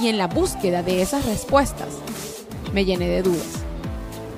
y 0.00 0.08
en 0.08 0.18
la 0.18 0.26
búsqueda 0.26 0.82
de 0.82 1.02
esas 1.02 1.24
respuestas 1.26 1.88
me 2.72 2.84
llené 2.84 3.08
de 3.08 3.22
dudas 3.22 3.68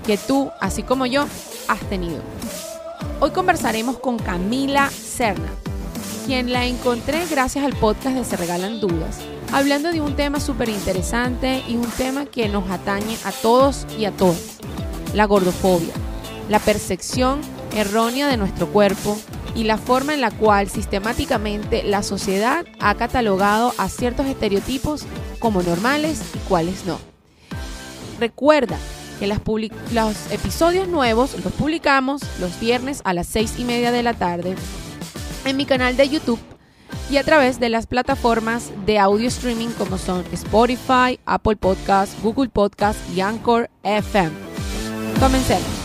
que 0.06 0.16
tú, 0.16 0.50
así 0.60 0.82
como 0.82 1.06
yo, 1.06 1.26
has 1.68 1.80
tenido. 1.88 2.20
Hoy 3.20 3.30
conversaremos 3.30 3.98
con 3.98 4.18
Camila 4.18 4.90
Serna, 4.90 5.50
quien 6.26 6.52
la 6.52 6.64
encontré 6.64 7.26
gracias 7.30 7.64
al 7.64 7.74
podcast 7.74 8.16
de 8.16 8.24
Se 8.24 8.36
Regalan 8.36 8.80
Dudas, 8.80 9.18
hablando 9.52 9.92
de 9.92 10.00
un 10.00 10.16
tema 10.16 10.40
súper 10.40 10.68
interesante 10.68 11.62
y 11.68 11.76
un 11.76 11.90
tema 11.90 12.26
que 12.26 12.48
nos 12.48 12.68
atañe 12.70 13.16
a 13.24 13.32
todos 13.32 13.86
y 13.98 14.06
a 14.06 14.10
todas, 14.10 14.58
la 15.14 15.26
gordofobia, 15.26 15.92
la 16.48 16.58
percepción 16.58 17.40
errónea 17.76 18.26
de 18.26 18.36
nuestro 18.36 18.66
cuerpo 18.68 19.16
y 19.54 19.64
la 19.64 19.78
forma 19.78 20.14
en 20.14 20.20
la 20.20 20.30
cual 20.30 20.68
sistemáticamente 20.68 21.82
la 21.82 22.02
sociedad 22.02 22.64
ha 22.78 22.94
catalogado 22.94 23.74
a 23.78 23.88
ciertos 23.88 24.26
estereotipos 24.26 25.06
como 25.38 25.62
normales 25.62 26.22
y 26.34 26.38
cuáles 26.48 26.86
no. 26.86 26.98
Recuerda 28.18 28.76
que 29.18 29.26
los 29.26 30.16
episodios 30.30 30.88
nuevos 30.88 31.36
los 31.44 31.52
publicamos 31.52 32.22
los 32.40 32.58
viernes 32.58 33.02
a 33.04 33.12
las 33.12 33.26
seis 33.26 33.54
y 33.58 33.64
media 33.64 33.92
de 33.92 34.02
la 34.02 34.14
tarde 34.14 34.54
en 35.44 35.56
mi 35.56 35.66
canal 35.66 35.96
de 35.96 36.08
YouTube 36.08 36.40
y 37.10 37.16
a 37.16 37.24
través 37.24 37.60
de 37.60 37.68
las 37.68 37.86
plataformas 37.86 38.70
de 38.86 38.98
audio 38.98 39.28
streaming 39.28 39.68
como 39.70 39.98
son 39.98 40.24
Spotify, 40.32 41.18
Apple 41.26 41.56
Podcasts, 41.56 42.16
Google 42.22 42.48
Podcasts 42.48 43.02
y 43.14 43.20
Anchor 43.20 43.68
FM. 43.82 44.30
Comencemos. 45.18 45.79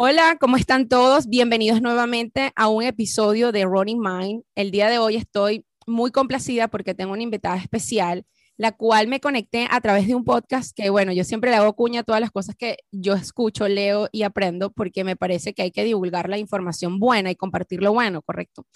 Hola, 0.00 0.36
¿cómo 0.38 0.56
están 0.56 0.88
todos? 0.88 1.26
Bienvenidos 1.26 1.82
nuevamente 1.82 2.52
a 2.54 2.68
un 2.68 2.84
episodio 2.84 3.50
de 3.50 3.64
Running 3.64 3.98
Mind. 3.98 4.44
El 4.54 4.70
día 4.70 4.88
de 4.88 5.00
hoy 5.00 5.16
estoy 5.16 5.66
muy 5.88 6.12
complacida 6.12 6.68
porque 6.68 6.94
tengo 6.94 7.14
una 7.14 7.24
invitada 7.24 7.56
especial, 7.56 8.24
la 8.56 8.70
cual 8.70 9.08
me 9.08 9.18
conecté 9.18 9.66
a 9.68 9.80
través 9.80 10.06
de 10.06 10.14
un 10.14 10.22
podcast 10.22 10.70
que, 10.72 10.88
bueno, 10.90 11.10
yo 11.12 11.24
siempre 11.24 11.50
le 11.50 11.56
hago 11.56 11.74
cuña 11.74 12.02
a 12.02 12.04
todas 12.04 12.20
las 12.20 12.30
cosas 12.30 12.54
que 12.54 12.76
yo 12.92 13.14
escucho, 13.14 13.66
leo 13.66 14.08
y 14.12 14.22
aprendo 14.22 14.70
porque 14.70 15.02
me 15.02 15.16
parece 15.16 15.52
que 15.52 15.62
hay 15.62 15.72
que 15.72 15.82
divulgar 15.82 16.28
la 16.28 16.38
información 16.38 17.00
buena 17.00 17.32
y 17.32 17.34
compartir 17.34 17.82
lo 17.82 17.92
bueno, 17.92 18.22
¿correcto? 18.22 18.68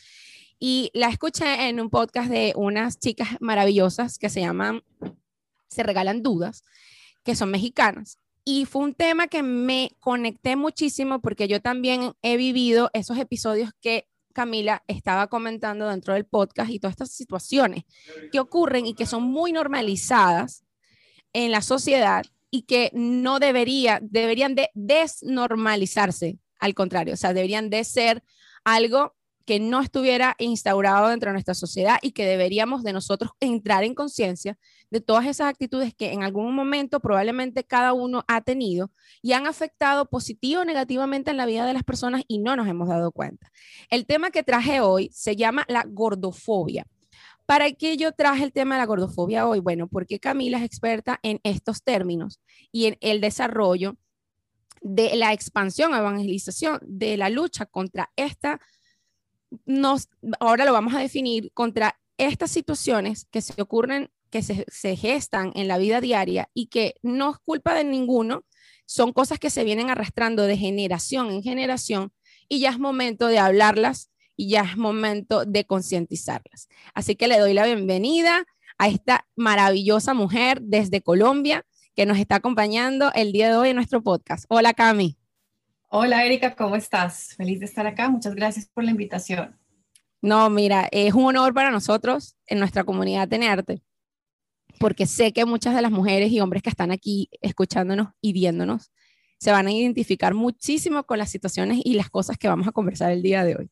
Y 0.58 0.90
la 0.92 1.06
escuché 1.06 1.68
en 1.68 1.78
un 1.78 1.88
podcast 1.88 2.30
de 2.32 2.52
unas 2.56 2.98
chicas 2.98 3.28
maravillosas 3.38 4.18
que 4.18 4.28
se 4.28 4.40
llaman 4.40 4.82
Se 5.68 5.84
Regalan 5.84 6.24
Dudas, 6.24 6.64
que 7.22 7.36
son 7.36 7.52
mexicanas. 7.52 8.18
Y 8.44 8.64
fue 8.64 8.82
un 8.82 8.94
tema 8.94 9.28
que 9.28 9.42
me 9.42 9.96
conecté 10.00 10.56
muchísimo 10.56 11.20
porque 11.20 11.46
yo 11.46 11.60
también 11.60 12.12
he 12.22 12.36
vivido 12.36 12.90
esos 12.92 13.18
episodios 13.18 13.70
que 13.80 14.08
Camila 14.32 14.82
estaba 14.88 15.28
comentando 15.28 15.88
dentro 15.88 16.14
del 16.14 16.24
podcast 16.24 16.70
y 16.70 16.80
todas 16.80 16.92
estas 16.92 17.12
situaciones 17.12 17.84
que 18.32 18.40
ocurren 18.40 18.86
y 18.86 18.94
que 18.94 19.06
son 19.06 19.22
muy 19.22 19.52
normalizadas 19.52 20.64
en 21.32 21.50
la 21.50 21.62
sociedad 21.62 22.24
y 22.50 22.62
que 22.62 22.90
no 22.94 23.38
debería, 23.38 24.00
deberían 24.02 24.54
de 24.54 24.70
desnormalizarse, 24.74 26.38
al 26.58 26.74
contrario, 26.74 27.14
o 27.14 27.16
sea, 27.16 27.32
deberían 27.32 27.70
de 27.70 27.84
ser 27.84 28.22
algo 28.64 29.14
que 29.44 29.60
no 29.60 29.80
estuviera 29.80 30.34
instaurado 30.38 31.08
dentro 31.08 31.28
de 31.28 31.34
nuestra 31.34 31.54
sociedad 31.54 31.98
y 32.02 32.12
que 32.12 32.26
deberíamos 32.26 32.82
de 32.82 32.92
nosotros 32.92 33.32
entrar 33.40 33.84
en 33.84 33.94
conciencia 33.94 34.58
de 34.90 35.00
todas 35.00 35.26
esas 35.26 35.48
actitudes 35.48 35.94
que 35.94 36.12
en 36.12 36.22
algún 36.22 36.54
momento 36.54 37.00
probablemente 37.00 37.64
cada 37.64 37.92
uno 37.92 38.24
ha 38.28 38.40
tenido 38.40 38.90
y 39.22 39.32
han 39.32 39.46
afectado 39.46 40.06
positivo 40.06 40.62
o 40.62 40.64
negativamente 40.64 41.30
en 41.30 41.36
la 41.36 41.46
vida 41.46 41.66
de 41.66 41.72
las 41.72 41.84
personas 41.84 42.22
y 42.28 42.38
no 42.38 42.56
nos 42.56 42.68
hemos 42.68 42.88
dado 42.88 43.12
cuenta. 43.12 43.50
El 43.90 44.06
tema 44.06 44.30
que 44.30 44.42
traje 44.42 44.80
hoy 44.80 45.10
se 45.12 45.36
llama 45.36 45.64
la 45.68 45.84
gordofobia. 45.86 46.86
¿Para 47.46 47.70
qué 47.72 47.96
yo 47.96 48.12
traje 48.12 48.44
el 48.44 48.52
tema 48.52 48.76
de 48.76 48.80
la 48.80 48.86
gordofobia 48.86 49.46
hoy? 49.46 49.60
Bueno, 49.60 49.88
porque 49.88 50.20
Camila 50.20 50.58
es 50.58 50.64
experta 50.64 51.18
en 51.22 51.40
estos 51.42 51.82
términos 51.82 52.40
y 52.70 52.86
en 52.86 52.96
el 53.00 53.20
desarrollo 53.20 53.96
de 54.80 55.16
la 55.16 55.32
expansión, 55.32 55.94
evangelización, 55.94 56.80
de 56.82 57.16
la 57.16 57.30
lucha 57.30 57.66
contra 57.66 58.10
esta 58.16 58.60
nos, 59.64 60.08
ahora 60.40 60.64
lo 60.64 60.72
vamos 60.72 60.94
a 60.94 61.00
definir 61.00 61.50
contra 61.52 61.98
estas 62.18 62.50
situaciones 62.50 63.26
que 63.30 63.40
se 63.40 63.60
ocurren, 63.60 64.10
que 64.30 64.42
se, 64.42 64.64
se, 64.68 64.96
gestan 64.96 65.52
en 65.54 65.68
la 65.68 65.78
vida 65.78 66.00
diaria 66.00 66.48
y 66.54 66.66
que 66.66 66.94
no 67.02 67.32
es 67.32 67.38
culpa 67.38 67.74
de 67.74 67.84
ninguno, 67.84 68.44
son 68.86 69.12
cosas 69.12 69.38
que 69.38 69.50
se 69.50 69.64
vienen 69.64 69.90
arrastrando 69.90 70.44
de 70.44 70.56
generación 70.56 71.30
en 71.30 71.42
generación 71.42 72.12
y 72.48 72.60
ya 72.60 72.70
es 72.70 72.78
momento 72.78 73.28
de 73.28 73.38
hablarlas 73.38 74.10
y 74.36 74.48
ya 74.48 74.62
es 74.62 74.76
momento 74.76 75.44
de 75.44 75.64
concientizarlas. 75.64 76.68
Así 76.94 77.14
que 77.14 77.28
le 77.28 77.38
doy 77.38 77.54
la 77.54 77.66
bienvenida 77.66 78.44
a 78.78 78.88
esta 78.88 79.26
maravillosa 79.36 80.14
mujer 80.14 80.60
desde 80.62 81.02
Colombia 81.02 81.64
que 81.94 82.06
nos 82.06 82.18
está 82.18 82.36
acompañando 82.36 83.12
el 83.14 83.32
día 83.32 83.48
de 83.48 83.56
hoy 83.56 83.68
en 83.70 83.76
nuestro 83.76 84.02
podcast. 84.02 84.44
Hola 84.48 84.74
Cami. 84.74 85.21
Hola 85.94 86.24
Erika, 86.24 86.54
¿cómo 86.54 86.74
estás? 86.74 87.34
Feliz 87.36 87.60
de 87.60 87.66
estar 87.66 87.86
acá. 87.86 88.08
Muchas 88.08 88.34
gracias 88.34 88.64
por 88.64 88.82
la 88.82 88.92
invitación. 88.92 89.58
No, 90.22 90.48
mira, 90.48 90.88
es 90.90 91.12
un 91.12 91.24
honor 91.24 91.52
para 91.52 91.70
nosotros 91.70 92.34
en 92.46 92.60
nuestra 92.60 92.82
comunidad 92.82 93.28
tenerte, 93.28 93.82
porque 94.78 95.04
sé 95.04 95.34
que 95.34 95.44
muchas 95.44 95.74
de 95.74 95.82
las 95.82 95.90
mujeres 95.90 96.32
y 96.32 96.40
hombres 96.40 96.62
que 96.62 96.70
están 96.70 96.92
aquí 96.92 97.28
escuchándonos 97.42 98.08
y 98.22 98.32
viéndonos 98.32 98.90
se 99.38 99.52
van 99.52 99.66
a 99.66 99.70
identificar 99.70 100.32
muchísimo 100.32 101.04
con 101.04 101.18
las 101.18 101.28
situaciones 101.28 101.82
y 101.84 101.92
las 101.92 102.08
cosas 102.08 102.38
que 102.38 102.48
vamos 102.48 102.66
a 102.66 102.72
conversar 102.72 103.12
el 103.12 103.22
día 103.22 103.44
de 103.44 103.56
hoy. 103.56 103.70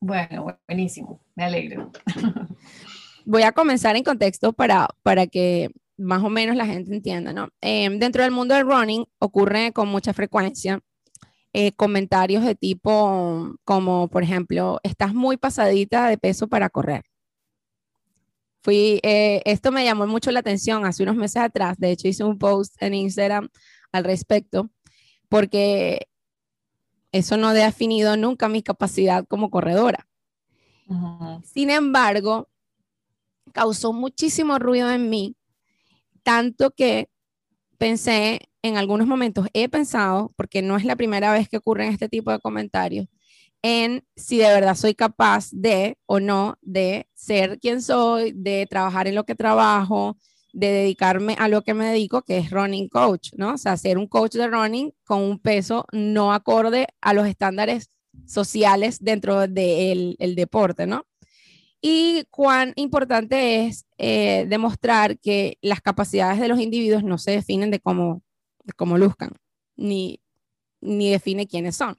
Bueno, 0.00 0.46
buenísimo, 0.66 1.20
me 1.34 1.44
alegro. 1.44 1.92
Voy 3.26 3.42
a 3.42 3.52
comenzar 3.52 3.94
en 3.94 4.04
contexto 4.04 4.54
para, 4.54 4.88
para 5.02 5.26
que 5.26 5.68
más 5.98 6.24
o 6.24 6.30
menos 6.30 6.56
la 6.56 6.64
gente 6.64 6.94
entienda, 6.94 7.34
¿no? 7.34 7.50
Eh, 7.60 7.90
dentro 7.98 8.22
del 8.22 8.32
mundo 8.32 8.54
del 8.54 8.64
running 8.64 9.04
ocurre 9.18 9.72
con 9.74 9.88
mucha 9.88 10.14
frecuencia 10.14 10.80
eh, 11.52 11.72
comentarios 11.72 12.44
de 12.44 12.54
tipo 12.54 13.54
como, 13.64 14.08
por 14.08 14.22
ejemplo, 14.22 14.80
estás 14.82 15.14
muy 15.14 15.36
pasadita 15.36 16.08
de 16.08 16.18
peso 16.18 16.48
para 16.48 16.68
correr. 16.68 17.04
Fui, 18.62 19.00
eh, 19.02 19.40
esto 19.44 19.72
me 19.72 19.84
llamó 19.84 20.06
mucho 20.06 20.30
la 20.30 20.40
atención 20.40 20.84
hace 20.84 21.02
unos 21.02 21.16
meses 21.16 21.42
atrás. 21.42 21.78
De 21.78 21.90
hecho, 21.90 22.08
hice 22.08 22.24
un 22.24 22.38
post 22.38 22.74
en 22.82 22.94
Instagram 22.94 23.48
al 23.92 24.04
respecto, 24.04 24.68
porque 25.28 26.08
eso 27.12 27.36
no 27.36 27.48
ha 27.48 27.54
definido 27.54 28.16
nunca 28.16 28.48
mi 28.48 28.62
capacidad 28.62 29.24
como 29.26 29.50
corredora. 29.50 30.06
Sin 31.44 31.70
embargo, 31.70 32.48
causó 33.52 33.92
muchísimo 33.92 34.58
ruido 34.58 34.90
en 34.90 35.10
mí, 35.10 35.36
tanto 36.22 36.70
que 36.70 37.08
pensé 37.76 38.47
en 38.62 38.76
algunos 38.76 39.06
momentos 39.06 39.46
he 39.52 39.68
pensado, 39.68 40.32
porque 40.36 40.62
no 40.62 40.76
es 40.76 40.84
la 40.84 40.96
primera 40.96 41.32
vez 41.32 41.48
que 41.48 41.58
ocurren 41.58 41.92
este 41.92 42.08
tipo 42.08 42.30
de 42.30 42.40
comentarios, 42.40 43.06
en 43.62 44.04
si 44.16 44.38
de 44.38 44.48
verdad 44.48 44.74
soy 44.74 44.94
capaz 44.94 45.48
de 45.52 45.98
o 46.06 46.20
no 46.20 46.56
de 46.62 47.08
ser 47.14 47.58
quien 47.58 47.82
soy, 47.82 48.32
de 48.32 48.66
trabajar 48.68 49.08
en 49.08 49.14
lo 49.14 49.24
que 49.24 49.34
trabajo, 49.34 50.16
de 50.52 50.68
dedicarme 50.68 51.36
a 51.38 51.48
lo 51.48 51.62
que 51.62 51.74
me 51.74 51.86
dedico, 51.86 52.22
que 52.22 52.38
es 52.38 52.50
running 52.50 52.88
coach, 52.88 53.30
¿no? 53.36 53.54
O 53.54 53.58
sea, 53.58 53.76
ser 53.76 53.98
un 53.98 54.06
coach 54.06 54.34
de 54.34 54.48
running 54.48 54.92
con 55.04 55.22
un 55.22 55.38
peso 55.38 55.86
no 55.92 56.32
acorde 56.32 56.86
a 57.00 57.14
los 57.14 57.26
estándares 57.26 57.90
sociales 58.26 58.98
dentro 59.00 59.46
del 59.46 60.16
el 60.18 60.34
deporte, 60.34 60.86
¿no? 60.86 61.04
Y 61.80 62.24
cuán 62.30 62.72
importante 62.76 63.66
es 63.66 63.86
eh, 63.98 64.46
demostrar 64.48 65.18
que 65.20 65.58
las 65.62 65.80
capacidades 65.80 66.40
de 66.40 66.48
los 66.48 66.60
individuos 66.60 67.04
no 67.04 67.18
se 67.18 67.32
definen 67.32 67.70
de 67.70 67.80
cómo 67.80 68.22
cómo 68.74 68.98
luzcan, 68.98 69.32
ni, 69.76 70.20
ni 70.80 71.10
define 71.10 71.46
quiénes 71.46 71.76
son. 71.76 71.98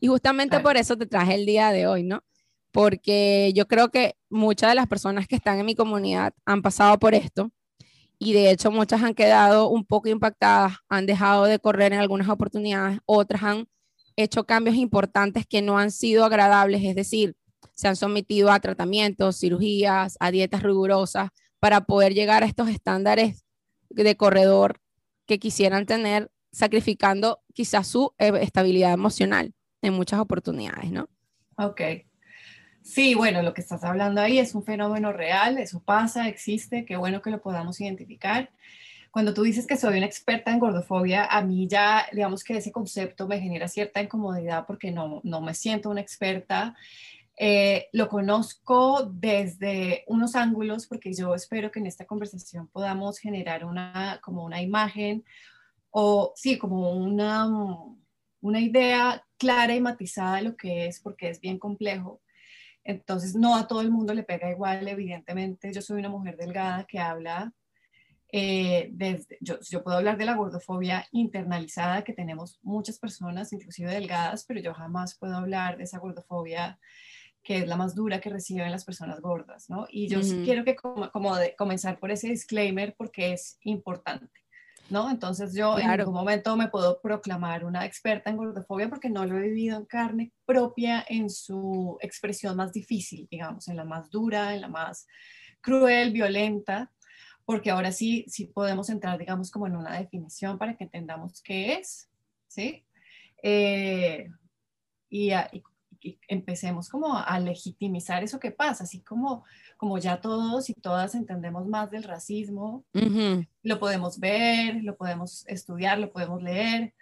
Y 0.00 0.08
justamente 0.08 0.60
por 0.60 0.76
eso 0.76 0.96
te 0.96 1.06
traje 1.06 1.34
el 1.34 1.46
día 1.46 1.70
de 1.72 1.86
hoy, 1.86 2.02
¿no? 2.02 2.22
Porque 2.72 3.52
yo 3.54 3.66
creo 3.66 3.90
que 3.90 4.16
muchas 4.28 4.70
de 4.70 4.74
las 4.74 4.86
personas 4.86 5.26
que 5.26 5.36
están 5.36 5.58
en 5.58 5.66
mi 5.66 5.74
comunidad 5.74 6.34
han 6.44 6.62
pasado 6.62 6.98
por 6.98 7.14
esto 7.14 7.50
y 8.18 8.32
de 8.32 8.50
hecho 8.50 8.70
muchas 8.70 9.02
han 9.02 9.14
quedado 9.14 9.68
un 9.68 9.84
poco 9.84 10.08
impactadas, 10.08 10.74
han 10.88 11.06
dejado 11.06 11.44
de 11.44 11.58
correr 11.58 11.92
en 11.92 12.00
algunas 12.00 12.28
oportunidades, 12.28 12.98
otras 13.06 13.42
han 13.42 13.68
hecho 14.16 14.44
cambios 14.44 14.76
importantes 14.76 15.46
que 15.46 15.62
no 15.62 15.78
han 15.78 15.92
sido 15.92 16.24
agradables, 16.24 16.82
es 16.84 16.96
decir, 16.96 17.36
se 17.74 17.86
han 17.86 17.94
sometido 17.94 18.50
a 18.50 18.58
tratamientos, 18.58 19.38
cirugías, 19.38 20.16
a 20.18 20.32
dietas 20.32 20.64
rigurosas 20.64 21.30
para 21.60 21.82
poder 21.82 22.14
llegar 22.14 22.42
a 22.42 22.46
estos 22.46 22.68
estándares 22.68 23.44
de 23.88 24.16
corredor 24.16 24.80
que 25.28 25.38
quisieran 25.38 25.86
tener, 25.86 26.32
sacrificando 26.50 27.42
quizás 27.52 27.86
su 27.86 28.14
eh, 28.18 28.32
estabilidad 28.40 28.92
emocional 28.92 29.54
en 29.82 29.92
muchas 29.92 30.18
oportunidades, 30.18 30.90
¿no? 30.90 31.08
Ok. 31.58 31.82
Sí, 32.82 33.14
bueno, 33.14 33.42
lo 33.42 33.52
que 33.52 33.60
estás 33.60 33.84
hablando 33.84 34.22
ahí 34.22 34.38
es 34.38 34.54
un 34.54 34.64
fenómeno 34.64 35.12
real, 35.12 35.58
eso 35.58 35.80
pasa, 35.80 36.26
existe, 36.26 36.86
qué 36.86 36.96
bueno 36.96 37.20
que 37.20 37.30
lo 37.30 37.42
podamos 37.42 37.78
identificar. 37.80 38.50
Cuando 39.10 39.34
tú 39.34 39.42
dices 39.42 39.66
que 39.66 39.76
soy 39.76 39.98
una 39.98 40.06
experta 40.06 40.50
en 40.50 40.58
gordofobia, 40.58 41.26
a 41.26 41.42
mí 41.42 41.68
ya, 41.68 42.06
digamos 42.12 42.42
que 42.42 42.56
ese 42.56 42.72
concepto 42.72 43.28
me 43.28 43.40
genera 43.40 43.68
cierta 43.68 44.00
incomodidad 44.00 44.64
porque 44.66 44.90
no, 44.90 45.20
no 45.24 45.42
me 45.42 45.52
siento 45.54 45.90
una 45.90 46.00
experta. 46.00 46.74
Eh, 47.40 47.88
lo 47.92 48.08
conozco 48.08 49.04
desde 49.12 50.02
unos 50.08 50.34
ángulos 50.34 50.88
porque 50.88 51.12
yo 51.12 51.36
espero 51.36 51.70
que 51.70 51.78
en 51.78 51.86
esta 51.86 52.04
conversación 52.04 52.66
podamos 52.66 53.18
generar 53.18 53.64
una, 53.64 54.18
como 54.24 54.44
una 54.44 54.60
imagen 54.60 55.24
o 55.90 56.32
sí, 56.34 56.58
como 56.58 56.90
una, 56.90 57.46
una 58.40 58.60
idea 58.60 59.24
clara 59.36 59.72
y 59.74 59.80
matizada 59.80 60.36
de 60.36 60.42
lo 60.42 60.56
que 60.56 60.86
es 60.86 61.00
porque 61.00 61.28
es 61.30 61.40
bien 61.40 61.60
complejo. 61.60 62.20
Entonces, 62.82 63.36
no 63.36 63.54
a 63.54 63.68
todo 63.68 63.82
el 63.82 63.90
mundo 63.92 64.14
le 64.14 64.24
pega 64.24 64.50
igual, 64.50 64.88
evidentemente. 64.88 65.72
Yo 65.72 65.80
soy 65.80 66.00
una 66.00 66.08
mujer 66.08 66.36
delgada 66.36 66.86
que 66.86 66.98
habla 66.98 67.52
eh, 68.32 68.90
desde, 68.92 69.38
yo, 69.40 69.58
yo, 69.60 69.82
puedo 69.82 69.96
hablar 69.96 70.18
de 70.18 70.26
la 70.26 70.34
gordofobia 70.34 71.06
internalizada 71.12 72.02
que 72.02 72.12
tenemos 72.12 72.58
muchas 72.62 72.98
personas, 72.98 73.52
inclusive 73.52 73.92
delgadas, 73.92 74.44
pero 74.44 74.60
yo 74.60 74.74
jamás 74.74 75.16
puedo 75.18 75.36
hablar 75.36 75.78
de 75.78 75.84
esa 75.84 75.98
gordofobia 75.98 76.78
que 77.48 77.60
es 77.60 77.66
la 77.66 77.78
más 77.78 77.94
dura 77.94 78.20
que 78.20 78.28
reciben 78.28 78.70
las 78.70 78.84
personas 78.84 79.22
gordas, 79.22 79.70
¿no? 79.70 79.86
Y 79.88 80.06
yo 80.06 80.20
quiero 80.44 80.66
que 80.66 80.76
como, 80.76 81.10
como 81.10 81.34
de 81.34 81.56
comenzar 81.56 81.98
por 81.98 82.10
ese 82.10 82.28
disclaimer 82.28 82.94
porque 82.94 83.32
es 83.32 83.56
importante. 83.62 84.44
¿No? 84.90 85.10
Entonces 85.10 85.54
yo 85.54 85.78
en 85.78 85.88
algún 85.88 86.12
momento 86.12 86.56
me 86.58 86.68
puedo 86.68 87.00
proclamar 87.00 87.64
una 87.64 87.86
experta 87.86 88.28
en 88.28 88.36
gordofobia 88.36 88.90
porque 88.90 89.08
no 89.08 89.24
lo 89.24 89.38
he 89.38 89.48
vivido 89.48 89.78
en 89.78 89.86
carne 89.86 90.32
propia 90.44 91.04
en 91.08 91.30
su 91.30 91.96
expresión 92.02 92.54
más 92.54 92.72
difícil, 92.72 93.26
digamos, 93.30 93.68
en 93.68 93.76
la 93.76 93.84
más 93.84 94.10
dura, 94.10 94.54
en 94.54 94.60
la 94.62 94.68
más 94.68 95.06
cruel, 95.62 96.12
violenta, 96.12 96.92
porque 97.46 97.70
ahora 97.70 97.92
sí, 97.92 98.26
sí 98.28 98.44
podemos 98.46 98.90
entrar, 98.90 99.18
digamos, 99.18 99.50
como 99.50 99.66
en 99.66 99.76
una 99.76 99.98
definición 99.98 100.58
para 100.58 100.76
que 100.76 100.84
entendamos 100.84 101.42
qué 101.42 101.74
es, 101.74 102.10
¿sí? 102.46 102.84
Eh, 103.42 104.28
y, 105.10 105.32
y, 105.32 105.62
empecemos 106.28 106.88
como 106.88 107.16
a 107.16 107.38
legitimizar 107.40 108.22
eso 108.22 108.38
que 108.38 108.50
pasa, 108.50 108.84
así 108.84 109.00
como, 109.00 109.44
como 109.76 109.98
ya 109.98 110.20
todos 110.20 110.70
y 110.70 110.74
todas 110.74 111.14
entendemos 111.14 111.66
más 111.66 111.90
del 111.90 112.04
racismo, 112.04 112.84
lo 113.62 113.78
podemos 113.78 114.18
ver, 114.20 114.82
lo 114.82 114.96
podemos 114.96 115.46
estudiar, 115.48 115.98
lo 115.98 116.10
podemos 116.10 116.42
leer. 116.42 116.94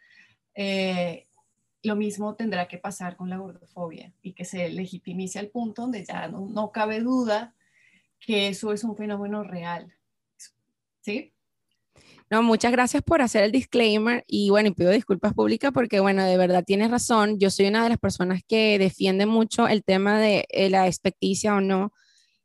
Eh, 0.54 1.26
lo 1.82 1.94
mismo 1.94 2.34
tendrá 2.34 2.66
que 2.66 2.78
pasar 2.78 3.16
con 3.16 3.30
la 3.30 3.36
gordofobia 3.36 4.12
y 4.22 4.32
que 4.32 4.44
se 4.44 4.68
legitimice 4.70 5.38
al 5.38 5.48
punto 5.48 5.82
donde 5.82 6.04
ya 6.04 6.26
no, 6.28 6.46
no 6.46 6.72
cabe 6.72 7.00
duda 7.00 7.54
que 8.18 8.48
eso 8.48 8.72
es 8.72 8.82
un 8.82 8.96
fenómeno 8.96 9.44
real 9.44 9.96
¿sí? 11.06 11.32
No, 12.28 12.42
muchas 12.42 12.72
gracias 12.72 13.04
por 13.04 13.22
hacer 13.22 13.44
el 13.44 13.52
disclaimer 13.52 14.24
y 14.26 14.50
bueno, 14.50 14.68
y 14.68 14.72
pido 14.72 14.90
disculpas 14.90 15.32
públicas 15.32 15.70
porque 15.72 16.00
bueno, 16.00 16.24
de 16.24 16.36
verdad 16.36 16.64
tienes 16.66 16.90
razón. 16.90 17.38
Yo 17.38 17.50
soy 17.50 17.66
una 17.66 17.84
de 17.84 17.90
las 17.90 17.98
personas 17.98 18.42
que 18.46 18.78
defiende 18.80 19.26
mucho 19.26 19.68
el 19.68 19.84
tema 19.84 20.18
de 20.18 20.44
eh, 20.50 20.68
la 20.68 20.88
expecticia 20.88 21.54
o 21.54 21.60
no. 21.60 21.92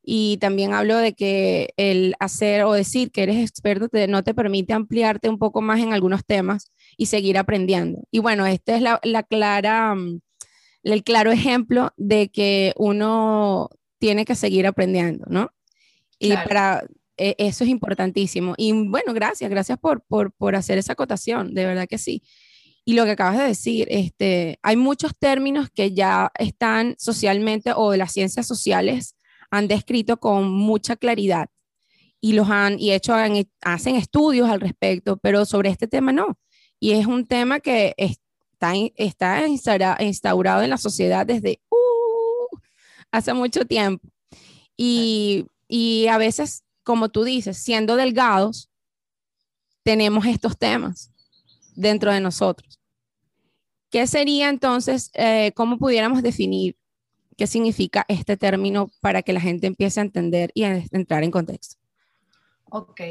Y 0.04 0.38
también 0.38 0.74
hablo 0.74 0.98
de 0.98 1.14
que 1.14 1.74
el 1.78 2.16
hacer 2.20 2.64
o 2.64 2.74
decir 2.74 3.12
que 3.12 3.24
eres 3.24 3.38
experto 3.38 3.88
no 4.08 4.24
te 4.24 4.34
permite 4.34 4.74
ampliarte 4.74 5.30
un 5.30 5.38
poco 5.40 5.62
más 5.62 5.80
en 5.80 5.94
algunos 5.94 6.26
temas 6.26 6.72
y 6.98 7.08
seguir 7.08 7.38
aprendiendo. 7.38 8.04
Y 8.12 8.20
bueno, 8.20 8.46
este 8.46 8.76
es 8.76 8.82
la, 8.82 9.00
clara, 9.24 9.96
mm, 9.96 10.22
el 10.84 11.04
claro 11.04 11.32
ejemplo 11.32 11.92
de 11.98 12.30
que 12.30 12.74
uno 12.78 13.70
tiene 14.00 14.26
que 14.26 14.36
seguir 14.36 14.68
aprendiendo, 14.68 15.26
¿no? 15.30 15.52
Y 16.20 16.34
para 16.34 16.84
e, 17.22 17.36
eso 17.38 17.64
es 17.64 17.70
importantísimo. 17.70 18.56
Y 18.58 18.72
bueno, 18.74 19.14
gracias, 19.14 19.50
gracias 19.50 19.78
por, 19.78 20.04
por, 20.04 20.56
hacer 20.56 20.80
esa 20.80 20.94
acotación, 20.94 21.54
de 21.54 21.66
verdad 21.66 21.88
que 21.88 22.00
sí. 22.00 22.24
Y 22.84 22.94
lo 22.94 23.06
que 23.06 23.12
acabas 23.12 23.38
de 23.38 23.44
decir, 23.44 23.88
este, 23.92 24.58
hay 24.64 24.76
muchos 24.76 25.12
términos 25.18 25.70
que 25.70 25.94
ya 25.94 26.32
están 26.40 26.96
socialmente 26.98 27.74
o 27.76 27.92
de 27.92 27.98
las 27.98 28.12
ciencias 28.12 28.48
sociales 28.48 29.16
han 29.52 29.68
descrito 29.68 30.18
con 30.18 30.50
mucha 30.52 30.96
claridad 30.96 31.50
y 32.20 32.34
los 32.34 32.50
han 32.50 32.80
y 32.80 32.92
hecho 32.92 33.14
hacen 33.62 33.96
estudios 33.96 34.50
al 34.50 34.62
respecto, 34.62 35.18
pero 35.18 35.46
sobre 35.46 35.70
este 35.70 35.88
tema 35.88 36.12
no. 36.12 36.40
Y 36.80 36.94
es 36.94 37.06
un 37.06 37.28
tema 37.28 37.60
que 37.60 37.94
está, 37.98 38.74
está 38.96 39.48
instaurado 39.48 40.64
en 40.64 40.70
la 40.72 40.78
sociedad 40.78 41.26
desde 41.26 41.62
uh, 41.70 42.58
hace 43.12 43.34
mucho 43.34 43.66
tiempo. 43.66 44.08
Y, 44.76 45.46
y 45.68 46.08
a 46.08 46.18
veces 46.18 46.64
como 46.84 47.10
tú 47.10 47.24
dices, 47.24 47.58
siendo 47.58 47.96
delgados, 47.96 48.70
tenemos 49.84 50.26
estos 50.26 50.58
temas 50.58 51.12
dentro 51.76 52.12
de 52.12 52.20
nosotros. 52.20 52.80
¿Qué 53.90 54.08
sería 54.08 54.50
entonces, 54.50 55.12
eh, 55.14 55.52
cómo 55.54 55.78
pudiéramos 55.78 56.22
definir 56.24 56.78
qué 57.38 57.48
significa 57.48 58.06
este 58.08 58.38
término 58.38 58.90
para 59.02 59.22
que 59.22 59.34
la 59.34 59.42
gente 59.42 59.68
empiece 59.68 60.00
a 60.00 60.04
entender 60.04 60.52
y 60.54 60.64
a 60.64 60.84
entrar 60.92 61.24
en 61.24 61.32
contexto? 61.32 61.78
Ok, 62.70 63.02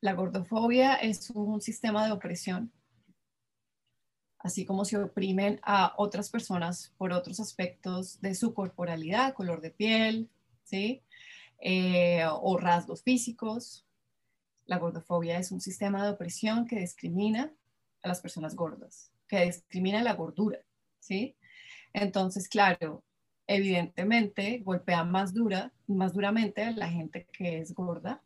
la 0.00 0.14
gordofobia 0.14 0.94
es 0.94 1.30
un 1.30 1.60
sistema 1.60 2.06
de 2.06 2.12
opresión, 2.12 2.72
así 4.38 4.64
como 4.64 4.84
se 4.84 4.96
oprimen 4.96 5.60
a 5.62 5.94
otras 5.98 6.30
personas 6.30 6.94
por 6.96 7.12
otros 7.12 7.40
aspectos 7.40 8.20
de 8.20 8.34
su 8.34 8.54
corporalidad, 8.54 9.34
color 9.34 9.60
de 9.60 9.70
piel, 9.70 10.30
¿sí? 10.64 11.02
Eh, 11.58 12.24
o 12.28 12.58
rasgos 12.58 13.02
físicos. 13.02 13.86
La 14.66 14.78
gordofobia 14.78 15.38
es 15.38 15.52
un 15.52 15.60
sistema 15.60 16.04
de 16.04 16.10
opresión 16.10 16.66
que 16.66 16.80
discrimina 16.80 17.52
a 18.02 18.08
las 18.08 18.20
personas 18.20 18.54
gordas, 18.54 19.12
que 19.28 19.44
discrimina 19.44 20.02
la 20.02 20.14
gordura, 20.14 20.60
¿sí? 20.98 21.36
Entonces, 21.92 22.48
claro, 22.48 23.04
evidentemente 23.46 24.58
golpea 24.58 25.04
más 25.04 25.32
dura, 25.32 25.72
más 25.86 26.12
duramente 26.12 26.62
a 26.62 26.72
la 26.72 26.88
gente 26.88 27.26
que 27.32 27.60
es 27.60 27.74
gorda, 27.74 28.22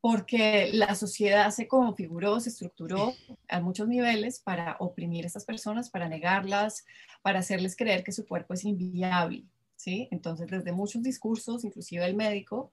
porque 0.00 0.70
la 0.72 0.94
sociedad 0.94 1.50
se 1.50 1.66
configuró, 1.66 2.38
se 2.38 2.50
estructuró 2.50 3.12
a 3.48 3.60
muchos 3.60 3.88
niveles 3.88 4.38
para 4.38 4.76
oprimir 4.78 5.24
a 5.24 5.26
estas 5.26 5.44
personas, 5.44 5.90
para 5.90 6.08
negarlas, 6.08 6.86
para 7.22 7.40
hacerles 7.40 7.76
creer 7.76 8.04
que 8.04 8.12
su 8.12 8.24
cuerpo 8.26 8.54
es 8.54 8.64
inviable, 8.64 9.44
¿sí? 9.76 10.08
Entonces, 10.10 10.48
desde 10.48 10.72
muchos 10.72 11.02
discursos, 11.02 11.64
inclusive 11.64 12.04
el 12.04 12.16
médico, 12.16 12.72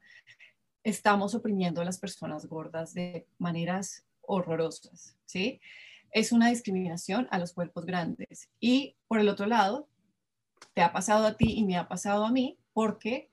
estamos 0.83 1.35
oprimiendo 1.35 1.81
a 1.81 1.85
las 1.85 1.99
personas 1.99 2.45
gordas 2.47 2.93
de 2.93 3.27
maneras 3.37 4.05
horrorosas, 4.21 5.15
¿sí? 5.25 5.61
Es 6.11 6.31
una 6.31 6.49
discriminación 6.49 7.27
a 7.31 7.39
los 7.39 7.53
cuerpos 7.53 7.85
grandes. 7.85 8.49
Y 8.59 8.95
por 9.07 9.19
el 9.19 9.29
otro 9.29 9.45
lado, 9.45 9.87
te 10.73 10.81
ha 10.81 10.91
pasado 10.91 11.25
a 11.25 11.35
ti 11.35 11.53
y 11.57 11.63
me 11.63 11.77
ha 11.77 11.87
pasado 11.87 12.25
a 12.25 12.31
mí, 12.31 12.57
porque 12.73 13.29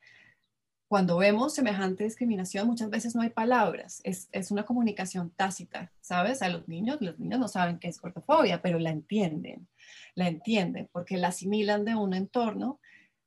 cuando 0.88 1.18
vemos 1.18 1.54
semejante 1.54 2.02
discriminación, 2.02 2.66
muchas 2.66 2.90
veces 2.90 3.14
no 3.14 3.22
hay 3.22 3.30
palabras, 3.30 4.00
es, 4.02 4.28
es, 4.32 4.50
una 4.50 4.64
comunicación 4.64 5.30
tácita, 5.30 5.92
¿sabes? 6.00 6.42
A 6.42 6.48
los 6.48 6.66
niños, 6.66 6.98
los 7.00 7.16
niños 7.20 7.38
no 7.38 7.46
saben 7.46 7.78
qué 7.78 7.86
es 7.86 8.00
gordofobia, 8.00 8.60
pero 8.60 8.80
la 8.80 8.90
entienden, 8.90 9.68
la 10.16 10.26
entienden 10.26 10.88
porque 10.90 11.16
la 11.16 11.28
asimilan 11.28 11.84
de 11.84 11.94
un 11.94 12.12
entorno 12.12 12.80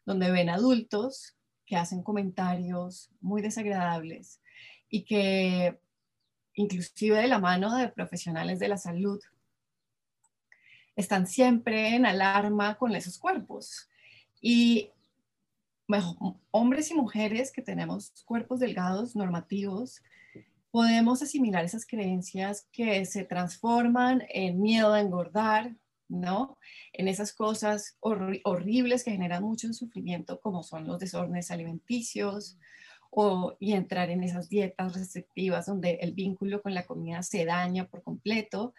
donde 0.05 0.31
ven 0.31 0.49
adultos 0.49 1.35
que 1.65 1.75
hacen 1.75 2.03
comentarios 2.03 3.09
muy 3.21 3.41
desagradables 3.41 4.41
y 4.89 5.05
que 5.05 5.79
inclusive 6.55 7.17
de 7.17 7.27
la 7.27 7.39
mano 7.39 7.75
de 7.75 7.89
profesionales 7.89 8.59
de 8.59 8.67
la 8.67 8.77
salud 8.77 9.19
están 10.95 11.25
siempre 11.27 11.95
en 11.95 12.05
alarma 12.05 12.75
con 12.75 12.95
esos 12.95 13.17
cuerpos. 13.17 13.89
Y 14.39 14.91
hombres 16.51 16.91
y 16.91 16.95
mujeres 16.95 17.51
que 17.51 17.61
tenemos 17.61 18.11
cuerpos 18.25 18.59
delgados, 18.59 19.15
normativos, 19.15 20.01
podemos 20.71 21.21
asimilar 21.21 21.63
esas 21.63 21.85
creencias 21.85 22.67
que 22.71 23.05
se 23.05 23.23
transforman 23.23 24.23
en 24.29 24.61
miedo 24.61 24.93
a 24.93 25.01
engordar, 25.01 25.75
¿no? 26.13 26.57
En 26.93 27.07
esas 27.07 27.33
cosas 27.33 27.97
horribles 27.99 29.03
que 29.03 29.11
generan 29.11 29.43
mucho 29.43 29.71
sufrimiento, 29.73 30.39
como 30.39 30.63
son 30.63 30.87
los 30.87 30.99
desórdenes 30.99 31.51
alimenticios, 31.51 32.57
o, 33.15 33.55
y 33.59 33.73
entrar 33.73 34.09
en 34.09 34.23
esas 34.23 34.49
dietas 34.49 34.93
restrictivas 34.93 35.67
donde 35.67 35.99
el 36.01 36.13
vínculo 36.13 36.61
con 36.61 36.73
la 36.73 36.85
comida 36.85 37.21
se 37.21 37.45
daña 37.45 37.87
por 37.87 38.01
completo. 38.03 38.73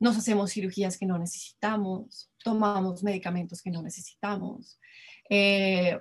Nos 0.00 0.16
hacemos 0.16 0.52
cirugías 0.52 0.96
que 0.96 1.06
no 1.06 1.18
necesitamos, 1.18 2.30
tomamos 2.42 3.02
medicamentos 3.02 3.60
que 3.60 3.70
no 3.70 3.82
necesitamos. 3.82 4.78
Eh, 5.28 5.98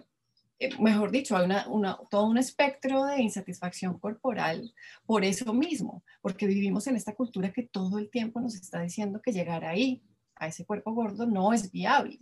eh, 0.59 0.69
mejor 0.79 1.11
dicho, 1.11 1.37
hay 1.37 1.45
una, 1.69 1.99
todo 2.09 2.25
un 2.25 2.37
espectro 2.37 3.05
de 3.05 3.21
insatisfacción 3.21 3.99
corporal 3.99 4.73
por 5.05 5.23
eso 5.23 5.53
mismo, 5.53 6.03
porque 6.21 6.47
vivimos 6.47 6.87
en 6.87 6.95
esta 6.95 7.13
cultura 7.13 7.53
que 7.53 7.63
todo 7.63 7.99
el 7.99 8.09
tiempo 8.09 8.39
nos 8.39 8.55
está 8.55 8.81
diciendo 8.81 9.21
que 9.21 9.33
llegar 9.33 9.65
ahí, 9.65 10.01
a 10.39 10.47
ese 10.47 10.65
cuerpo 10.65 10.93
gordo, 10.93 11.25
no 11.25 11.53
es 11.53 11.71
viable. 11.71 12.19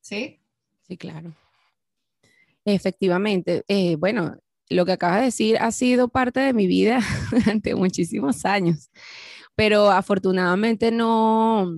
¿Sí? 0.00 0.40
Sí, 0.82 0.96
claro. 0.96 1.34
Efectivamente. 2.64 3.64
Eh, 3.68 3.96
bueno, 3.96 4.36
lo 4.68 4.84
que 4.84 4.92
acabas 4.92 5.18
de 5.20 5.24
decir 5.26 5.56
ha 5.58 5.70
sido 5.72 6.08
parte 6.08 6.40
de 6.40 6.52
mi 6.52 6.66
vida 6.66 7.00
durante 7.30 7.74
muchísimos 7.74 8.44
años, 8.44 8.90
pero 9.54 9.90
afortunadamente 9.90 10.90
no, 10.90 11.72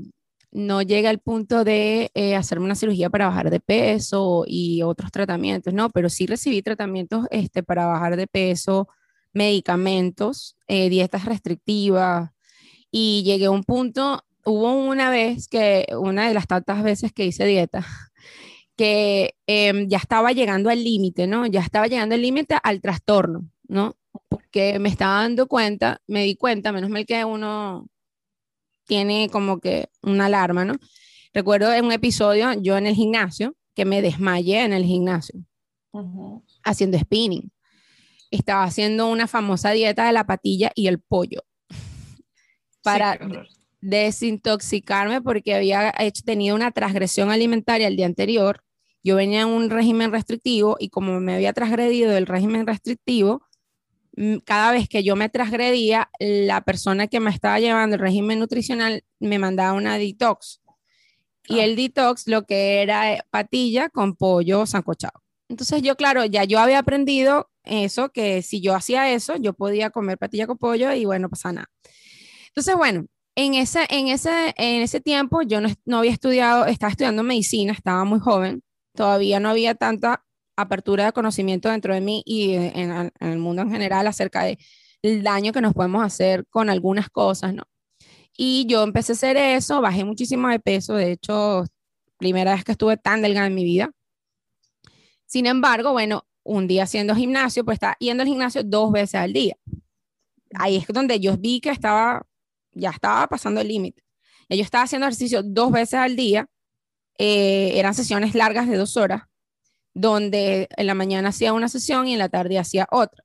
no 0.52 0.82
llega 0.82 1.10
al 1.10 1.20
punto 1.20 1.64
de 1.64 2.10
eh, 2.14 2.34
hacerme 2.34 2.66
una 2.66 2.74
cirugía 2.74 3.10
para 3.10 3.26
bajar 3.26 3.50
de 3.50 3.60
peso 3.60 4.44
y 4.46 4.82
otros 4.82 5.12
tratamientos, 5.12 5.72
no, 5.72 5.90
pero 5.90 6.08
sí 6.08 6.26
recibí 6.26 6.62
tratamientos 6.62 7.26
este, 7.30 7.62
para 7.62 7.86
bajar 7.86 8.16
de 8.16 8.26
peso, 8.26 8.88
medicamentos, 9.32 10.56
eh, 10.66 10.88
dietas 10.88 11.24
restrictivas 11.24 12.30
y 12.90 13.22
llegué 13.24 13.46
a 13.46 13.50
un 13.52 13.62
punto, 13.62 14.24
hubo 14.44 14.74
una 14.74 15.10
vez 15.10 15.48
que, 15.48 15.86
una 15.98 16.28
de 16.28 16.34
las 16.34 16.46
tantas 16.46 16.82
veces 16.82 17.12
que 17.12 17.26
hice 17.26 17.44
dieta, 17.44 17.86
que 18.76 19.34
em, 19.46 19.88
ya 19.88 19.98
estaba 19.98 20.32
llegando 20.32 20.70
al 20.70 20.82
límite, 20.82 21.26
¿no? 21.26 21.46
Ya 21.46 21.60
estaba 21.60 21.86
llegando 21.86 22.14
al 22.14 22.22
límite 22.22 22.56
al 22.62 22.80
trastorno, 22.80 23.48
¿no? 23.68 23.96
Porque 24.28 24.78
me 24.78 24.88
estaba 24.88 25.22
dando 25.22 25.46
cuenta, 25.46 26.00
me 26.06 26.24
di 26.24 26.36
cuenta, 26.36 26.72
menos 26.72 26.90
mal 26.90 27.06
que 27.06 27.24
uno 27.24 27.88
tiene 28.86 29.28
como 29.30 29.60
que 29.60 29.88
una 30.02 30.26
alarma, 30.26 30.64
¿no? 30.64 30.74
Recuerdo 31.32 31.72
en 31.72 31.84
un 31.84 31.92
episodio 31.92 32.52
yo 32.54 32.76
en 32.76 32.86
el 32.86 32.94
gimnasio, 32.94 33.54
que 33.74 33.84
me 33.84 34.02
desmayé 34.02 34.64
en 34.64 34.72
el 34.72 34.84
gimnasio, 34.84 35.44
haciendo 36.64 36.98
spinning. 36.98 37.52
Estaba 38.32 38.64
haciendo 38.64 39.08
una 39.08 39.26
famosa 39.26 39.70
dieta 39.70 40.06
de 40.06 40.12
la 40.12 40.24
patilla 40.24 40.72
y 40.74 40.88
el 40.88 41.00
pollo 41.00 41.44
para 42.82 43.18
desintoxicarme 43.80 45.22
porque 45.22 45.54
había 45.54 45.92
hecho, 45.98 46.22
tenido 46.24 46.56
una 46.56 46.70
transgresión 46.70 47.30
alimentaria 47.30 47.88
el 47.88 47.96
día 47.96 48.06
anterior. 48.06 48.62
Yo 49.02 49.16
venía 49.16 49.42
en 49.42 49.48
un 49.48 49.70
régimen 49.70 50.12
restrictivo 50.12 50.76
y 50.78 50.90
como 50.90 51.20
me 51.20 51.34
había 51.34 51.52
transgredido 51.52 52.16
el 52.16 52.26
régimen 52.26 52.66
restrictivo, 52.66 53.42
Mm, 54.16 54.38
cada 54.44 54.72
vez 54.72 54.88
que 54.88 55.02
yo 55.02 55.16
me 55.16 55.28
transgredía, 55.28 56.10
la 56.18 56.62
persona 56.62 57.06
que 57.06 57.20
me 57.20 57.30
estaba 57.30 57.60
llevando 57.60 57.96
el 57.96 58.02
régimen 58.02 58.38
nutricional 58.38 59.04
me 59.18 59.38
mandaba 59.38 59.72
una 59.72 59.98
detox. 59.98 60.60
Y 61.46 61.60
ah. 61.60 61.64
el 61.64 61.76
detox 61.76 62.26
lo 62.26 62.44
que 62.44 62.82
era 62.82 63.14
eh, 63.14 63.22
patilla 63.30 63.88
con 63.88 64.16
pollo 64.16 64.66
sancochado. 64.66 65.22
Entonces 65.48 65.82
yo, 65.82 65.96
claro, 65.96 66.24
ya 66.24 66.44
yo 66.44 66.58
había 66.58 66.78
aprendido 66.80 67.50
eso, 67.64 68.10
que 68.10 68.42
si 68.42 68.60
yo 68.60 68.74
hacía 68.74 69.10
eso, 69.12 69.36
yo 69.36 69.52
podía 69.54 69.90
comer 69.90 70.18
patilla 70.18 70.46
con 70.46 70.58
pollo 70.58 70.92
y 70.92 71.04
bueno, 71.04 71.28
pasa 71.28 71.52
nada. 71.52 71.70
Entonces, 72.48 72.76
bueno, 72.76 73.06
en 73.44 73.54
ese, 73.54 73.86
en 73.88 74.08
ese, 74.08 74.54
en 74.56 74.82
ese 74.82 75.00
tiempo 75.00 75.42
yo 75.42 75.60
no, 75.60 75.68
no 75.86 75.98
había 75.98 76.12
estudiado, 76.12 76.66
estaba 76.66 76.90
estudiando 76.90 77.22
medicina, 77.22 77.72
estaba 77.72 78.04
muy 78.04 78.20
joven, 78.20 78.62
todavía 78.94 79.40
no 79.40 79.48
había 79.48 79.74
tanta 79.74 80.24
apertura 80.56 81.06
de 81.06 81.12
conocimiento 81.12 81.70
dentro 81.70 81.94
de 81.94 82.00
mí 82.00 82.22
y 82.26 82.52
en, 82.54 83.10
el 83.20 83.38
mundo 83.38 83.62
en 83.62 83.70
general 83.70 84.06
acerca 84.06 84.44
del 84.44 85.22
daño 85.22 85.52
que 85.52 85.62
nos 85.62 85.72
podemos 85.72 86.04
hacer 86.04 86.46
con 86.50 86.68
algunas 86.68 87.08
cosas, 87.08 87.54
¿no? 87.54 87.64
Y 88.36 88.66
yo 88.66 88.82
empecé 88.82 89.12
a 89.12 89.14
hacer 89.14 89.36
eso, 89.36 89.80
bajé 89.80 90.04
muchísimo 90.04 90.48
de 90.48 90.60
peso, 90.60 90.94
de 90.94 91.12
hecho, 91.12 91.64
primera 92.18 92.54
vez 92.54 92.64
que 92.64 92.72
estuve 92.72 92.96
tan 92.96 93.22
delgada 93.22 93.46
en 93.46 93.54
mi 93.54 93.64
vida. 93.64 93.90
Sin 95.26 95.46
embargo, 95.46 95.92
bueno, 95.92 96.24
un 96.42 96.66
día 96.66 96.84
haciendo 96.84 97.14
gimnasio, 97.14 97.64
pues 97.64 97.76
estaba 97.76 97.96
yendo 98.00 98.22
al 98.22 98.28
gimnasio 98.28 98.62
dos 98.64 98.92
veces 98.92 99.16
al 99.16 99.32
día. 99.32 99.56
Ahí 100.54 100.76
es 100.76 100.86
donde 100.88 101.20
yo 101.20 101.36
vi 101.36 101.60
que 101.60 101.70
estaba, 101.70 102.26
ya 102.72 102.90
estaba 102.90 103.26
pasando 103.26 103.60
el 103.60 103.68
límite. 103.68 104.02
Yo 104.48 104.62
estaba 104.62 104.84
haciendo 104.84 105.06
ejercicio 105.06 105.42
dos 105.42 105.70
veces 105.70 105.94
al 105.94 106.16
día, 106.16 106.48
eh, 107.18 107.72
eran 107.78 107.94
sesiones 107.94 108.34
largas 108.34 108.68
de 108.68 108.76
dos 108.76 108.96
horas, 108.96 109.22
donde 109.94 110.68
en 110.76 110.86
la 110.86 110.94
mañana 110.94 111.28
hacía 111.28 111.52
una 111.52 111.68
sesión 111.68 112.08
y 112.08 112.14
en 112.14 112.18
la 112.18 112.28
tarde 112.28 112.58
hacía 112.58 112.86
otra. 112.90 113.24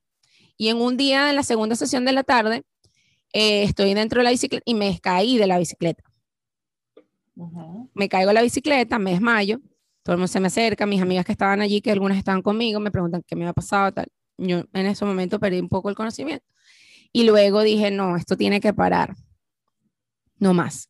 Y 0.57 0.69
en 0.69 0.77
un 0.77 0.97
día, 0.97 1.29
en 1.29 1.35
la 1.35 1.43
segunda 1.43 1.75
sesión 1.75 2.05
de 2.05 2.11
la 2.11 2.23
tarde, 2.23 2.63
eh, 3.33 3.63
estoy 3.63 3.93
dentro 3.93 4.19
de 4.19 4.25
la 4.25 4.31
bicicleta 4.31 4.63
y 4.65 4.73
me 4.75 4.99
caí 4.99 5.37
de 5.37 5.47
la 5.47 5.57
bicicleta. 5.57 6.03
Me 7.93 8.07
caigo 8.07 8.29
de 8.29 8.33
la 8.33 8.41
bicicleta, 8.41 8.97
me 8.97 9.11
desmayo, 9.11 9.59
todo 10.03 10.13
el 10.13 10.19
mundo 10.19 10.27
se 10.27 10.39
me 10.39 10.47
acerca, 10.47 10.85
mis 10.85 11.01
amigas 11.01 11.25
que 11.25 11.31
estaban 11.31 11.61
allí, 11.61 11.81
que 11.81 11.91
algunas 11.91 12.17
estaban 12.17 12.43
conmigo, 12.43 12.79
me 12.79 12.91
preguntan 12.91 13.23
qué 13.25 13.35
me 13.35 13.43
había 13.43 13.53
pasado, 13.53 13.91
tal. 13.91 14.07
Yo 14.37 14.63
en 14.71 14.85
ese 14.85 15.03
momento 15.03 15.39
perdí 15.39 15.59
un 15.59 15.67
poco 15.67 15.89
el 15.89 15.95
conocimiento. 15.95 16.45
Y 17.11 17.23
luego 17.23 17.61
dije, 17.61 17.91
no, 17.91 18.15
esto 18.15 18.37
tiene 18.37 18.59
que 18.61 18.73
parar. 18.73 19.15
No 20.37 20.53
más 20.53 20.89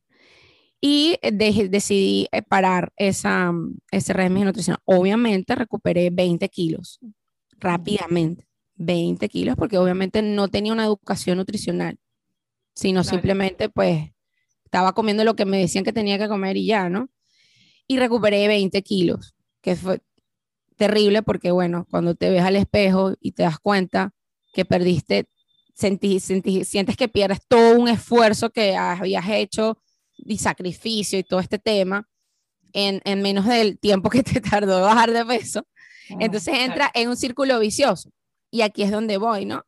y 0.87 1.17
decidí 1.33 2.27
eh, 2.31 2.43
parar 2.43 2.93
esa, 2.95 3.51
ese 3.89 4.13
régimen 4.13 4.45
nutricional. 4.45 4.79
Obviamente 4.85 5.55
recuperé 5.55 6.11
20 6.11 6.47
kilos 6.49 6.99
rápidamente, 7.57 8.47
20 8.75 9.27
kilos, 9.27 9.55
porque 9.55 9.79
obviamente 9.79 10.21
no 10.21 10.47
tenía 10.47 10.73
una 10.73 10.85
educación 10.85 11.39
nutricional, 11.39 11.97
sino 12.75 13.03
simplemente 13.03 13.67
pues 13.67 14.11
estaba 14.63 14.93
comiendo 14.93 15.23
lo 15.23 15.35
que 15.35 15.45
me 15.45 15.57
decían 15.57 15.83
que 15.83 15.91
tenía 15.91 16.19
que 16.19 16.27
comer 16.27 16.55
y 16.55 16.67
ya, 16.67 16.87
¿no? 16.87 17.09
Y 17.87 17.97
recuperé 17.97 18.47
20 18.47 18.83
kilos, 18.83 19.33
que 19.61 19.75
fue 19.75 20.01
terrible 20.75 21.23
porque, 21.23 21.49
bueno, 21.49 21.87
cuando 21.89 22.13
te 22.13 22.29
ves 22.29 22.43
al 22.43 22.57
espejo 22.57 23.15
y 23.19 23.31
te 23.31 23.41
das 23.41 23.57
cuenta 23.57 24.13
que 24.53 24.65
perdiste, 24.65 25.25
sentí, 25.75 26.19
sientes 26.19 26.95
que 26.95 27.07
pierdes 27.07 27.39
todo 27.47 27.77
un 27.77 27.87
esfuerzo 27.87 28.49
que 28.49 28.75
habías 28.75 29.27
hecho 29.29 29.77
y 30.17 30.37
sacrificio 30.37 31.19
y 31.19 31.23
todo 31.23 31.39
este 31.39 31.59
tema 31.59 32.07
en, 32.73 33.01
en 33.03 33.21
menos 33.21 33.45
del 33.45 33.77
tiempo 33.77 34.09
que 34.09 34.23
te 34.23 34.41
tardó 34.41 34.81
bajar 34.81 35.11
de 35.11 35.25
peso. 35.25 35.67
Ah, 36.09 36.17
Entonces 36.19 36.53
entra 36.57 36.89
en 36.93 37.09
un 37.09 37.17
círculo 37.17 37.59
vicioso. 37.59 38.09
Y 38.49 38.61
aquí 38.61 38.83
es 38.83 38.91
donde 38.91 39.17
voy, 39.17 39.45
¿no? 39.45 39.65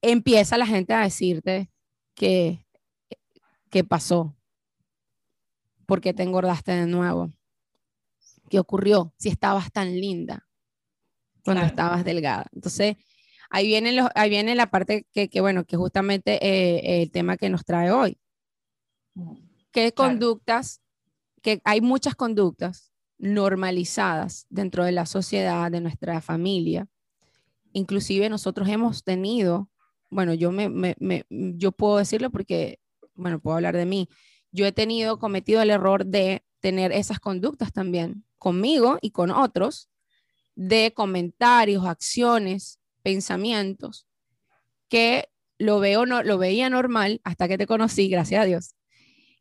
Empieza 0.00 0.56
la 0.56 0.66
gente 0.66 0.92
a 0.92 1.02
decirte 1.02 1.70
que, 2.14 2.64
¿qué 3.70 3.84
pasó? 3.84 4.36
¿Por 5.86 6.00
qué 6.00 6.14
te 6.14 6.22
engordaste 6.22 6.72
de 6.72 6.86
nuevo? 6.86 7.30
¿Qué 8.48 8.58
ocurrió? 8.58 9.12
Si 9.18 9.28
estabas 9.28 9.72
tan 9.72 9.92
linda 10.00 10.46
cuando 11.44 11.64
estabas 11.64 12.04
delgada. 12.04 12.46
Entonces, 12.52 12.96
ahí 13.52 13.66
viene, 13.66 13.92
los, 13.92 14.08
ahí 14.14 14.30
viene 14.30 14.54
la 14.54 14.70
parte 14.70 15.06
que, 15.12 15.28
que 15.28 15.40
bueno, 15.42 15.64
que 15.64 15.76
justamente 15.76 16.38
eh, 16.44 17.02
el 17.02 17.10
tema 17.10 17.36
que 17.36 17.50
nos 17.50 17.64
trae 17.66 17.90
hoy. 17.90 18.18
¿Qué 19.70 19.92
conductas? 19.92 20.80
Que 21.42 21.60
hay 21.64 21.82
muchas 21.82 22.14
conductas 22.14 22.92
normalizadas 23.18 24.46
dentro 24.48 24.84
de 24.84 24.92
la 24.92 25.04
sociedad, 25.04 25.70
de 25.70 25.82
nuestra 25.82 26.22
familia. 26.22 26.88
Inclusive 27.74 28.30
nosotros 28.30 28.68
hemos 28.68 29.04
tenido, 29.04 29.68
bueno, 30.08 30.32
yo, 30.32 30.50
me, 30.50 30.96
yo 31.28 31.72
puedo 31.72 31.98
decirlo 31.98 32.30
porque, 32.30 32.80
bueno, 33.14 33.38
puedo 33.38 33.56
hablar 33.56 33.76
de 33.76 33.84
mí. 33.84 34.08
Yo 34.50 34.64
he 34.64 34.72
tenido, 34.72 35.18
cometido 35.18 35.60
el 35.60 35.70
error 35.70 36.06
de 36.06 36.42
tener 36.60 36.90
esas 36.90 37.20
conductas 37.20 37.70
también 37.70 38.24
conmigo 38.38 38.98
y 39.02 39.10
con 39.10 39.30
otros, 39.30 39.90
de 40.54 40.94
comentarios, 40.94 41.84
acciones, 41.84 42.78
pensamientos, 43.02 44.06
que 44.88 45.28
lo 45.58 45.80
veo, 45.80 46.06
no, 46.06 46.22
lo 46.22 46.38
veía 46.38 46.68
normal 46.70 47.20
hasta 47.24 47.48
que 47.48 47.58
te 47.58 47.66
conocí, 47.66 48.08
gracias 48.08 48.42
a 48.42 48.46
Dios, 48.46 48.74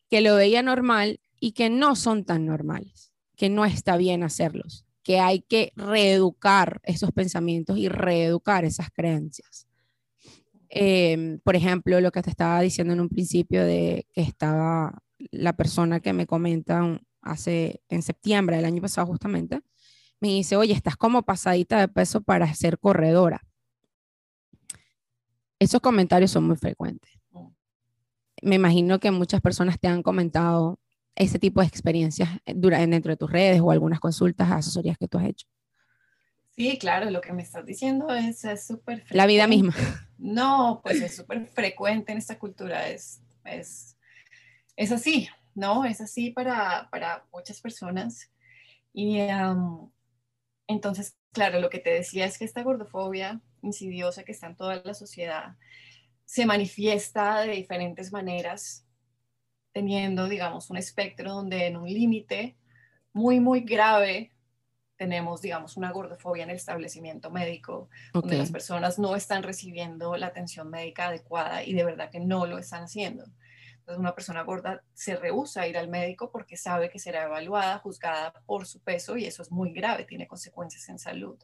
que 0.09 0.21
lo 0.21 0.35
veía 0.35 0.61
normal 0.61 1.19
y 1.39 1.53
que 1.53 1.69
no 1.69 1.95
son 1.95 2.25
tan 2.25 2.45
normales, 2.45 3.11
que 3.35 3.49
no 3.49 3.65
está 3.65 3.97
bien 3.97 4.23
hacerlos, 4.23 4.85
que 5.03 5.19
hay 5.19 5.41
que 5.41 5.73
reeducar 5.75 6.79
esos 6.83 7.11
pensamientos 7.11 7.77
y 7.77 7.89
reeducar 7.89 8.65
esas 8.65 8.91
creencias. 8.91 9.67
Em, 10.69 11.39
por 11.39 11.55
ejemplo, 11.55 11.99
lo 11.99 12.11
que 12.11 12.21
te 12.21 12.29
estaba 12.29 12.61
diciendo 12.61 12.93
en 12.93 13.01
un 13.01 13.09
principio 13.09 13.65
de 13.65 14.07
que 14.13 14.21
estaba 14.21 15.01
la 15.31 15.53
persona 15.53 15.99
que 15.99 16.13
me 16.13 16.25
comenta 16.25 17.01
hace 17.21 17.81
en 17.89 18.01
septiembre 18.01 18.55
del 18.55 18.65
año 18.65 18.81
pasado 18.81 19.07
justamente, 19.07 19.61
me 20.21 20.29
dice, 20.29 20.55
oye, 20.55 20.73
estás 20.73 20.95
como 20.95 21.23
pasadita 21.23 21.79
de 21.79 21.87
peso 21.87 22.21
para 22.21 22.53
ser 22.53 22.79
corredora. 22.79 23.41
Esos 25.61 25.79
comentarios 25.79 26.31
son 26.31 26.45
muy 26.45 26.57
frecuentes 26.57 27.21
me 28.41 28.55
imagino 28.55 28.99
que 28.99 29.11
muchas 29.11 29.41
personas 29.41 29.79
te 29.79 29.87
han 29.87 30.03
comentado 30.03 30.79
ese 31.15 31.39
tipo 31.39 31.61
de 31.61 31.67
experiencias 31.67 32.29
dentro 32.45 33.11
de 33.11 33.17
tus 33.17 33.31
redes 33.31 33.61
o 33.61 33.71
algunas 33.71 33.99
consultas, 33.99 34.51
asesorías 34.51 34.97
que 34.97 35.07
tú 35.07 35.17
has 35.17 35.25
hecho. 35.25 35.47
Sí, 36.55 36.77
claro, 36.77 37.09
lo 37.09 37.21
que 37.21 37.33
me 37.33 37.43
estás 37.43 37.65
diciendo 37.65 38.09
es 38.13 38.43
súper 38.65 39.05
La 39.09 39.25
vida 39.25 39.47
misma. 39.47 39.73
No, 40.17 40.81
pues 40.83 41.01
es 41.01 41.15
súper 41.15 41.47
frecuente 41.47 42.11
en 42.11 42.17
esta 42.17 42.37
cultura, 42.37 42.89
es, 42.89 43.21
es, 43.43 43.97
es 44.75 44.91
así, 44.91 45.27
¿no? 45.55 45.83
Es 45.85 45.99
así 45.99 46.29
para, 46.29 46.89
para 46.91 47.25
muchas 47.33 47.59
personas. 47.59 48.29
Y 48.93 49.17
en 49.17 49.91
entonces, 50.67 51.17
claro, 51.31 51.59
lo 51.59 51.69
que 51.69 51.79
te 51.79 51.91
decía 51.91 52.25
es 52.25 52.37
que 52.37 52.45
esta 52.45 52.63
gordofobia 52.63 53.41
insidiosa 53.61 54.23
que 54.23 54.31
está 54.31 54.47
en 54.47 54.55
toda 54.55 54.81
la 54.83 54.93
sociedad 54.93 55.55
se 56.25 56.45
manifiesta 56.45 57.41
de 57.41 57.51
diferentes 57.51 58.11
maneras, 58.11 58.85
teniendo, 59.73 60.27
digamos, 60.27 60.69
un 60.69 60.77
espectro 60.77 61.33
donde 61.33 61.67
en 61.67 61.77
un 61.77 61.87
límite 61.87 62.57
muy, 63.13 63.39
muy 63.39 63.61
grave 63.61 64.31
tenemos, 64.95 65.41
digamos, 65.41 65.77
una 65.77 65.91
gordofobia 65.91 66.43
en 66.43 66.51
el 66.51 66.57
establecimiento 66.57 67.31
médico, 67.31 67.89
donde 68.13 68.37
las 68.37 68.51
personas 68.51 68.99
no 68.99 69.15
están 69.15 69.41
recibiendo 69.41 70.15
la 70.15 70.27
atención 70.27 70.69
médica 70.69 71.07
adecuada 71.07 71.63
y 71.63 71.73
de 71.73 71.83
verdad 71.83 72.11
que 72.11 72.19
no 72.19 72.45
lo 72.45 72.59
están 72.59 72.83
haciendo. 72.83 73.25
Entonces, 73.81 73.99
una 73.99 74.13
persona 74.13 74.43
gorda 74.43 74.83
se 74.93 75.15
rehúsa 75.15 75.61
a 75.61 75.67
ir 75.67 75.75
al 75.75 75.89
médico 75.89 76.31
porque 76.31 76.55
sabe 76.55 76.91
que 76.91 76.99
será 76.99 77.23
evaluada, 77.23 77.79
juzgada 77.79 78.31
por 78.45 78.67
su 78.67 78.79
peso 78.79 79.17
y 79.17 79.25
eso 79.25 79.41
es 79.41 79.51
muy 79.51 79.73
grave, 79.73 80.05
tiene 80.05 80.27
consecuencias 80.27 80.87
en 80.89 80.99
salud. 80.99 81.37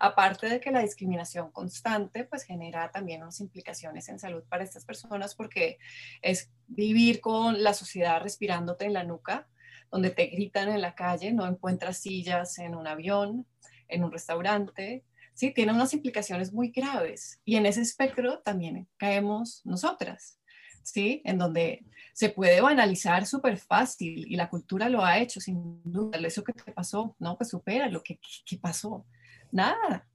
Aparte 0.00 0.48
de 0.48 0.58
que 0.58 0.70
la 0.70 0.80
discriminación 0.80 1.50
constante 1.52 2.24
pues 2.24 2.44
genera 2.44 2.90
también 2.90 3.22
unas 3.22 3.40
implicaciones 3.40 4.08
en 4.08 4.18
salud 4.18 4.42
para 4.48 4.64
estas 4.64 4.86
personas 4.86 5.34
porque 5.34 5.78
es 6.22 6.50
vivir 6.66 7.20
con 7.20 7.62
la 7.62 7.74
sociedad 7.74 8.22
respirándote 8.22 8.86
en 8.86 8.94
la 8.94 9.04
nuca, 9.04 9.48
donde 9.90 10.08
te 10.08 10.26
gritan 10.26 10.70
en 10.70 10.80
la 10.80 10.94
calle, 10.94 11.32
no 11.32 11.46
encuentras 11.46 11.98
sillas 11.98 12.58
en 12.58 12.74
un 12.74 12.86
avión, 12.86 13.46
en 13.88 14.02
un 14.02 14.10
restaurante, 14.10 15.04
¿sí? 15.34 15.52
Tiene 15.52 15.72
unas 15.72 15.92
implicaciones 15.92 16.54
muy 16.54 16.70
graves. 16.70 17.40
Y 17.44 17.56
en 17.56 17.66
ese 17.66 17.82
espectro 17.82 18.40
también 18.40 18.88
caemos 18.96 19.60
nosotras, 19.64 20.38
¿sí? 20.82 21.22
En 21.24 21.38
donde 21.38 21.84
se 22.12 22.28
puede 22.28 22.60
banalizar 22.60 23.26
súper 23.26 23.56
fácil 23.58 24.26
y 24.28 24.36
la 24.36 24.48
cultura 24.48 24.88
lo 24.88 25.04
ha 25.04 25.18
hecho, 25.18 25.40
sin 25.40 25.80
duda. 25.84 26.18
Eso 26.18 26.44
que 26.44 26.52
te 26.52 26.72
pasó, 26.72 27.16
no, 27.18 27.36
pues 27.36 27.50
supera 27.50 27.88
lo 27.88 28.02
que, 28.02 28.18
que 28.44 28.58
pasó. 28.58 29.06
Nada. 29.50 30.06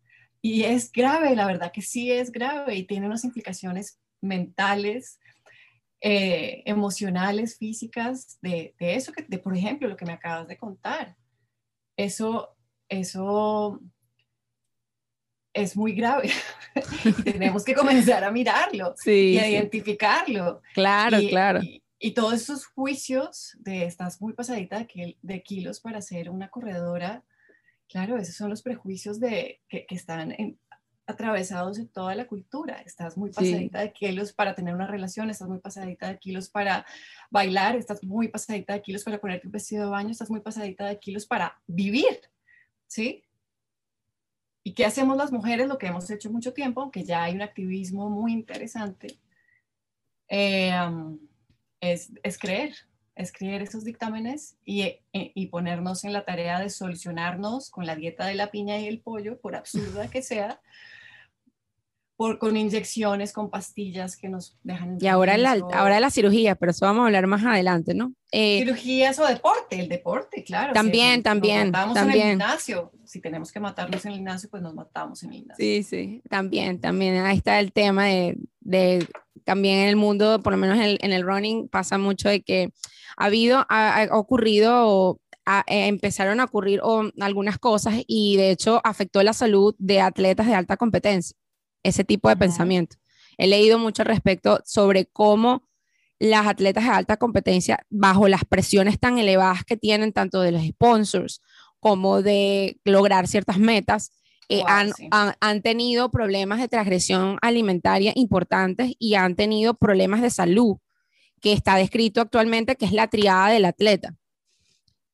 Y 0.41 0.63
es 0.63 0.91
grave, 0.91 1.35
la 1.35 1.45
verdad 1.45 1.71
que 1.71 1.81
sí 1.81 2.11
es 2.11 2.31
grave 2.31 2.75
y 2.75 2.83
tiene 2.83 3.07
unas 3.07 3.23
implicaciones 3.23 3.99
mentales, 4.21 5.19
eh, 5.99 6.61
emocionales, 6.65 7.57
físicas, 7.57 8.37
de, 8.41 8.75
eso, 8.79 9.11
que, 9.11 9.23
de, 9.23 9.39
por 9.39 9.55
ejemplo, 9.57 9.87
lo 9.87 9.97
que 9.97 10.05
me 10.05 10.13
acabas 10.13 10.47
de 10.47 10.57
contar. 10.57 11.17
Eso, 11.97 12.55
eso 12.87 13.81
es 15.57 15.75
muy 15.75 15.93
grave. 15.93 16.29
tenemos 17.23 17.63
que 17.63 17.73
comenzar 17.73 18.23
a 18.23 18.31
mirarlo 18.31 18.95
y 19.05 19.37
a 19.37 19.49
identificarlo. 19.49 20.61
Claro, 20.73 21.17
claro. 21.29 21.61
Y, 21.99 22.11
todos 22.13 22.33
esos 22.35 22.65
juicios 22.67 23.57
de 23.59 23.85
estás 23.85 24.21
muy 24.21 24.33
pasadita 24.33 24.79
de, 24.79 25.17
de, 25.21 25.43
kilos 25.43 25.79
para 25.79 26.01
ser 26.01 26.29
una 26.29 26.49
corredora, 26.49 27.23
claro, 27.89 28.17
esos 28.17 28.35
son 28.35 28.49
los 28.49 28.61
prejuicios 28.61 29.19
de, 29.19 29.61
que, 29.67 29.85
que 29.87 29.95
están 29.95 30.31
en, 30.31 30.59
atravesados 31.07 31.79
en 31.79 31.87
toda 31.87 32.13
la 32.15 32.27
cultura. 32.27 32.81
Estás 32.85 33.17
muy 33.17 33.31
pasadita 33.31 33.79
de 33.79 33.93
kilos 33.93 34.33
para 34.33 34.53
tener 34.53 34.75
una 34.75 34.87
relación, 34.87 35.29
estás 35.29 35.47
muy 35.47 35.59
pasadita 35.59 36.09
de 36.09 36.19
kilos 36.19 36.49
para 36.49 36.85
bailar, 37.31 37.77
estás 37.77 38.03
muy 38.03 38.27
pasadita 38.27 38.73
de 38.73 38.81
kilos 38.81 39.03
para 39.03 39.19
ponerte 39.19 39.47
un 39.47 39.53
vestido 39.53 39.85
de 39.85 39.89
baño, 39.89 40.11
estás 40.11 40.29
muy 40.29 40.41
pasadita 40.41 40.85
de 40.85 40.99
kilos 40.99 41.25
para 41.25 41.59
vivir, 41.65 42.19
¿sí? 42.87 43.23
¿Y 44.67 44.73
qué 44.73 44.83
hacemos 44.83 45.15
las 45.15 45.31
mujeres? 45.31 45.65
Lo 45.69 45.77
que 45.77 45.87
hemos 45.87 46.09
hecho 46.11 46.29
mucho 46.29 46.51
tiempo, 46.51 46.81
aunque 46.81 47.05
ya 47.05 47.23
hay 47.23 47.33
un 47.33 47.41
activismo 47.41 48.09
muy 48.09 48.33
interesante, 48.33 49.17
eh, 50.27 50.75
es, 51.79 52.11
es, 52.21 52.37
creer, 52.37 52.75
es 53.15 53.31
creer 53.31 53.61
esos 53.61 53.85
dictámenes 53.85 54.57
y, 54.65 54.81
eh, 54.81 55.01
y 55.13 55.45
ponernos 55.45 56.03
en 56.03 56.11
la 56.11 56.25
tarea 56.25 56.59
de 56.59 56.69
solucionarnos 56.69 57.69
con 57.69 57.85
la 57.85 57.95
dieta 57.95 58.25
de 58.25 58.35
la 58.35 58.51
piña 58.51 58.77
y 58.77 58.89
el 58.89 58.99
pollo, 58.99 59.39
por 59.39 59.55
absurda 59.55 60.09
que 60.09 60.21
sea, 60.21 60.59
por, 62.17 62.39
con 62.39 62.57
inyecciones, 62.57 63.31
con 63.31 63.51
pastillas 63.51 64.17
que 64.17 64.27
nos 64.27 64.57
dejan... 64.63 64.97
Y 64.99 65.05
ahora 65.05 65.37
la, 65.37 65.51
ahora 65.71 65.99
la 65.99 66.09
cirugía, 66.09 66.55
pero 66.55 66.71
eso 66.71 66.85
vamos 66.87 67.03
a 67.03 67.05
hablar 67.05 67.27
más 67.27 67.45
adelante, 67.45 67.93
¿no? 67.93 68.11
Eh, 68.31 68.57
Cirugías 68.57 69.19
o 69.19 69.27
deporte, 69.27 69.79
el 69.79 69.87
deporte, 69.87 70.43
claro. 70.43 70.73
También, 70.73 71.21
también. 71.21 71.71
Nos 71.71 71.93
también. 71.93 72.21
en 72.21 72.27
el 72.27 72.29
gimnasio. 72.31 72.91
Si 73.05 73.21
tenemos 73.21 73.51
que 73.51 73.59
matarnos 73.59 74.03
en 74.03 74.11
el 74.11 74.17
gimnasio, 74.17 74.49
pues 74.49 74.63
nos 74.63 74.73
matamos 74.73 75.21
en 75.21 75.29
el 75.29 75.35
gimnasio. 75.37 75.63
Sí, 75.63 75.83
sí, 75.83 76.21
también, 76.27 76.81
también. 76.81 77.23
Ahí 77.23 77.37
está 77.37 77.59
el 77.59 77.71
tema 77.71 78.05
de, 78.05 78.35
de 78.61 79.07
también 79.43 79.81
en 79.81 79.89
el 79.89 79.95
mundo, 79.95 80.41
por 80.41 80.53
lo 80.53 80.57
menos 80.57 80.77
en 80.77 80.83
el, 80.83 80.97
en 81.01 81.13
el 81.13 81.21
running, 81.21 81.69
pasa 81.69 81.99
mucho 81.99 82.29
de 82.29 82.41
que 82.41 82.71
ha 83.15 83.25
habido, 83.25 83.63
ha, 83.69 84.07
ocurrido 84.11 85.21
eh, 85.67 85.85
empezaron 85.85 86.39
a 86.39 86.45
ocurrir 86.45 86.81
algunas 87.21 87.59
cosas 87.59 87.93
y 88.07 88.37
de 88.37 88.49
hecho 88.49 88.81
afectó 88.83 89.21
la 89.21 89.33
salud 89.33 89.75
de 89.77 90.01
atletas 90.01 90.47
de 90.47 90.55
alta 90.55 90.77
competencia 90.77 91.37
ese 91.87 92.03
tipo 92.03 92.29
de 92.29 92.37
pensamiento. 92.37 92.97
He 93.37 93.47
leído 93.47 93.79
mucho 93.79 94.01
al 94.01 94.07
respecto 94.07 94.61
sobre 94.65 95.05
cómo 95.05 95.63
las 96.19 96.47
atletas 96.47 96.85
de 96.85 96.89
alta 96.89 97.17
competencia, 97.17 97.85
bajo 97.89 98.27
las 98.27 98.43
presiones 98.43 98.99
tan 98.99 99.17
elevadas 99.17 99.63
que 99.63 99.77
tienen, 99.77 100.13
tanto 100.13 100.41
de 100.41 100.51
los 100.51 100.63
sponsors 100.65 101.41
como 101.79 102.21
de 102.21 102.79
lograr 102.83 103.27
ciertas 103.27 103.59
metas, 103.59 104.11
eh, 104.49 104.63
han, 104.65 104.91
han, 105.11 105.61
tenido 105.61 106.09
problemas 106.09 106.59
de 106.59 106.69
transgresión 106.69 107.37
alimentaria 107.41 108.13
importantes 108.15 108.93
y 108.97 109.15
han 109.15 109.35
tenido 109.35 109.73
problemas 109.73 110.21
de 110.21 110.29
salud, 110.29 110.77
que 111.41 111.53
está 111.53 111.75
descrito 111.75 112.21
actualmente, 112.21 112.77
que 112.77 112.85
es 112.85 112.93
la 112.93 113.09
triada 113.09 113.49
del 113.49 113.65
atleta, 113.65 114.15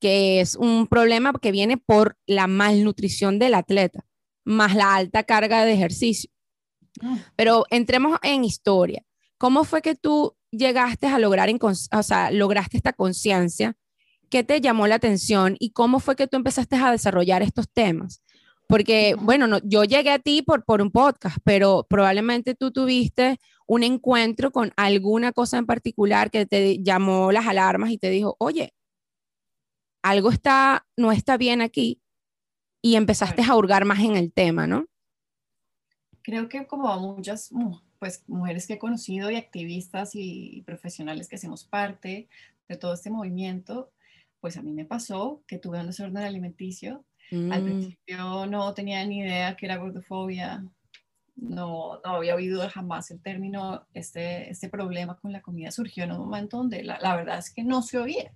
que 0.00 0.40
es 0.40 0.54
un 0.54 0.86
problema 0.86 1.32
que 1.42 1.50
viene 1.50 1.76
por 1.76 2.16
la 2.26 2.46
malnutrición 2.46 3.38
del 3.38 3.54
atleta, 3.54 4.06
más 4.44 4.74
la 4.76 4.94
alta 4.94 5.24
carga 5.24 5.64
de 5.64 5.74
ejercicio. 5.74 6.30
Ah. 7.02 7.18
Pero 7.36 7.64
entremos 7.70 8.18
en 8.22 8.44
historia. 8.44 9.04
¿Cómo 9.38 9.64
fue 9.64 9.82
que 9.82 9.94
tú 9.94 10.36
llegaste 10.50 11.06
a 11.06 11.18
lograr, 11.18 11.50
o 11.60 12.02
sea, 12.02 12.30
lograste 12.30 12.76
esta 12.76 12.92
conciencia? 12.92 13.76
¿Qué 14.30 14.42
te 14.42 14.60
llamó 14.60 14.86
la 14.86 14.96
atención 14.96 15.56
y 15.58 15.70
cómo 15.70 16.00
fue 16.00 16.16
que 16.16 16.26
tú 16.26 16.36
empezaste 16.36 16.76
a 16.76 16.90
desarrollar 16.90 17.42
estos 17.42 17.68
temas? 17.70 18.22
Porque, 18.66 19.14
bueno, 19.20 19.46
no, 19.46 19.58
yo 19.62 19.84
llegué 19.84 20.10
a 20.10 20.18
ti 20.18 20.42
por, 20.42 20.64
por 20.64 20.80
un 20.80 20.90
podcast, 20.90 21.36
pero 21.44 21.86
probablemente 21.88 22.54
tú 22.54 22.72
tuviste 22.72 23.38
un 23.66 23.82
encuentro 23.82 24.50
con 24.50 24.72
alguna 24.76 25.32
cosa 25.32 25.58
en 25.58 25.66
particular 25.66 26.30
que 26.30 26.46
te 26.46 26.82
llamó 26.82 27.30
las 27.30 27.46
alarmas 27.46 27.90
y 27.90 27.98
te 27.98 28.10
dijo, 28.10 28.36
oye, 28.38 28.72
algo 30.02 30.30
está, 30.30 30.86
no 30.96 31.12
está 31.12 31.36
bien 31.36 31.60
aquí 31.60 32.00
y 32.82 32.96
empezaste 32.96 33.42
a 33.42 33.54
hurgar 33.56 33.84
más 33.84 34.00
en 34.00 34.16
el 34.16 34.32
tema, 34.32 34.66
¿no? 34.66 34.86
Creo 36.24 36.48
que 36.48 36.66
como 36.66 36.88
a 36.88 36.98
muchas 36.98 37.50
pues, 38.00 38.24
mujeres 38.26 38.66
que 38.66 38.74
he 38.74 38.78
conocido 38.78 39.30
y 39.30 39.36
activistas 39.36 40.12
y 40.14 40.62
profesionales 40.66 41.28
que 41.28 41.36
hacemos 41.36 41.64
parte 41.64 42.28
de 42.66 42.76
todo 42.76 42.94
este 42.94 43.10
movimiento, 43.10 43.92
pues 44.40 44.56
a 44.56 44.62
mí 44.62 44.72
me 44.72 44.86
pasó 44.86 45.42
que 45.46 45.58
tuve 45.58 45.78
un 45.78 45.86
desorden 45.86 46.24
alimenticio. 46.24 47.04
Al 47.30 47.62
mm. 47.62 47.64
principio 47.64 48.46
no 48.46 48.74
tenía 48.74 49.04
ni 49.06 49.20
idea 49.20 49.56
que 49.56 49.66
era 49.66 49.76
gordofobia, 49.76 50.64
no, 51.36 52.00
no 52.04 52.16
había 52.16 52.34
oído 52.34 52.68
jamás 52.68 53.10
el 53.10 53.20
término, 53.20 53.86
este, 53.92 54.50
este 54.50 54.68
problema 54.68 55.16
con 55.16 55.32
la 55.32 55.42
comida 55.42 55.70
surgió 55.70 56.04
en 56.04 56.12
un 56.12 56.18
momento 56.18 56.58
donde 56.58 56.84
la, 56.84 56.98
la 57.00 57.16
verdad 57.16 57.38
es 57.38 57.52
que 57.52 57.64
no 57.64 57.82
se 57.82 57.98
oía. 57.98 58.32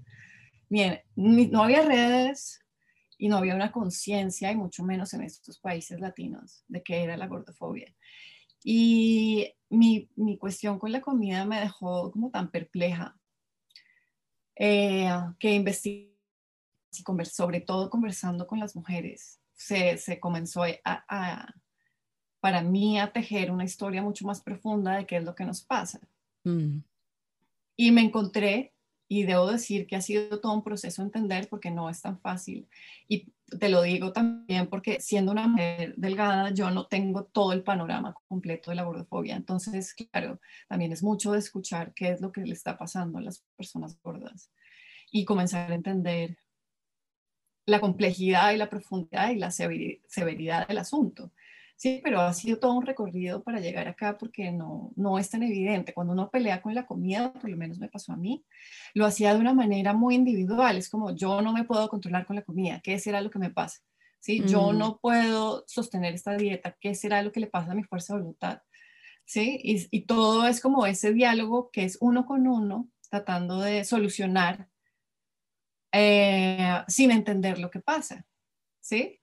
Bien, 0.69 1.01
no 1.17 1.63
había 1.63 1.83
redes, 1.83 2.61
y 3.19 3.29
no 3.29 3.37
había 3.37 3.55
una 3.55 3.73
conciencia, 3.73 4.51
y 4.53 4.57
mucho 4.57 4.85
menos 4.85 5.13
en 5.13 5.23
estos 5.23 5.59
países 5.59 6.01
latinos, 6.01 6.65
de 6.69 6.83
qué 6.83 7.03
era 7.03 7.17
la 7.17 7.27
gordofobia. 7.27 7.93
Y 8.63 9.53
mi, 9.69 10.09
mi 10.17 10.39
cuestión 10.39 10.79
con 10.79 10.93
la 10.93 11.01
comida 11.01 11.45
me 11.45 11.61
dejó 11.61 12.11
como 12.11 12.31
tan 12.31 12.51
perpleja 12.51 13.19
eh, 14.57 15.09
que 15.39 15.55
investigué, 15.55 16.17
sobre 17.25 17.61
todo 17.61 17.91
conversando 17.91 18.47
con 18.47 18.59
las 18.59 18.75
mujeres, 18.75 19.41
se, 19.53 19.97
se 19.99 20.19
comenzó 20.19 20.63
a, 20.85 21.55
para 22.41 22.63
mí, 22.63 22.99
a 22.99 23.13
tejer 23.13 23.51
una 23.51 23.65
historia 23.65 24.03
mucho 24.03 24.27
más 24.27 24.41
profunda 24.41 24.97
de 24.97 25.07
qué 25.07 25.17
es 25.17 25.25
lo 25.25 25.35
que 25.35 25.45
nos 25.45 25.63
pasa. 25.63 26.01
Mm. 26.45 26.79
Y 27.77 27.91
me 27.93 28.03
encontré 28.03 28.73
y 29.09 29.25
debo 29.25 29.51
decir 29.51 29.87
que 29.87 29.97
ha 29.97 30.03
sido 30.03 30.39
todo 30.39 30.53
un 30.53 30.63
proceso 30.63 31.03
entender 31.03 31.49
porque 31.49 31.71
no 31.71 31.89
es 31.89 32.03
tan 32.03 32.21
fácil. 32.21 32.69
Y 33.09 33.33
te 33.59 33.71
lo 33.71 33.81
digo 33.83 34.13
también 34.13 34.67
porque 34.69 35.01
siendo 35.01 35.33
una 35.33 35.49
mujer 35.49 35.95
delgada, 35.97 36.51
yo 36.51 36.71
no 36.71 36.87
tengo 36.87 37.25
todo 37.25 37.53
el 37.55 37.63
panorama 37.63 38.15
completo 38.29 38.71
de 38.71 38.77
la 38.77 38.83
gordofobia. 38.85 39.35
Entonces, 39.35 39.95
claro, 39.95 40.41
también 40.69 40.93
es 40.93 41.03
mucho 41.03 41.33
de 41.33 41.39
escuchar 41.39 41.95
qué 41.95 42.11
es 42.11 42.21
lo 42.21 42.33
que 42.33 42.43
le 42.43 42.53
está 42.53 42.77
pasando 42.77 43.19
a 43.19 43.23
las 43.23 43.43
personas 43.57 43.99
gordas 44.03 44.51
y 45.11 45.25
comenzar 45.25 45.73
a 45.73 45.75
entender 45.75 46.37
la 47.65 47.81
complejidad 47.81 48.53
y 48.53 48.59
la 48.59 48.69
profundidad 48.69 49.31
y 49.31 49.37
la 49.37 49.51
severidad 49.51 50.69
del 50.69 50.79
asunto. 50.79 51.33
Sí, 51.81 52.01
pero 52.03 52.21
ha 52.21 52.33
sido 52.35 52.59
todo 52.59 52.73
un 52.75 52.85
recorrido 52.85 53.45
para 53.45 53.61
llegar 53.61 53.87
acá 53.87 54.19
porque 54.19 54.51
no, 54.51 54.91
no 54.97 55.17
es 55.17 55.31
tan 55.31 55.45
evidente. 55.45 55.95
Cuando 55.95 56.13
uno 56.13 56.29
pelea 56.29 56.61
con 56.61 56.75
la 56.75 56.87
comida, 56.87 57.33
por 57.33 57.49
lo 57.49 57.57
menos 57.57 57.79
me 57.79 57.89
pasó 57.89 58.13
a 58.13 58.17
mí, 58.17 58.45
lo 58.95 59.07
hacía 59.07 59.33
de 59.33 59.39
una 59.41 59.55
manera 59.55 59.93
muy 59.93 60.17
individual. 60.17 60.77
Es 60.77 60.89
como 60.91 61.15
yo 61.15 61.41
no 61.41 61.53
me 61.53 61.63
puedo 61.65 61.89
controlar 61.89 62.27
con 62.27 62.35
la 62.37 62.43
comida, 62.43 62.81
¿qué 62.83 62.99
será 62.99 63.21
lo 63.21 63.31
que 63.31 63.39
me 63.39 63.51
pasa? 63.51 63.79
¿sí? 64.19 64.43
Yo 64.45 64.73
Mm. 64.73 64.79
no 64.79 64.99
puedo 64.99 65.63
sostener 65.69 66.15
esta 66.15 66.37
dieta, 66.37 66.77
¿qué 66.81 66.97
será 66.97 67.23
lo 67.23 67.31
que 67.31 67.41
le 67.41 67.47
pasa 67.47 67.71
a 67.73 67.75
mi 67.77 67.85
fuerza 67.85 68.15
de 68.15 68.21
voluntad? 68.23 68.63
¿Sí? 69.25 69.61
Y, 69.63 69.87
y 69.97 70.07
todo 70.07 70.49
es 70.49 70.61
como 70.61 70.87
ese 70.87 71.13
diálogo 71.13 71.71
que 71.71 71.85
es 71.85 71.99
uno 72.01 72.27
con 72.27 72.49
uno, 72.49 72.89
tratando 73.11 73.61
de 73.61 73.85
solucionar 73.85 74.69
eh, 75.93 76.83
sin 76.89 77.11
entender 77.11 77.59
lo 77.59 77.71
que 77.71 77.81
pasa, 77.81 78.27
¿sí? 78.81 79.21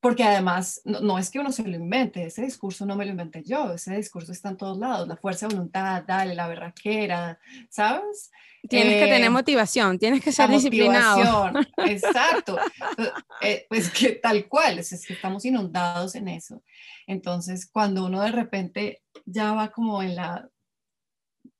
Porque 0.00 0.24
además, 0.24 0.80
no, 0.84 1.00
no, 1.00 1.18
es 1.18 1.30
que 1.30 1.38
uno 1.38 1.52
se 1.52 1.62
lo 1.62 1.76
invente, 1.76 2.24
ese 2.24 2.42
discurso 2.42 2.86
no 2.86 2.96
me 2.96 3.04
lo 3.04 3.10
inventé 3.10 3.42
yo, 3.44 3.72
ese 3.74 3.96
discurso 3.96 4.32
está 4.32 4.48
en 4.48 4.56
todos 4.56 4.78
lados, 4.78 5.06
la 5.06 5.16
fuerza 5.16 5.46
de 5.46 5.54
voluntad, 5.54 6.02
dale, 6.06 6.34
la 6.34 6.48
berraquera, 6.48 7.38
¿sabes? 7.68 8.30
Tienes 8.68 8.94
que 8.94 9.06
tener 9.10 9.24
Eh, 9.24 9.30
motivación, 9.30 9.98
tienes 9.98 10.22
que 10.22 10.32
ser 10.32 10.50
disciplinado. 10.50 11.50
exacto. 11.86 12.58
Eh, 13.40 13.66
pues 13.68 13.90
que 13.90 14.12
tal 14.12 14.48
cual, 14.48 14.78
es, 14.78 14.92
es 14.92 15.06
que 15.06 15.14
estamos 15.14 15.44
inundados 15.44 16.14
en 16.14 16.28
eso. 16.28 16.62
Entonces, 17.06 17.66
cuando 17.70 18.04
uno 18.04 18.20
de 18.22 18.32
repente 18.32 19.02
ya 19.24 19.52
va 19.52 19.70
como 19.70 20.02
en 20.02 20.16
la 20.16 20.48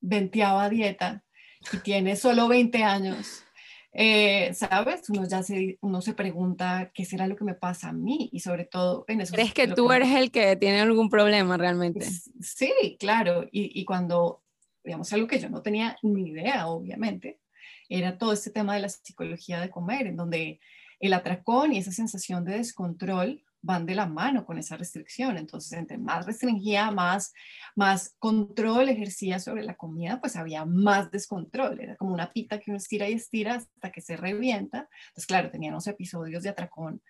veinteava 0.01 0.69
dieta 0.69 1.25
y 1.73 1.79
tiene 1.79 2.17
solo 2.17 2.49
20 2.49 2.85
años, 2.85 3.45
eh, 3.93 4.55
¿sabes? 4.55 5.09
Uno 5.11 5.27
ya 5.27 5.43
se, 5.43 5.79
uno 5.81 6.01
se 6.01 6.15
pregunta 6.15 6.91
qué 6.95 7.05
será 7.05 7.27
lo 7.27 7.37
que 7.37 7.45
me 7.45 7.55
pasa 7.55 7.89
a 7.89 7.93
mí 7.93 8.29
y 8.33 8.41
sobre 8.41 8.65
todo 8.65 9.05
en 9.09 9.21
eso. 9.21 9.35
¿Crees 9.35 9.53
que 9.53 9.69
tú 9.69 9.91
eres 9.91 10.15
el 10.15 10.31
que 10.31 10.57
tiene 10.57 10.81
algún 10.81 11.11
problema 11.11 11.57
realmente? 11.57 12.07
Sí, 12.41 12.97
claro. 13.01 13.45
Y, 13.51 13.81
y 13.81 13.85
cuando, 13.85 14.43
digamos, 14.85 15.13
algo 15.13 15.27
que 15.27 15.41
yo 15.41 15.49
no 15.49 15.63
tenía 15.63 15.97
ni 16.03 16.31
idea, 16.31 16.69
obviamente, 16.69 17.41
era 17.89 18.17
todo 18.17 18.33
este 18.33 18.51
tema 18.51 18.75
de 18.75 18.83
la 18.83 18.89
psicología 18.89 19.61
de 19.61 19.71
comer, 19.71 20.07
en 20.07 20.17
donde 20.17 20.61
el 21.01 21.13
atracón 21.13 21.73
y 21.73 21.79
esa 21.79 21.93
sensación 21.93 22.45
de 22.45 22.59
descontrol 22.59 23.43
van 23.63 23.87
de 23.87 23.95
la 23.95 24.07
mano 24.07 24.45
con 24.45 24.59
esa 24.59 24.77
restricción. 24.77 25.37
Entonces, 25.37 25.73
entre 25.73 25.99
más 25.99 26.27
restringía, 26.27 26.91
más, 26.91 27.33
más 27.77 28.15
control 28.19 28.89
ejercía 28.89 29.39
sobre 29.39 29.65
la 29.65 29.77
comida, 29.77 30.21
pues 30.21 30.37
había 30.37 30.65
más 30.65 31.11
descontrol. 31.11 31.81
Era 31.81 31.97
como 31.97 32.15
una 32.15 32.33
pita 32.33 32.59
que 32.59 32.71
uno 32.71 32.79
estira 32.79 33.09
y 33.09 33.15
estira 33.15 33.57
hasta 33.57 33.93
que 33.93 34.01
se 34.01 34.17
revienta. 34.17 34.89
Entonces, 35.09 35.27
claro, 35.27 35.51
teníamos 35.51 35.87
episodios 35.87 36.43
de 36.43 36.51
atracón 36.51 37.03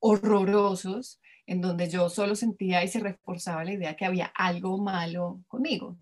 horrorosos 0.00 1.20
en 1.46 1.60
donde 1.60 1.88
yo 1.88 2.08
solo 2.10 2.36
sentía 2.36 2.84
y 2.84 2.88
se 2.88 3.00
reforzaba 3.00 3.64
la 3.64 3.72
idea 3.72 3.96
que 3.96 4.04
había 4.04 4.26
algo 4.34 4.78
malo 4.78 5.42
conmigo. 5.48 5.98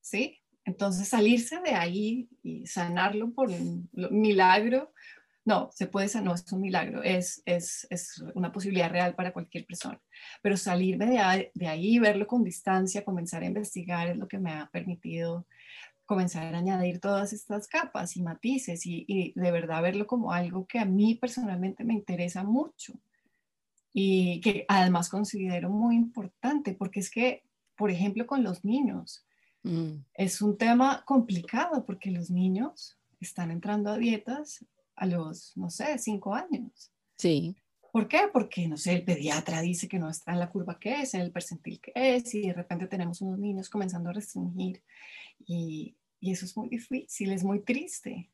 ¿Sí? 0.00 0.40
Entonces 0.64 1.08
salirse 1.08 1.60
de 1.60 1.72
ahí 1.72 2.28
y 2.42 2.66
sanarlo 2.66 3.32
por 3.32 3.50
milagro, 3.92 4.92
no, 5.44 5.70
se 5.72 5.86
puede 5.86 6.08
sanar, 6.08 6.26
no 6.26 6.34
es 6.34 6.52
un 6.52 6.60
milagro, 6.60 7.02
es, 7.02 7.42
es, 7.46 7.86
es 7.90 8.22
una 8.34 8.52
posibilidad 8.52 8.90
real 8.90 9.14
para 9.14 9.32
cualquier 9.32 9.66
persona. 9.66 10.00
Pero 10.42 10.56
salirme 10.56 11.06
de 11.06 11.18
ahí, 11.18 11.50
de 11.54 11.68
ahí, 11.68 11.98
verlo 11.98 12.26
con 12.26 12.44
distancia, 12.44 13.04
comenzar 13.04 13.42
a 13.42 13.46
investigar 13.46 14.08
es 14.08 14.16
lo 14.16 14.28
que 14.28 14.38
me 14.38 14.52
ha 14.52 14.68
permitido 14.72 15.46
comenzar 16.04 16.54
a 16.54 16.58
añadir 16.58 17.00
todas 17.00 17.32
estas 17.32 17.68
capas 17.68 18.16
y 18.16 18.22
matices 18.22 18.84
y, 18.86 19.04
y 19.08 19.32
de 19.34 19.50
verdad 19.50 19.82
verlo 19.82 20.06
como 20.06 20.32
algo 20.32 20.66
que 20.66 20.78
a 20.78 20.84
mí 20.84 21.14
personalmente 21.14 21.84
me 21.84 21.94
interesa 21.94 22.44
mucho 22.44 22.94
y 23.94 24.40
que 24.40 24.64
además 24.68 25.08
considero 25.08 25.70
muy 25.70 25.96
importante, 25.96 26.74
porque 26.74 27.00
es 27.00 27.10
que, 27.10 27.44
por 27.76 27.90
ejemplo, 27.90 28.26
con 28.26 28.42
los 28.42 28.64
niños, 28.64 29.26
Mm. 29.62 30.04
es 30.14 30.42
un 30.42 30.58
tema 30.58 31.04
complicado 31.04 31.84
porque 31.84 32.10
los 32.10 32.30
niños 32.30 32.98
están 33.20 33.50
entrando 33.50 33.90
a 33.90 33.98
dietas 33.98 34.64
a 35.02 35.06
los, 35.06 35.52
no 35.56 35.68
sé, 35.68 35.98
cinco 35.98 36.32
años. 36.34 36.92
Sí. 37.18 37.56
¿Por 37.92 38.06
qué? 38.06 38.20
Porque, 38.32 38.68
no 38.68 38.76
sé, 38.76 38.92
el 38.92 39.04
pediatra 39.04 39.60
dice 39.60 39.88
que 39.88 39.98
no 39.98 40.08
está 40.08 40.32
en 40.32 40.38
la 40.38 40.48
curva 40.48 40.78
que 40.78 41.02
es, 41.02 41.14
en 41.14 41.20
el 41.22 41.32
percentil 41.32 41.80
que 41.80 41.92
es, 41.94 42.32
y 42.34 42.42
de 42.42 42.52
repente 42.54 42.86
tenemos 42.86 43.20
unos 43.20 43.38
niños 43.38 43.68
comenzando 43.68 44.10
a 44.10 44.12
restringir. 44.12 44.82
Y, 45.44 45.96
y 46.20 46.30
eso 46.32 46.44
es 46.46 46.56
muy 46.56 46.68
difícil, 46.68 47.32
es 47.32 47.42
muy 47.44 47.60
triste. 47.64 48.30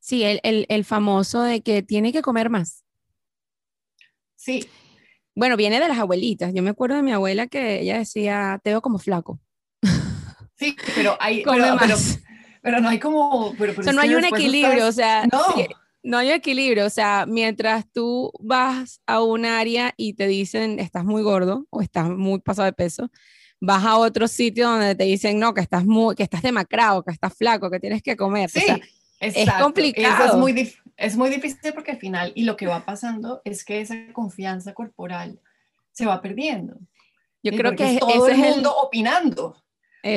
Sí, 0.00 0.22
el, 0.22 0.40
el, 0.42 0.66
el 0.68 0.84
famoso 0.84 1.42
de 1.42 1.60
que 1.62 1.82
tiene 1.82 2.12
que 2.12 2.22
comer 2.22 2.48
más. 2.48 2.84
Sí, 4.36 4.68
Bueno, 5.34 5.56
viene 5.56 5.80
de 5.80 5.88
las 5.88 5.98
abuelitas. 5.98 6.54
Yo 6.54 6.62
me 6.62 6.70
acuerdo 6.70 6.96
de 6.96 7.02
mi 7.02 7.12
abuela 7.12 7.46
que 7.48 7.80
ella 7.80 7.98
decía, 7.98 8.60
te 8.62 8.70
veo 8.70 8.80
como 8.82 8.98
flaco. 8.98 9.40
sí, 10.54 10.76
pero 10.94 11.16
hay, 11.20 11.42
Come 11.44 11.58
pero, 11.62 11.76
pero, 11.78 11.94
más. 11.96 12.18
pero 12.22 12.25
no 12.80 12.88
hay 12.88 12.98
como, 12.98 13.54
pero, 13.58 13.72
pero 13.74 13.80
o 13.80 13.82
sea, 13.82 13.90
es 13.92 13.96
no 13.96 14.02
hay 14.02 14.14
un 14.14 14.24
equilibrio, 14.24 14.88
estás- 14.88 14.88
o 14.88 14.92
sea, 14.92 15.26
no, 15.32 15.44
sí, 15.54 15.66
no 16.02 16.18
hay 16.18 16.30
equilibrio. 16.30 16.86
O 16.86 16.90
sea, 16.90 17.24
mientras 17.26 17.84
tú 17.92 18.32
vas 18.40 19.00
a 19.06 19.22
un 19.22 19.44
área 19.44 19.92
y 19.96 20.14
te 20.14 20.26
dicen, 20.26 20.78
estás 20.78 21.04
muy 21.04 21.22
gordo 21.22 21.66
o 21.70 21.80
estás 21.82 22.08
muy 22.08 22.40
pasado 22.40 22.66
de 22.66 22.72
peso, 22.72 23.10
vas 23.60 23.84
a 23.84 23.96
otro 23.96 24.28
sitio 24.28 24.68
donde 24.68 24.94
te 24.94 25.04
dicen, 25.04 25.38
no, 25.38 25.54
que 25.54 25.60
estás 25.62 25.84
muy, 25.84 26.14
que 26.14 26.22
estás 26.22 26.42
demacrado, 26.42 27.02
que 27.02 27.10
estás 27.12 27.34
flaco, 27.34 27.70
que 27.70 27.80
tienes 27.80 28.02
que 28.02 28.16
comer. 28.16 28.50
Sí, 28.50 28.60
O 28.60 28.64
sea, 28.66 28.78
exacto. 29.20 29.64
complicado. 29.64 30.24
Eso 30.24 30.34
es 30.34 30.38
muy, 30.38 30.74
es 30.96 31.16
muy 31.16 31.30
difícil 31.30 31.72
porque 31.72 31.92
al 31.92 31.98
final, 31.98 32.32
y 32.34 32.44
lo 32.44 32.56
que 32.56 32.66
va 32.66 32.84
pasando 32.84 33.40
es 33.44 33.64
que 33.64 33.80
esa 33.80 33.94
confianza 34.12 34.74
corporal 34.74 35.40
se 35.92 36.04
va 36.06 36.20
perdiendo. 36.20 36.74
yo 37.42 37.52
Y 37.52 37.56
creo 37.56 37.74
que 37.74 37.94
es 37.94 37.98
todo 38.00 38.28
ese 38.28 38.36
el 38.36 38.44
es 38.44 38.54
mundo 38.54 38.76
opinando. 38.76 39.56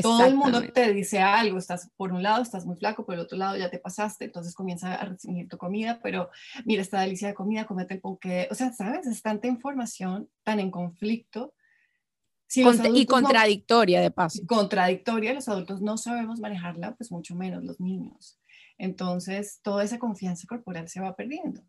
Todo 0.01 0.25
el 0.25 0.35
mundo 0.35 0.61
te 0.73 0.93
dice 0.93 1.19
algo, 1.19 1.57
estás 1.57 1.89
por 1.97 2.11
un 2.11 2.21
lado, 2.23 2.41
estás 2.41 2.65
muy 2.65 2.75
flaco, 2.75 3.05
por 3.05 3.15
el 3.15 3.21
otro 3.21 3.37
lado 3.37 3.57
ya 3.57 3.69
te 3.69 3.79
pasaste, 3.79 4.25
entonces 4.25 4.53
comienza 4.53 4.95
a 4.95 5.05
restringir 5.05 5.47
tu 5.47 5.57
comida, 5.57 5.99
pero 6.01 6.29
mira 6.65 6.81
esta 6.81 7.01
delicia 7.01 7.27
de 7.29 7.33
comida, 7.33 7.65
comete 7.65 7.95
el 7.95 8.01
ponqué, 8.01 8.47
o 8.51 8.55
sea, 8.55 8.71
¿sabes? 8.73 9.07
Es 9.07 9.21
tanta 9.21 9.47
información 9.47 10.29
tan 10.43 10.59
en 10.59 10.71
conflicto. 10.71 11.53
Si 12.47 12.61
y 12.61 12.63
no- 12.63 13.05
contradictoria 13.05 14.01
de 14.01 14.09
paso. 14.09 14.41
contradictoria, 14.47 15.33
los 15.33 15.47
adultos 15.47 15.81
no 15.81 15.97
sabemos 15.97 16.39
manejarla, 16.39 16.95
pues 16.95 17.11
mucho 17.11 17.35
menos 17.35 17.63
los 17.63 17.79
niños. 17.79 18.39
Entonces, 18.79 19.59
toda 19.61 19.83
esa 19.83 19.99
confianza 19.99 20.47
corporal 20.47 20.87
se 20.87 21.01
va 21.01 21.15
perdiendo. 21.15 21.61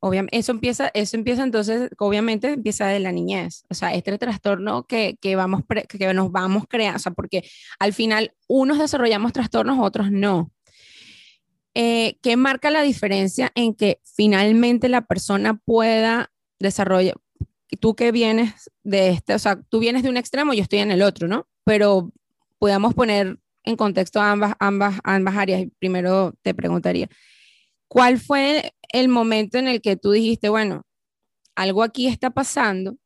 Obviamente, 0.00 0.38
eso 0.38 0.52
empieza, 0.52 0.90
eso 0.94 1.16
empieza 1.16 1.42
entonces, 1.42 1.90
obviamente 1.98 2.52
empieza 2.52 2.86
de 2.86 3.00
la 3.00 3.10
niñez, 3.10 3.64
o 3.68 3.74
sea, 3.74 3.94
este 3.94 4.16
trastorno 4.16 4.86
que, 4.86 5.18
que 5.20 5.34
vamos, 5.34 5.62
pre- 5.66 5.86
que 5.88 6.14
nos 6.14 6.30
vamos 6.30 6.64
creando, 6.68 6.98
o 6.98 7.00
sea, 7.00 7.10
porque 7.12 7.42
al 7.80 7.92
final 7.92 8.32
unos 8.46 8.78
desarrollamos 8.78 9.32
trastornos, 9.32 9.78
otros 9.80 10.12
no. 10.12 10.52
Eh, 11.74 12.16
¿Qué 12.22 12.36
marca 12.36 12.70
la 12.70 12.82
diferencia 12.82 13.50
en 13.54 13.74
que 13.74 14.00
finalmente 14.04 14.88
la 14.88 15.02
persona 15.02 15.54
pueda 15.54 16.30
desarrollar, 16.60 17.16
tú 17.80 17.94
que 17.94 18.12
vienes 18.12 18.70
de 18.82 19.10
este, 19.10 19.34
o 19.34 19.38
sea, 19.38 19.60
tú 19.68 19.78
vienes 19.80 20.02
de 20.02 20.08
un 20.10 20.16
extremo, 20.16 20.54
yo 20.54 20.62
estoy 20.62 20.78
en 20.80 20.90
el 20.90 21.02
otro, 21.02 21.28
¿no? 21.28 21.46
Pero 21.64 22.12
podamos 22.58 22.94
poner 22.94 23.38
en 23.64 23.76
contexto 23.76 24.20
ambas, 24.20 24.54
ambas, 24.58 24.98
ambas 25.04 25.36
áreas. 25.36 25.64
Primero 25.78 26.34
te 26.42 26.54
preguntaría, 26.54 27.08
¿cuál 27.88 28.18
fue 28.18 28.74
el 28.92 29.08
momento 29.08 29.58
en 29.58 29.68
el 29.68 29.80
que 29.80 29.96
tú 29.96 30.12
dijiste, 30.12 30.48
bueno, 30.48 30.82
algo 31.56 31.82
aquí 31.82 32.06
está 32.06 32.30
pasando? 32.30 32.96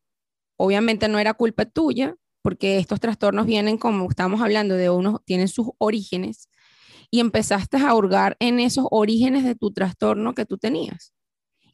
Obviamente 0.57 1.09
no 1.09 1.19
era 1.19 1.35
culpa 1.35 1.65
tuya, 1.65 2.17
porque 2.43 2.79
estos 2.79 3.01
trastornos 3.01 3.47
vienen, 3.47 3.79
como 3.79 4.09
estamos 4.09 4.41
hablando, 4.43 4.75
de 4.75 4.91
unos, 4.91 5.25
tienen 5.25 5.49
sus 5.49 5.69
orígenes, 5.79 6.49
y 7.11 7.21
empezaste 7.21 7.77
a 7.77 7.95
hurgar 7.95 8.37
en 8.41 8.59
esos 8.59 8.87
orígenes 8.91 9.45
de 9.45 9.55
tu 9.55 9.73
trastorno 9.73 10.35
que 10.35 10.47
tú 10.47 10.59
tenías. 10.59 11.13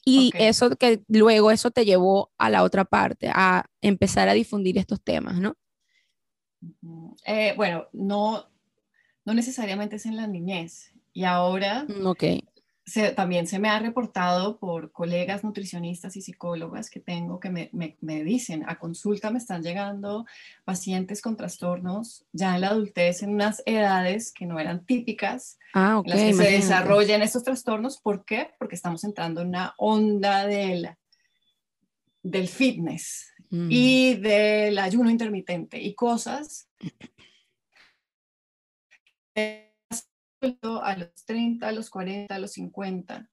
Y 0.04 0.32
eso 0.38 0.70
que 0.76 1.02
luego 1.08 1.50
eso 1.50 1.70
te 1.70 1.84
llevó 1.84 2.32
a 2.38 2.48
la 2.48 2.62
otra 2.62 2.84
parte, 2.84 3.30
a 3.32 3.66
empezar 3.82 4.28
a 4.28 4.32
difundir 4.32 4.78
estos 4.78 5.02
temas, 5.02 5.38
¿no? 5.38 5.54
Eh, 7.26 7.52
bueno, 7.56 7.86
no, 7.92 8.46
no 9.24 9.34
necesariamente 9.34 9.96
es 9.96 10.06
en 10.06 10.16
la 10.16 10.26
niñez. 10.26 10.92
Y 11.12 11.24
ahora 11.24 11.84
Mm, 11.88 12.06
Ok. 12.06 12.24
Se- 12.88 13.12
también 13.12 13.46
se 13.46 13.58
me 13.58 13.68
ha 13.68 13.78
reportado 13.78 14.58
por 14.58 14.90
colegas 14.92 15.44
nutricionistas 15.44 16.16
y 16.16 16.22
psicólogas 16.22 16.90
que 16.90 17.00
tengo 17.00 17.38
que 17.38 17.50
me, 17.50 17.68
me- 17.72 17.96
me 18.00 18.24
dicen, 18.24 18.64
a 18.66 18.78
consulta 18.78 19.30
me 19.30 19.38
están 19.38 19.62
llegando 19.62 20.24
pacientes 20.64 21.20
con 21.20 21.36
trastornos 21.36 22.24
ya 22.32 22.54
en 22.54 22.62
la 22.62 22.68
adultez, 22.68 23.22
en 23.22 23.30
unas 23.34 23.62
edades 23.66 24.32
que 24.32 24.46
no 24.46 24.58
eran 24.58 24.84
típicas, 24.86 25.58
Ah, 25.74 25.98
ok. 25.98 26.06
en 26.06 26.10
las 26.10 26.20
que 26.22 26.34
se 26.34 26.50
desarrollan 26.50 27.22
estos 27.22 27.44
trastornos. 27.44 27.98
¿Por 27.98 28.24
qué? 28.24 28.50
Porque 28.58 28.74
estamos 28.74 29.04
entrando 29.04 29.42
en 29.42 29.48
una 29.48 29.74
onda 29.76 30.46
del, 30.46 30.88
del 32.22 32.48
fitness 32.48 33.26
Mm. 33.50 33.68
y 33.70 34.14
del 34.16 34.78
ayuno 34.78 35.08
intermitente 35.08 35.80
y 35.80 35.94
cosas 35.94 36.68
a 40.82 40.96
los 40.96 41.24
30, 41.24 41.68
a 41.68 41.72
los 41.72 41.90
40, 41.90 42.34
a 42.34 42.38
los 42.38 42.52
50. 42.52 43.28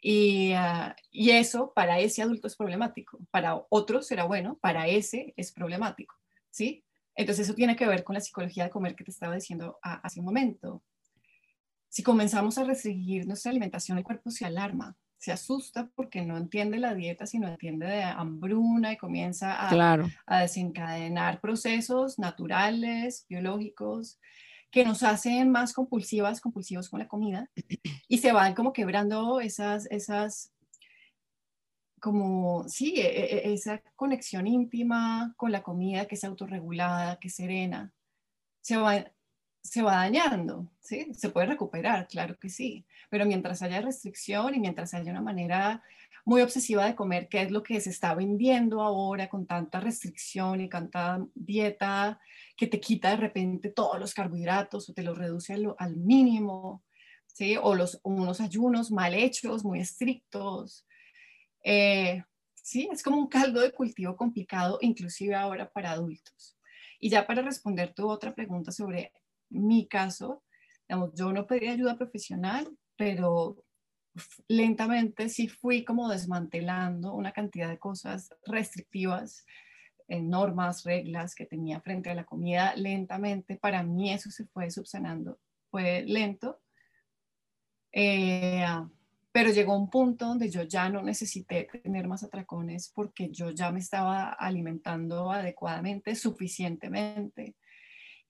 Y, 0.00 0.52
ah, 0.52 0.94
y 1.10 1.30
eso 1.30 1.72
para 1.74 1.98
ese 1.98 2.22
adulto 2.22 2.46
es 2.46 2.56
problemático, 2.56 3.18
para 3.30 3.64
otros 3.70 4.06
será 4.06 4.24
bueno, 4.24 4.58
para 4.60 4.86
ese 4.86 5.32
es 5.36 5.52
problemático, 5.52 6.14
¿sí? 6.50 6.84
Entonces 7.16 7.46
eso 7.46 7.54
tiene 7.54 7.74
que 7.76 7.86
ver 7.86 8.04
con 8.04 8.14
la 8.14 8.20
psicología 8.20 8.64
de 8.64 8.70
comer 8.70 8.96
que 8.96 9.04
te 9.04 9.10
estaba 9.12 9.34
diciendo 9.34 9.78
a- 9.82 9.94
hace 10.06 10.20
un 10.20 10.26
momento. 10.26 10.82
si 11.88 12.02
comenzamos 12.02 12.58
a 12.58 12.64
restringir 12.64 13.26
nuestra 13.26 13.50
alimentación, 13.50 13.98
el 13.98 14.04
cuerpo 14.04 14.30
se 14.30 14.44
alarma, 14.44 14.96
se 15.16 15.32
asusta 15.32 15.90
porque 15.94 16.22
no 16.22 16.36
entiende 16.36 16.78
la 16.78 16.94
dieta, 16.94 17.26
sino 17.26 17.48
entiende 17.48 17.86
de 17.86 18.02
hambruna 18.02 18.92
y 18.92 18.96
comienza 18.96 19.54
a, 19.54 19.84
a 20.26 20.40
desencadenar 20.40 21.40
procesos 21.40 22.18
naturales, 22.18 23.26
biológicos, 23.28 24.20
que 24.74 24.84
nos 24.84 25.04
hacen 25.04 25.52
más 25.52 25.72
compulsivas, 25.72 26.40
compulsivos 26.40 26.88
con 26.88 26.98
la 26.98 27.06
comida, 27.06 27.48
y 28.08 28.18
se 28.18 28.32
van 28.32 28.56
como 28.56 28.72
quebrando 28.72 29.38
esas, 29.38 29.86
esas 29.88 30.52
como, 32.00 32.68
sí, 32.68 32.94
e, 32.96 33.06
e, 33.06 33.48
e, 33.48 33.52
esa 33.54 33.80
conexión 33.94 34.48
íntima 34.48 35.32
con 35.36 35.52
la 35.52 35.62
comida 35.62 36.06
que 36.06 36.16
es 36.16 36.24
autorregulada, 36.24 37.20
que 37.20 37.28
es 37.28 37.36
serena, 37.36 37.92
se 38.62 38.76
va, 38.76 39.12
se 39.64 39.82
va 39.82 39.96
dañando, 39.96 40.70
¿sí? 40.78 41.12
Se 41.14 41.30
puede 41.30 41.46
recuperar, 41.46 42.06
claro 42.06 42.38
que 42.38 42.50
sí, 42.50 42.84
pero 43.08 43.24
mientras 43.24 43.62
haya 43.62 43.80
restricción 43.80 44.54
y 44.54 44.60
mientras 44.60 44.92
haya 44.92 45.10
una 45.10 45.22
manera 45.22 45.82
muy 46.26 46.42
obsesiva 46.42 46.84
de 46.84 46.94
comer, 46.94 47.28
que 47.28 47.42
es 47.42 47.50
lo 47.50 47.62
que 47.62 47.80
se 47.80 47.90
está 47.90 48.14
vendiendo 48.14 48.82
ahora 48.82 49.28
con 49.28 49.46
tanta 49.46 49.80
restricción 49.80 50.60
y 50.60 50.68
tanta 50.68 51.26
dieta 51.34 52.20
que 52.56 52.66
te 52.66 52.78
quita 52.78 53.10
de 53.10 53.16
repente 53.16 53.70
todos 53.70 53.98
los 53.98 54.12
carbohidratos 54.12 54.88
o 54.88 54.92
te 54.92 55.02
los 55.02 55.16
reduce 55.16 55.54
al, 55.54 55.96
mínimo, 55.96 56.84
¿sí? 57.26 57.56
O 57.60 57.74
los, 57.74 58.00
unos 58.04 58.40
ayunos 58.42 58.90
mal 58.90 59.14
hechos, 59.14 59.64
muy 59.64 59.80
estrictos. 59.80 60.86
Eh, 61.62 62.22
sí, 62.54 62.88
es 62.92 63.02
como 63.02 63.16
un 63.18 63.28
caldo 63.28 63.60
de 63.60 63.72
cultivo 63.72 64.14
complicado, 64.14 64.78
inclusive 64.82 65.34
ahora 65.34 65.70
para 65.70 65.92
adultos. 65.92 66.58
Y 67.00 67.08
ya 67.08 67.26
para 67.26 67.42
responder 67.42 67.94
tu 67.94 68.08
otra 68.08 68.34
pregunta 68.34 68.70
sobre 68.72 69.12
mi 69.54 69.86
caso, 69.86 70.42
yo 71.14 71.32
no 71.32 71.46
pedí 71.46 71.68
ayuda 71.68 71.96
profesional, 71.96 72.68
pero 72.96 73.64
lentamente 74.48 75.28
sí 75.28 75.48
fui 75.48 75.84
como 75.84 76.08
desmantelando 76.08 77.14
una 77.14 77.32
cantidad 77.32 77.68
de 77.68 77.78
cosas 77.78 78.30
restrictivas, 78.46 79.44
eh, 80.08 80.20
normas, 80.20 80.84
reglas 80.84 81.34
que 81.34 81.46
tenía 81.46 81.80
frente 81.80 82.10
a 82.10 82.14
la 82.14 82.24
comida. 82.24 82.74
Lentamente, 82.76 83.56
para 83.56 83.82
mí 83.82 84.12
eso 84.12 84.30
se 84.30 84.46
fue 84.46 84.70
subsanando. 84.70 85.38
Fue 85.70 86.04
lento, 86.06 86.60
eh, 87.90 88.64
pero 89.32 89.50
llegó 89.50 89.76
un 89.76 89.90
punto 89.90 90.26
donde 90.26 90.48
yo 90.48 90.62
ya 90.62 90.88
no 90.88 91.02
necesité 91.02 91.68
tener 91.82 92.06
más 92.06 92.22
atracones 92.22 92.92
porque 92.94 93.30
yo 93.30 93.50
ya 93.50 93.72
me 93.72 93.80
estaba 93.80 94.32
alimentando 94.32 95.32
adecuadamente, 95.32 96.14
suficientemente. 96.14 97.56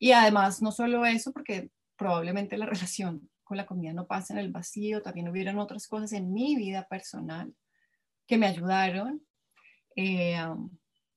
Y 0.05 0.13
además, 0.13 0.61
no 0.61 0.71
solo 0.71 1.07
eso, 1.07 1.33
porque 1.33 1.71
probablemente 1.97 2.59
la 2.59 2.67
relación 2.75 3.31
con 3.43 3.57
la 3.57 3.65
comida 3.65 3.95
no 3.95 4.07
pasa 4.07 4.35
en 4.35 4.39
el 4.39 4.53
vacío, 4.53 5.01
también 5.01 5.31
hubieron 5.31 5.59
otras 5.59 5.89
cosas 5.89 6.13
en 6.13 6.31
mi 6.31 6.57
vida 6.57 6.87
personal 6.89 7.55
que 8.27 8.37
me 8.37 8.47
ayudaron. 8.47 9.27
Eh, 9.97 10.37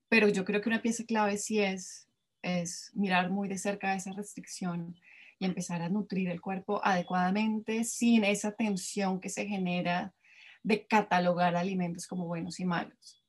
pero 0.07 0.29
yo 0.29 0.45
creo 0.45 0.61
que 0.61 0.69
una 0.69 0.81
pieza 0.81 1.03
clave 1.03 1.35
sí 1.35 1.59
es, 1.59 2.07
es 2.41 2.91
mirar 2.93 3.29
muy 3.29 3.49
de 3.49 3.57
cerca 3.57 3.93
esa 3.93 4.13
restricción 4.13 4.95
y 5.37 5.43
empezar 5.43 5.81
a 5.81 5.89
nutrir 5.89 6.29
el 6.29 6.39
cuerpo 6.39 6.79
adecuadamente 6.81 7.83
sin 7.83 8.23
esa 8.23 8.53
tensión 8.53 9.19
que 9.19 9.27
se 9.27 9.47
genera 9.47 10.13
de 10.63 10.87
catalogar 10.87 11.57
alimentos 11.57 12.07
como 12.07 12.25
buenos 12.25 12.57
y 12.61 12.63
malos. 12.63 13.21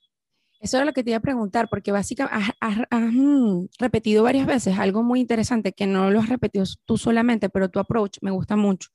Eso 0.60 0.76
era 0.76 0.86
lo 0.86 0.92
que 0.92 1.04
te 1.04 1.10
iba 1.10 1.18
a 1.18 1.20
preguntar, 1.20 1.68
porque 1.68 1.92
básicamente 1.92 2.52
has, 2.60 3.12
mm, 3.12 3.66
repetido 3.78 4.24
varias 4.24 4.46
veces 4.46 4.78
algo 4.78 5.02
muy 5.02 5.20
interesante 5.20 5.72
que 5.72 5.86
no 5.86 6.10
lo 6.10 6.20
has 6.20 6.28
repetido 6.28 6.64
tú 6.84 6.98
solamente, 6.98 7.48
pero 7.48 7.70
tu 7.70 7.78
approach 7.78 8.18
me 8.22 8.32
gusta 8.32 8.56
mucho, 8.56 8.88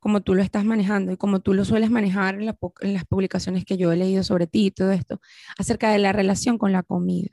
como 0.00 0.22
tú 0.22 0.34
lo 0.34 0.42
estás 0.42 0.64
manejando 0.64 1.12
y 1.12 1.16
como 1.16 1.40
tú 1.40 1.54
lo 1.54 1.64
sueles 1.64 1.90
manejar 1.90 2.34
en, 2.40 2.46
las 2.46 3.04
publicaciones 3.06 3.64
que 3.64 3.76
yo 3.76 3.92
he 3.92 3.96
leído 3.96 4.24
sobre 4.24 4.46
ti 4.48 4.66
y 4.66 4.70
todo 4.72 4.90
esto, 4.92 5.20
acerca 5.58 5.90
de 5.90 5.98
la 5.98 6.12
relación 6.12 6.58
con 6.58 6.72
la 6.72 6.82
comida. 6.82 7.30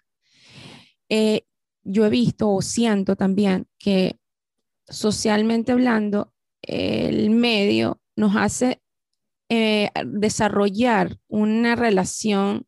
Eh, 1.10 1.46
yo 1.84 2.06
he 2.06 2.10
visto 2.10 2.50
o 2.52 2.62
siento 2.62 3.16
también 3.16 3.68
que 3.80 4.20
socialmente 4.88 5.72
hablando, 5.72 6.34
el 6.62 7.30
medio 7.30 8.02
nos 8.16 8.36
hace 8.36 8.82
eh, 9.50 9.90
desarrollar 10.06 11.20
una 11.28 11.76
relación 11.76 12.66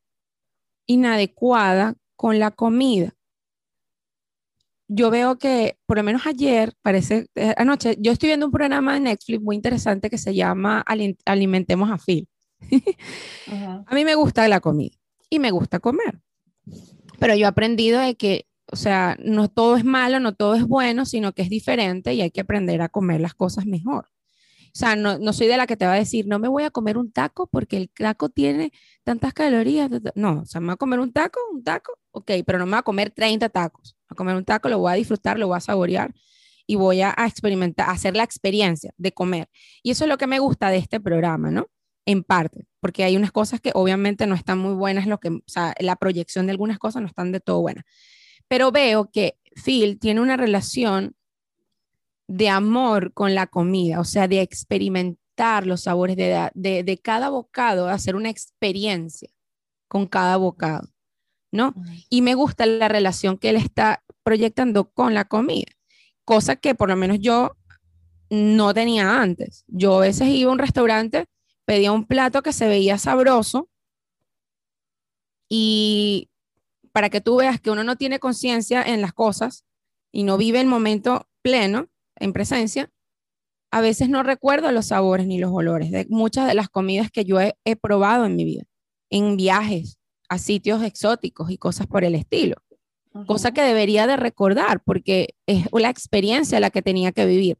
inadecuada 0.85 1.95
con 2.15 2.39
la 2.39 2.51
comida. 2.51 3.15
Yo 4.87 5.09
veo 5.09 5.37
que, 5.37 5.79
por 5.87 5.97
lo 5.97 6.03
menos 6.03 6.27
ayer, 6.27 6.73
parece, 6.81 7.27
eh, 7.35 7.55
anoche, 7.57 7.97
yo 7.99 8.11
estoy 8.11 8.27
viendo 8.27 8.45
un 8.45 8.51
programa 8.51 8.93
de 8.93 8.99
Netflix 8.99 9.41
muy 9.41 9.55
interesante 9.55 10.09
que 10.09 10.19
se 10.19 10.35
llama 10.35 10.85
Alimentemos 11.25 11.89
a 11.89 11.97
Phil. 11.97 12.27
A 13.87 13.95
mí 13.95 14.05
me 14.05 14.15
gusta 14.15 14.47
la 14.47 14.59
comida 14.59 14.95
y 15.29 15.39
me 15.39 15.51
gusta 15.51 15.79
comer, 15.79 16.21
pero 17.19 17.35
yo 17.35 17.45
he 17.45 17.49
aprendido 17.49 17.99
de 17.99 18.15
que, 18.15 18.47
o 18.71 18.75
sea, 18.75 19.17
no 19.23 19.49
todo 19.49 19.75
es 19.75 19.83
malo, 19.83 20.19
no 20.19 20.35
todo 20.35 20.55
es 20.55 20.63
bueno, 20.65 21.05
sino 21.05 21.33
que 21.33 21.41
es 21.41 21.49
diferente 21.49 22.13
y 22.13 22.21
hay 22.21 22.31
que 22.31 22.41
aprender 22.41 22.81
a 22.81 22.89
comer 22.89 23.21
las 23.21 23.33
cosas 23.33 23.65
mejor. 23.65 24.09
O 24.75 24.77
sea, 24.77 24.97
no, 24.97 25.17
no, 25.19 25.31
soy 25.31 25.47
de 25.47 25.55
la 25.55 25.67
que 25.67 25.77
te 25.77 25.85
va 25.85 25.93
a 25.93 25.95
decir, 25.95 26.27
no 26.27 26.37
me 26.37 26.49
voy 26.49 26.63
a 26.63 26.69
comer 26.69 26.97
un 26.97 27.09
taco 27.09 27.47
porque 27.47 27.77
el 27.77 27.89
taco 27.89 28.27
tiene 28.27 28.73
tantas 29.05 29.33
calorías. 29.33 29.89
No, 30.15 30.41
o 30.41 30.45
sea, 30.45 30.59
me 30.59 30.67
voy 30.67 30.73
a 30.73 30.75
comer 30.75 30.99
un 30.99 31.13
taco, 31.13 31.39
un 31.53 31.63
taco, 31.63 31.97
ok, 32.11 32.29
pero 32.45 32.59
no 32.59 32.65
me 32.65 32.71
voy 32.71 32.79
a 32.79 32.83
comer 32.83 33.09
30 33.09 33.47
tacos. 33.47 33.95
a 34.09 34.15
comer 34.15 34.35
un 34.35 34.43
taco, 34.43 34.67
lo 34.67 34.79
voy 34.79 34.91
a 34.91 34.95
disfrutar, 34.95 35.39
lo 35.39 35.47
voy 35.47 35.55
a 35.55 35.61
saborear 35.61 36.13
y 36.67 36.75
voy 36.75 37.01
a, 37.01 37.15
experimentar, 37.25 37.87
a 37.87 37.93
hacer 37.93 38.17
la 38.17 38.23
experiencia 38.23 38.91
de 38.97 39.13
comer. 39.13 39.49
Y 39.81 39.91
eso 39.91 40.03
es 40.03 40.09
lo 40.09 40.17
que 40.17 40.27
me 40.27 40.39
gusta 40.39 40.69
de 40.69 40.77
este 40.77 40.99
programa, 40.99 41.51
¿no? 41.51 41.67
En 42.05 42.23
parte, 42.23 42.67
porque 42.81 43.05
hay 43.05 43.15
unas 43.15 43.31
cosas 43.31 43.61
que 43.61 43.71
obviamente 43.73 44.27
no 44.27 44.35
están 44.35 44.57
muy 44.59 44.73
buenas, 44.73 45.07
lo 45.07 45.19
que, 45.19 45.29
o 45.29 45.43
sea, 45.47 45.73
la 45.79 45.95
proyección 45.95 46.47
de 46.47 46.51
algunas 46.51 46.79
cosas 46.79 47.01
no 47.01 47.07
están 47.07 47.31
de 47.31 47.39
todo 47.39 47.61
buenas. 47.61 47.85
Pero 48.49 48.71
veo 48.73 49.09
que 49.09 49.37
Phil 49.63 49.99
tiene 49.99 50.19
una 50.19 50.35
relación 50.35 51.14
de 52.27 52.49
amor 52.49 53.13
con 53.13 53.35
la 53.35 53.47
comida, 53.47 53.99
o 53.99 54.03
sea, 54.03 54.27
de 54.27 54.41
experimentar 54.41 55.65
los 55.65 55.81
sabores 55.81 56.15
de, 56.15 56.49
de, 56.53 56.97
cada 56.97 57.29
bocado, 57.29 57.87
hacer 57.89 58.15
una 58.15 58.29
experiencia 58.29 59.29
con 59.87 60.07
cada 60.07 60.37
bocado, 60.37 60.89
¿no? 61.51 61.73
Y 62.09 62.21
me 62.21 62.35
gusta 62.35 62.65
la 62.65 62.87
relación 62.87 63.37
que 63.37 63.49
él 63.49 63.57
está 63.57 64.03
proyectando 64.23 64.89
con 64.91 65.13
la 65.13 65.25
comida, 65.25 65.71
cosa 66.23 66.55
que 66.55 66.73
por 66.73 66.89
lo 66.89 66.95
menos 66.95 67.19
yo 67.19 67.55
no 68.29 68.73
tenía 68.73 69.21
antes. 69.21 69.63
Yo 69.67 69.97
a 69.97 70.01
veces 70.01 70.29
iba 70.29 70.49
a 70.49 70.53
un 70.53 70.59
restaurante, 70.59 71.25
pedía 71.65 71.91
un 71.91 72.05
plato 72.05 72.41
que 72.41 72.53
se 72.53 72.67
veía 72.67 72.97
sabroso 72.97 73.69
y 75.49 76.29
para 76.91 77.09
que 77.09 77.21
tú 77.21 77.37
veas 77.37 77.59
que 77.59 77.71
uno 77.71 77.83
no 77.83 77.97
tiene 77.97 78.19
conciencia 78.19 78.81
en 78.81 79.01
las 79.01 79.13
cosas 79.13 79.65
y 80.11 80.23
no 80.23 80.37
vive 80.37 80.61
el 80.61 80.67
momento 80.67 81.27
pleno, 81.41 81.89
en 82.17 82.33
presencia, 82.33 82.89
a 83.71 83.81
veces 83.81 84.09
no 84.09 84.23
recuerdo 84.23 84.71
los 84.71 84.87
sabores 84.87 85.27
ni 85.27 85.37
los 85.37 85.51
olores 85.51 85.91
de 85.91 86.05
muchas 86.09 86.47
de 86.47 86.53
las 86.53 86.69
comidas 86.69 87.11
que 87.11 87.25
yo 87.25 87.39
he, 87.41 87.75
probado 87.75 88.25
en 88.25 88.35
mi 88.35 88.45
vida, 88.45 88.63
en 89.09 89.35
viajes 89.35 89.97
a 90.29 90.37
sitios 90.37 90.81
exóticos 90.81 91.51
y 91.51 91.57
cosas 91.57 91.87
por 91.87 92.03
el 92.03 92.15
estilo. 92.15 92.55
Cosa 93.27 93.53
que 93.53 93.61
debería 93.61 94.07
de 94.07 94.17
recordar 94.17 94.81
porque 94.83 95.35
es 95.45 95.67
la 95.71 95.89
experiencia 95.89 96.59
la 96.59 96.69
que 96.69 96.81
tenía 96.81 97.13
que 97.13 97.25
vivir, 97.25 97.57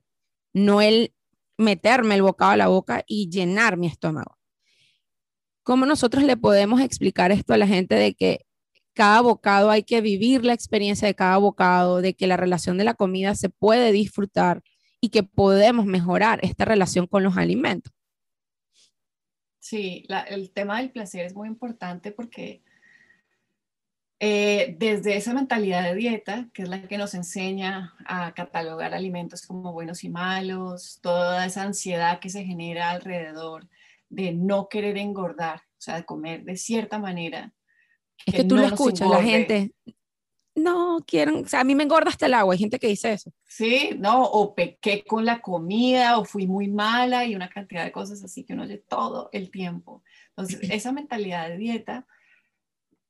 no 0.54 0.82
el 0.82 1.14
meterme 1.58 2.16
el 2.16 2.22
bocado 2.22 2.52
a 2.52 2.58
la 2.58 2.68
boca 2.68 3.04
y 3.08 3.30
llenar 3.30 3.78
mi 3.78 3.88
estómago. 3.88 4.38
¿Cómo 5.64 5.86
nosotros 5.86 6.24
le 6.24 6.38
podemos 6.38 6.82
explicar 6.82 7.32
esto 7.32 7.54
a 7.54 7.58
la 7.58 7.68
gente 7.68 7.96
de 7.96 8.14
que 8.14 8.46
cada 8.96 9.22
bocado 9.22 9.70
hay 9.70 9.84
que 9.84 10.02
vivir 10.02 10.44
la 10.44 10.54
experiencia 10.54 11.08
de 11.08 11.14
cada 11.14 11.38
bocado, 11.38 12.02
de 12.02 12.16
que 12.16 12.28
la 12.28 12.38
relación 12.38 12.78
de 12.78 12.86
la 12.86 12.96
comida 12.96 13.36
se 13.36 13.50
puede 13.50 13.92
disfrutar 13.92 14.64
y 15.02 15.10
que 15.10 15.22
podemos 15.22 15.86
mejorar 15.86 16.40
esta 16.42 16.66
relación 16.66 17.06
con 17.06 17.22
los 17.24 17.38
alimentos. 17.38 17.94
Sí, 19.60 20.08
el 20.30 20.52
tema 20.52 20.80
del 20.80 20.92
placer 20.92 21.26
es 21.26 21.36
muy 21.36 21.48
importante 21.48 22.12
porque 22.12 22.64
eh, 24.20 24.76
desde 24.80 25.18
esa 25.18 25.34
mentalidad 25.34 25.84
de 25.84 25.96
dieta, 25.96 26.50
que 26.54 26.64
es 26.64 26.70
la 26.70 26.88
que 26.88 26.98
nos 26.98 27.14
enseña 27.16 27.94
a 28.06 28.34
catalogar 28.34 28.94
alimentos 28.94 29.46
como 29.46 29.74
buenos 29.74 30.04
y 30.04 30.10
malos, 30.10 31.00
toda 31.02 31.46
esa 31.46 31.64
ansiedad 31.64 32.20
que 32.20 32.30
se 32.30 32.46
genera 32.46 32.92
alrededor 32.92 33.68
de 34.10 34.34
no 34.34 34.70
querer 34.70 34.98
engordar, 34.98 35.58
o 35.58 35.82
sea, 35.82 35.96
de 35.96 36.06
comer 36.06 36.44
de 36.46 36.56
cierta 36.56 36.98
manera, 36.98 37.52
es 38.26 38.34
que, 38.34 38.44
tú 38.44 38.56
lo 38.56 38.66
escuchas, 38.66 39.10
la 39.10 39.22
gente, 39.22 39.72
no 40.56 41.04
quieren, 41.06 41.44
o 41.44 41.48
sea, 41.48 41.60
a 41.60 41.64
mí 41.64 41.76
me 41.76 41.84
engorda 41.84 42.10
hasta 42.10 42.26
el 42.26 42.34
agua, 42.34 42.54
hay 42.54 42.60
gente 42.60 42.80
que 42.80 42.88
dice 42.88 43.12
eso. 43.12 43.32
Sí, 43.46 43.92
no, 44.00 44.24
o 44.24 44.56
pequé 44.56 45.04
con 45.04 45.26
la 45.26 45.42
comida, 45.42 46.18
o 46.18 46.26
fui 46.26 46.48
muy 46.48 46.70
mala 46.70 47.26
y 47.26 47.36
una 47.36 47.50
cantidad 47.50 47.84
de 47.84 47.92
cosas 47.92 48.24
así 48.24 48.46
que 48.46 48.54
uno 48.54 48.64
oye 48.64 48.78
todo 48.78 49.30
el 49.34 49.52
tiempo. 49.52 50.02
Entonces, 50.30 50.60
esa 50.72 50.92
mentalidad 50.94 51.50
de 51.50 51.58
dieta 51.58 52.08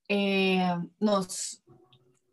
eh, 0.07 0.75
nos, 0.99 1.63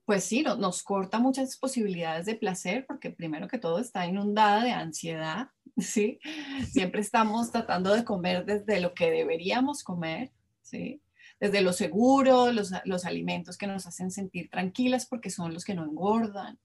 pues 0.06 0.24
sí, 0.24 0.42
nos 0.42 0.82
corta 0.82 1.18
muchas 1.18 1.56
posibilidades 1.58 2.26
de 2.26 2.35
placer 2.35 2.87
porque 2.87 3.11
primero 3.11 3.48
que 3.48 3.58
todo 3.58 3.78
está 3.78 4.06
inundada 4.06 4.64
de 4.64 4.72
ansiedad, 4.72 5.48
¿sí? 5.76 6.20
Siempre 6.70 7.02
estamos 7.02 7.50
tratando 7.52 7.94
de 7.94 8.04
comer 8.04 8.46
desde 8.46 8.80
lo 8.80 8.94
que 8.94 9.11
deberíamos 9.11 9.85
comer, 9.85 10.32
¿sí? 10.62 11.02
Desde 11.42 11.61
lo 11.61 11.72
seguro, 11.72 12.52
los, 12.52 12.70
los 12.85 13.05
alimentos 13.05 13.59
que 13.59 13.66
nos 13.66 13.85
hacen 13.85 14.12
sentir 14.12 14.48
tranquilas 14.48 15.07
porque 15.07 15.28
son 15.28 15.52
los 15.52 15.64
que 15.64 15.74
no 15.74 15.83
engordan. 15.83 16.57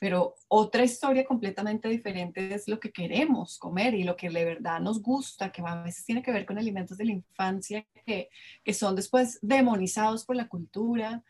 Pero 0.00 0.34
otra 0.48 0.84
historia 0.84 1.24
completamente 1.24 1.88
diferente 1.88 2.54
es 2.54 2.68
lo 2.68 2.78
que 2.78 2.92
queremos 2.92 3.58
comer 3.58 3.94
y 3.94 4.04
lo 4.04 4.14
que 4.14 4.28
de 4.28 4.44
verdad 4.44 4.80
nos 4.80 5.00
gusta, 5.00 5.50
que 5.50 5.62
a 5.64 5.82
veces 5.82 6.04
tiene 6.04 6.22
que 6.22 6.30
ver 6.30 6.44
con 6.44 6.58
alimentos 6.58 6.98
de 6.98 7.06
la 7.06 7.12
infancia 7.12 7.86
que, 8.04 8.28
que 8.62 8.74
son 8.74 8.94
después 8.96 9.38
demonizados 9.40 10.26
por 10.26 10.36
la 10.36 10.46
cultura. 10.46 11.24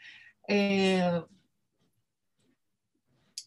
Eh, 0.49 1.23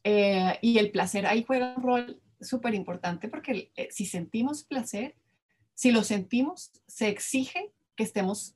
eh, 0.05 0.59
y 0.61 0.77
el 0.77 0.91
placer 0.91 1.25
ahí 1.25 1.43
juega 1.43 1.75
un 1.75 1.83
rol 1.83 2.21
súper 2.39 2.73
importante 2.73 3.27
porque 3.27 3.69
eh, 3.75 3.89
si 3.91 4.05
sentimos 4.05 4.63
placer, 4.63 5.17
si 5.73 5.91
lo 5.91 6.05
sentimos, 6.05 6.71
se 6.87 7.09
exige 7.09 7.73
que 7.97 8.03
estemos 8.03 8.54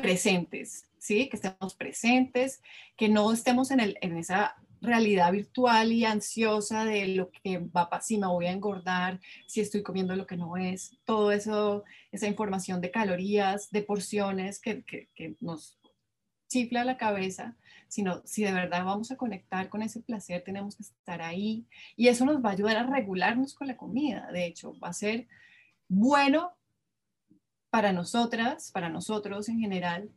presentes, 0.00 0.86
¿sí? 0.98 1.28
Que 1.28 1.36
estemos 1.36 1.74
presentes, 1.74 2.62
que 2.96 3.08
no 3.08 3.32
estemos 3.32 3.70
en, 3.70 3.80
el, 3.80 3.98
en 4.00 4.16
esa 4.16 4.56
realidad 4.80 5.32
virtual 5.32 5.92
y 5.92 6.04
ansiosa 6.04 6.84
de 6.84 7.08
lo 7.08 7.30
que 7.30 7.58
va 7.58 7.88
si 8.00 8.18
me 8.18 8.26
voy 8.26 8.46
a 8.46 8.52
engordar, 8.52 9.20
si 9.46 9.60
estoy 9.60 9.82
comiendo 9.82 10.16
lo 10.16 10.26
que 10.26 10.36
no 10.36 10.56
es, 10.56 10.96
todo 11.04 11.32
eso, 11.32 11.84
esa 12.12 12.26
información 12.26 12.80
de 12.80 12.90
calorías, 12.90 13.70
de 13.70 13.82
porciones 13.82 14.60
que, 14.60 14.82
que, 14.84 15.08
que 15.14 15.36
nos 15.40 15.78
chifla 16.48 16.84
la 16.84 16.96
cabeza, 16.96 17.56
sino 17.88 18.22
si 18.24 18.42
de 18.42 18.52
verdad 18.52 18.84
vamos 18.84 19.10
a 19.10 19.16
conectar 19.16 19.68
con 19.68 19.82
ese 19.82 20.00
placer, 20.00 20.42
tenemos 20.44 20.76
que 20.76 20.82
estar 20.82 21.22
ahí 21.22 21.66
y 21.96 22.08
eso 22.08 22.24
nos 22.24 22.42
va 22.42 22.50
a 22.50 22.52
ayudar 22.52 22.76
a 22.76 22.86
regularnos 22.86 23.54
con 23.54 23.68
la 23.68 23.76
comida. 23.76 24.30
De 24.32 24.46
hecho, 24.46 24.78
va 24.78 24.88
a 24.88 24.92
ser 24.92 25.28
bueno 25.88 26.52
para 27.70 27.92
nosotras, 27.92 28.70
para 28.72 28.88
nosotros 28.88 29.48
en 29.48 29.60
general, 29.60 30.10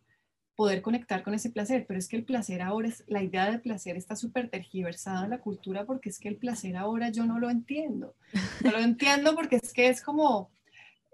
poder 0.56 0.82
conectar 0.82 1.24
con 1.24 1.34
ese 1.34 1.50
placer, 1.50 1.86
pero 1.88 2.00
es 2.00 2.08
que 2.08 2.16
el 2.16 2.26
placer 2.26 2.62
ahora, 2.62 2.88
es, 2.88 3.04
la 3.08 3.24
idea 3.24 3.50
del 3.50 3.62
placer 3.62 3.98
está 3.98 4.16
súper 4.16 4.50
tergiversada 4.50 5.24
en 5.24 5.32
la 5.32 5.40
cultura 5.40 5.86
porque 5.86 6.10
es 6.10 6.20
que 6.20 6.30
el 6.30 6.38
placer 6.38 6.76
ahora 6.78 7.10
yo 7.10 7.26
no 7.26 7.40
lo 7.40 7.50
entiendo. 7.50 8.16
No 8.64 8.72
lo 8.72 8.80
entiendo 8.80 9.36
porque 9.36 9.58
es 9.58 9.74
que 9.74 9.90
es 9.90 10.02
como, 10.02 10.52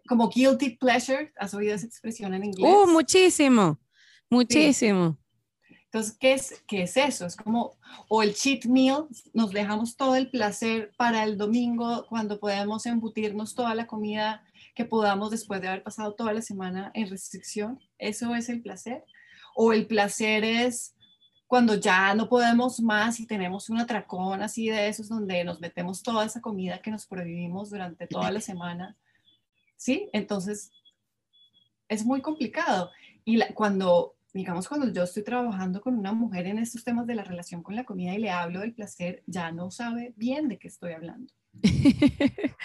como 0.08 0.30
guilty 0.30 0.71
pleasure, 0.71 1.32
¿has 1.38 1.54
oído 1.54 1.75
esa 1.75 1.86
expresión 1.86 2.34
en 2.34 2.45
inglés? 2.45 2.73
Uh, 2.73 2.88
muchísimo, 2.88 3.80
muchísimo. 4.30 5.17
Entonces, 5.86 6.17
¿qué 6.19 6.34
es, 6.34 6.63
¿qué 6.67 6.84
es 6.84 6.97
eso? 6.97 7.25
Es 7.25 7.36
como, 7.36 7.75
o 8.10 8.21
el 8.21 8.36
cheat 8.36 8.65
meal, 8.65 9.08
nos 9.34 9.52
dejamos 9.52 9.95
todo 9.95 10.15
el 10.15 10.30
placer 10.30 10.91
para 10.97 11.23
el 11.23 11.36
domingo 11.36 12.06
cuando 12.08 12.39
podemos 12.39 12.86
embutirnos 12.86 13.56
toda 13.56 13.73
la 13.73 13.88
comida 13.88 14.43
que 14.80 14.86
podamos 14.86 15.30
después 15.30 15.60
de 15.60 15.68
haber 15.68 15.84
pasado 15.84 16.15
toda 16.15 16.32
la 16.32 16.42
semana 16.42 16.89
en 16.94 17.10
restricción. 17.10 17.82
¿Eso 17.98 18.34
es 18.34 18.48
el 18.48 18.62
placer? 18.62 19.04
O 19.54 19.74
el 19.74 19.88
placer 19.88 20.46
es 20.46 20.96
cuando 21.48 21.76
ya 21.76 22.15
no 22.15 22.30
podemos 22.30 22.80
más 22.80 23.20
y 23.20 23.28
tenemos 23.28 23.70
un 23.70 23.80
atracón 23.80 24.42
así 24.42 24.70
de 24.70 24.88
esos 24.88 25.10
donde 25.10 25.44
nos 25.44 25.60
metemos 25.60 26.02
toda 26.02 26.24
esa 26.24 26.39
comida 26.39 26.82
que 26.82 26.92
nos 26.92 27.06
prohibimos 27.06 27.72
durante 27.72 28.08
toda 28.08 28.32
la 28.32 28.39
semana. 28.39 28.96
¿Sí? 29.76 30.10
Entonces, 30.13 30.72
es 31.89 32.06
muy 32.06 32.22
complicado. 32.22 32.89
Y 33.26 33.38
cuando 33.56 34.15
digamos, 34.34 34.70
cuando 34.70 34.94
yo 34.94 35.04
estoy 35.04 35.24
trabajando 35.24 35.82
con 35.82 36.00
una 36.00 36.13
mujer 36.13 36.48
en 36.48 36.58
estos 36.58 36.86
temas 36.86 37.06
de 37.06 37.15
la 37.15 37.26
relación 37.26 37.63
con 37.63 37.76
la 37.76 37.84
comida 37.84 38.13
y 38.13 38.20
le 38.20 38.30
hablo 38.30 38.62
del 38.62 38.74
placer, 38.74 39.24
ya 39.28 39.52
no 39.52 39.72
sabe 39.72 40.13
bien 40.15 40.48
de 40.48 40.58
qué 40.58 40.70
estoy 40.70 40.94
hablando. 40.94 41.34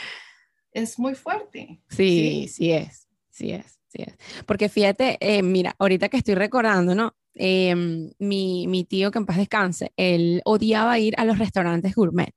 es 0.74 0.98
muy 0.98 1.14
fuerte. 1.14 1.80
Sí, 1.88 2.46
sí, 2.48 2.72
es, 2.72 3.08
sí 3.30 3.52
es, 3.52 3.80
sí 3.88 4.02
es. 4.02 4.18
Porque 4.44 4.68
fíjate, 4.68 5.16
eh, 5.20 5.42
mira, 5.42 5.74
ahorita 5.78 6.08
que 6.08 6.18
estoy 6.18 6.34
recordando, 6.34 6.94
¿no? 6.94 7.14
Em, 7.34 8.10
mi, 8.18 8.66
mi 8.66 8.84
tío, 8.84 9.10
que 9.10 9.18
en 9.18 9.26
paz 9.26 9.36
descanse, 9.38 9.92
él 9.96 10.42
odiaba 10.44 10.98
ir 10.98 11.14
a 11.18 11.24
los 11.24 11.38
restaurantes 11.38 11.94
gourmet. 11.94 12.34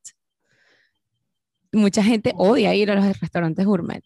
Mucha 1.72 2.04
gente 2.04 2.34
odia 2.38 2.74
ir 2.74 2.90
a 2.92 2.96
los 2.96 3.20
restaurantes 3.20 3.66
gourmet. 3.66 4.04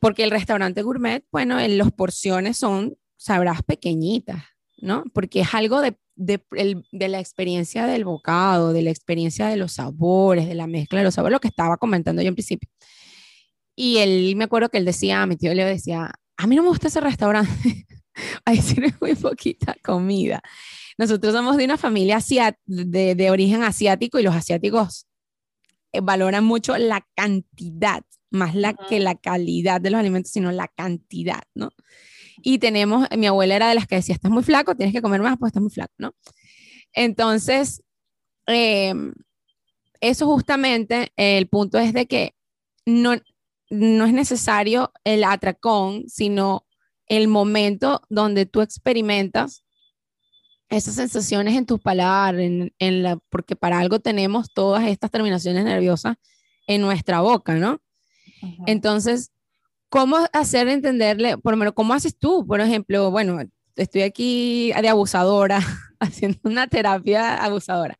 Porque 0.00 0.24
el 0.24 0.30
restaurante 0.30 0.82
gourmet, 0.82 1.24
bueno, 1.30 1.60
en 1.60 1.78
las 1.78 1.92
porciones 1.92 2.56
son 2.56 2.96
sabrás 3.16 3.62
pequeñitas, 3.62 4.42
¿no? 4.78 5.04
Porque 5.12 5.40
es 5.40 5.54
algo 5.54 5.80
de, 5.80 5.96
de, 6.24 7.08
la 7.08 7.20
experiencia 7.20 7.86
del 7.86 8.04
bocado, 8.04 8.72
de 8.72 8.82
la 8.82 8.90
experiencia 8.90 9.48
de 9.48 9.56
los 9.56 9.72
sabores, 9.72 10.46
de 10.46 10.54
la 10.54 10.66
mezcla 10.66 10.98
de 10.98 11.04
los 11.04 11.14
sabores, 11.14 11.32
lo 11.32 11.40
que 11.40 11.48
estaba 11.48 11.76
comentando 11.76 12.22
yo 12.22 12.28
en 12.28 12.34
principio. 12.34 12.68
Y 13.74 13.98
él, 13.98 14.36
me 14.36 14.44
acuerdo 14.44 14.68
que 14.68 14.78
él 14.78 14.84
decía, 14.84 15.24
mi 15.26 15.36
tío 15.36 15.54
le 15.54 15.64
decía, 15.64 16.12
a 16.36 16.46
mí 16.46 16.56
no 16.56 16.62
me 16.62 16.68
gusta 16.68 16.88
ese 16.88 17.00
restaurante, 17.00 17.86
ahí 18.44 18.60
tiene 18.60 18.94
muy 19.00 19.14
poquita 19.16 19.74
comida. 19.82 20.42
Nosotros 20.98 21.32
somos 21.32 21.56
de 21.56 21.64
una 21.64 21.78
familia 21.78 22.18
de, 22.66 23.14
de, 23.14 23.30
origen 23.30 23.62
asiático 23.62 24.18
y 24.18 24.22
los 24.22 24.34
asiáticos 24.34 25.06
eh, 25.92 26.00
valoran 26.00 26.44
mucho 26.44 26.76
la 26.76 27.06
cantidad, 27.14 28.04
más 28.30 28.54
la 28.54 28.74
que 28.74 29.00
la 29.00 29.14
calidad 29.14 29.80
de 29.80 29.90
los 29.90 30.00
alimentos, 30.00 30.32
sino 30.32 30.52
la 30.52 30.68
cantidad, 30.68 31.42
¿no? 31.54 31.70
Y 32.42 32.58
tenemos, 32.58 33.06
mi 33.16 33.26
abuela 33.26 33.56
era 33.56 33.68
de 33.68 33.74
las 33.74 33.86
que 33.86 33.96
decía, 33.96 34.14
estás 34.14 34.30
muy 34.30 34.42
flaco, 34.42 34.74
tienes 34.74 34.94
que 34.94 35.02
comer 35.02 35.22
más, 35.22 35.38
pues 35.38 35.50
estás 35.50 35.62
muy 35.62 35.70
flaco, 35.70 35.92
¿no? 35.98 36.14
Entonces, 36.92 37.82
em, 38.46 39.12
eso 40.00 40.26
justamente, 40.26 41.12
el 41.16 41.48
punto 41.48 41.78
es 41.78 41.92
de 41.92 42.06
que 42.06 42.34
no, 42.84 43.14
no 43.70 44.04
es 44.04 44.12
necesario 44.12 44.92
el 45.04 45.24
atracón, 45.24 46.04
sino 46.08 46.66
el 47.06 47.28
momento 47.28 48.02
donde 48.08 48.46
tú 48.46 48.60
experimentas 48.60 49.64
esas 50.68 50.94
sensaciones 50.94 51.56
en 51.56 51.66
tu 51.66 51.78
paladar, 51.78 52.40
en, 52.40 52.72
en 52.78 53.02
la, 53.02 53.18
porque 53.28 53.56
para 53.56 53.78
algo 53.78 54.00
tenemos 54.00 54.52
todas 54.52 54.88
estas 54.88 55.10
terminaciones 55.10 55.64
nerviosas 55.64 56.16
en 56.66 56.80
nuestra 56.80 57.20
boca, 57.20 57.54
¿no? 57.54 57.80
Entonces, 58.66 59.30
¿Cómo 59.92 60.16
hacer 60.32 60.68
entenderle, 60.68 61.36
por 61.36 61.52
lo 61.52 61.58
menos, 61.58 61.74
cómo 61.74 61.92
haces 61.92 62.16
tú? 62.16 62.46
Por 62.46 62.62
ejemplo, 62.62 63.10
bueno, 63.10 63.40
estoy 63.76 64.00
aquí 64.00 64.72
de 64.72 64.88
abusadora, 64.88 65.60
haciendo 66.00 66.38
una 66.44 66.66
terapia 66.66 67.36
abusadora. 67.36 67.98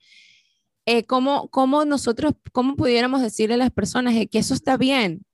Eh, 0.86 1.04
¿cómo, 1.04 1.50
¿Cómo 1.50 1.84
nosotros, 1.84 2.32
cómo 2.50 2.76
pudiéramos 2.76 3.20
decirle 3.20 3.56
a 3.56 3.58
las 3.58 3.70
personas 3.72 4.14
que 4.30 4.38
eso 4.38 4.54
está 4.54 4.78
bien? 4.78 5.26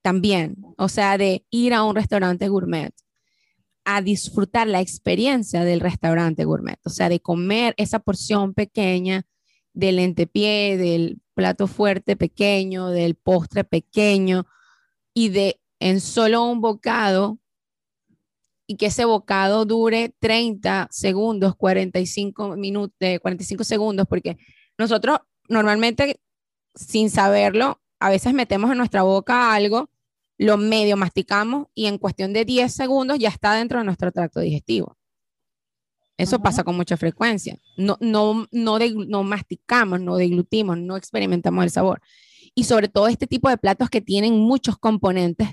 También, 0.00 0.56
o 0.78 0.88
sea, 0.88 1.18
de 1.18 1.44
ir 1.50 1.74
a 1.74 1.82
un 1.82 1.96
restaurante 1.96 2.48
gourmet, 2.48 2.94
a 3.84 4.00
disfrutar 4.00 4.66
la 4.66 4.80
experiencia 4.80 5.64
del 5.64 5.80
restaurante 5.80 6.46
gourmet, 6.46 6.78
o 6.82 6.88
sea, 6.88 7.10
de 7.10 7.20
comer 7.20 7.74
esa 7.76 7.98
porción 7.98 8.54
pequeña 8.54 9.26
del 9.74 9.96
lentepié, 9.96 10.78
del 10.78 11.20
plato 11.34 11.66
fuerte 11.66 12.16
pequeño, 12.16 12.88
del 12.88 13.16
postre 13.16 13.64
pequeño, 13.64 14.46
y 15.16 15.30
de 15.30 15.58
en 15.80 16.02
solo 16.02 16.44
un 16.44 16.60
bocado 16.60 17.38
y 18.66 18.76
que 18.76 18.86
ese 18.86 19.06
bocado 19.06 19.64
dure 19.64 20.14
30 20.18 20.88
segundos, 20.90 21.56
45 21.56 22.56
minutos, 22.56 22.98
45 23.22 23.64
segundos, 23.64 24.06
porque 24.06 24.36
nosotros 24.76 25.20
normalmente 25.48 26.20
sin 26.74 27.08
saberlo, 27.08 27.80
a 27.98 28.10
veces 28.10 28.34
metemos 28.34 28.70
en 28.70 28.76
nuestra 28.76 29.04
boca 29.04 29.54
algo, 29.54 29.88
lo 30.36 30.58
medio 30.58 30.98
masticamos 30.98 31.68
y 31.74 31.86
en 31.86 31.96
cuestión 31.96 32.34
de 32.34 32.44
10 32.44 32.70
segundos 32.70 33.18
ya 33.18 33.30
está 33.30 33.54
dentro 33.54 33.78
de 33.78 33.86
nuestro 33.86 34.12
tracto 34.12 34.40
digestivo. 34.40 34.98
Eso 36.18 36.40
pasa 36.40 36.62
con 36.62 36.76
mucha 36.76 36.98
frecuencia. 36.98 37.56
No, 37.78 37.96
no, 38.00 38.46
no, 38.50 38.78
no 38.78 39.22
masticamos, 39.22 39.98
no 39.98 40.16
deglutimos, 40.16 40.76
no 40.76 40.98
experimentamos 40.98 41.64
el 41.64 41.70
sabor 41.70 42.02
y 42.58 42.64
sobre 42.64 42.88
todo 42.88 43.06
este 43.06 43.26
tipo 43.26 43.50
de 43.50 43.58
platos 43.58 43.90
que 43.90 44.00
tienen 44.00 44.40
muchos 44.40 44.78
componentes, 44.78 45.50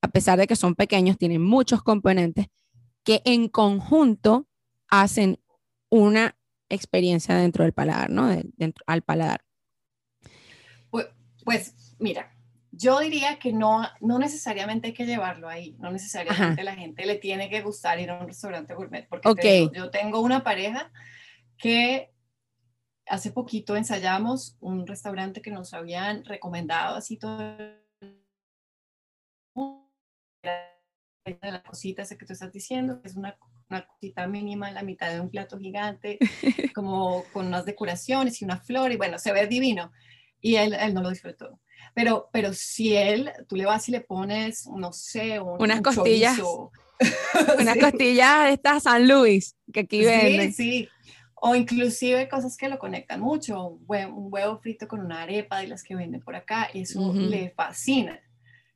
a 0.00 0.08
pesar 0.08 0.38
de 0.38 0.46
que 0.46 0.54
son 0.54 0.76
pequeños, 0.76 1.18
tienen 1.18 1.42
muchos 1.42 1.82
componentes 1.82 2.46
que 3.02 3.20
en 3.24 3.48
conjunto 3.48 4.46
hacen 4.88 5.40
una 5.90 6.36
experiencia 6.68 7.34
dentro 7.34 7.64
del 7.64 7.72
paladar, 7.72 8.08
¿no? 8.08 8.28
dentro, 8.56 8.84
al 8.86 9.02
paladar. 9.02 9.44
Pues, 10.90 11.08
pues, 11.44 11.96
mira, 11.98 12.32
yo 12.70 13.00
diría 13.00 13.40
que 13.40 13.52
no, 13.52 13.82
no 14.00 14.20
necesariamente 14.20 14.88
hay 14.88 14.94
que 14.94 15.06
llevarlo 15.06 15.48
ahí, 15.48 15.76
no 15.80 15.90
necesariamente 15.90 16.62
la 16.62 16.76
gente 16.76 17.04
le 17.04 17.16
tiene 17.16 17.50
que 17.50 17.62
gustar 17.62 17.98
ir 17.98 18.10
a 18.10 18.20
un 18.20 18.28
restaurante 18.28 18.74
gourmet, 18.74 19.08
porque 19.08 19.68
yo 19.74 19.90
tengo 19.90 20.20
una 20.20 20.44
pareja 20.44 20.92
que 21.58 22.13
hace 23.06 23.30
poquito 23.30 23.76
ensayamos 23.76 24.56
un 24.60 24.86
restaurante 24.86 25.42
que 25.42 25.50
nos 25.50 25.74
habían 25.74 26.24
recomendado 26.24 26.96
así 26.96 27.18
todo 27.18 27.56
la 31.40 31.62
cosita 31.62 32.02
esa 32.02 32.18
que 32.18 32.26
tú 32.26 32.32
estás 32.34 32.52
diciendo, 32.52 33.00
que 33.00 33.08
es 33.08 33.16
una, 33.16 33.36
una, 33.70 33.86
cosita 33.86 34.26
mínima 34.26 34.68
en 34.68 34.74
la 34.74 34.82
mitad 34.82 35.10
de 35.10 35.20
un 35.20 35.30
plato 35.30 35.58
gigante, 35.58 36.18
como 36.74 37.24
con 37.32 37.46
unas 37.46 37.64
decoraciones 37.64 38.40
y 38.40 38.44
una 38.44 38.58
flor, 38.58 38.92
y 38.92 38.96
bueno, 38.96 39.18
se 39.18 39.32
ve 39.32 39.46
divino. 39.46 39.90
Y 40.40 40.56
él, 40.56 40.74
él 40.74 40.92
no 40.92 41.00
lo 41.00 41.08
disfrutó. 41.08 41.60
Pero, 41.94 42.28
pero 42.32 42.52
si 42.52 42.94
él, 42.94 43.32
tú 43.48 43.56
le 43.56 43.64
vas 43.64 43.88
y 43.88 43.92
le 43.92 44.00
pones, 44.00 44.66
no 44.66 44.92
sé, 44.92 45.40
unas 45.40 45.80
costillas. 45.80 46.38
unas 47.58 47.76
costillas 47.78 48.44
de 48.44 48.52
estas 48.52 48.82
San 48.82 49.08
Luis 49.08 49.56
que 49.72 49.80
aquí 49.80 50.04
venden. 50.04 50.52
Sí, 50.52 50.82
sí. 50.82 50.88
O 51.46 51.54
inclusive 51.54 52.26
cosas 52.26 52.56
que 52.56 52.70
lo 52.70 52.78
conectan 52.78 53.20
mucho, 53.20 53.66
un 53.66 53.84
huevo, 53.86 54.58
frito 54.60 54.88
con 54.88 55.00
una 55.00 55.22
arepa 55.24 55.58
de 55.58 55.66
las 55.66 55.84
que 55.84 55.94
venden 55.94 56.22
por 56.22 56.34
acá, 56.34 56.70
eso 56.72 57.12
le 57.12 57.50
fascina. 57.50 58.18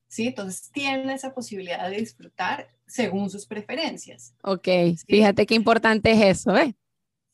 ¿sí? 0.06 0.26
Entonces 0.26 0.70
tiene 0.70 1.14
esa 1.14 1.32
posibilidad 1.32 1.88
de 1.88 1.96
disfrutar 1.96 2.68
según 2.86 3.30
sus 3.30 3.46
preferencias. 3.46 4.34
Ok, 4.42 4.68
fíjate 5.06 5.46
qué 5.46 5.54
importante 5.54 6.12
es 6.12 6.40
eso, 6.40 6.56
¿eh? 6.58 6.74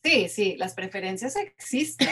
Sí, 0.01 0.29
sí, 0.29 0.55
las 0.57 0.73
preferencias 0.73 1.35
existen. 1.35 2.07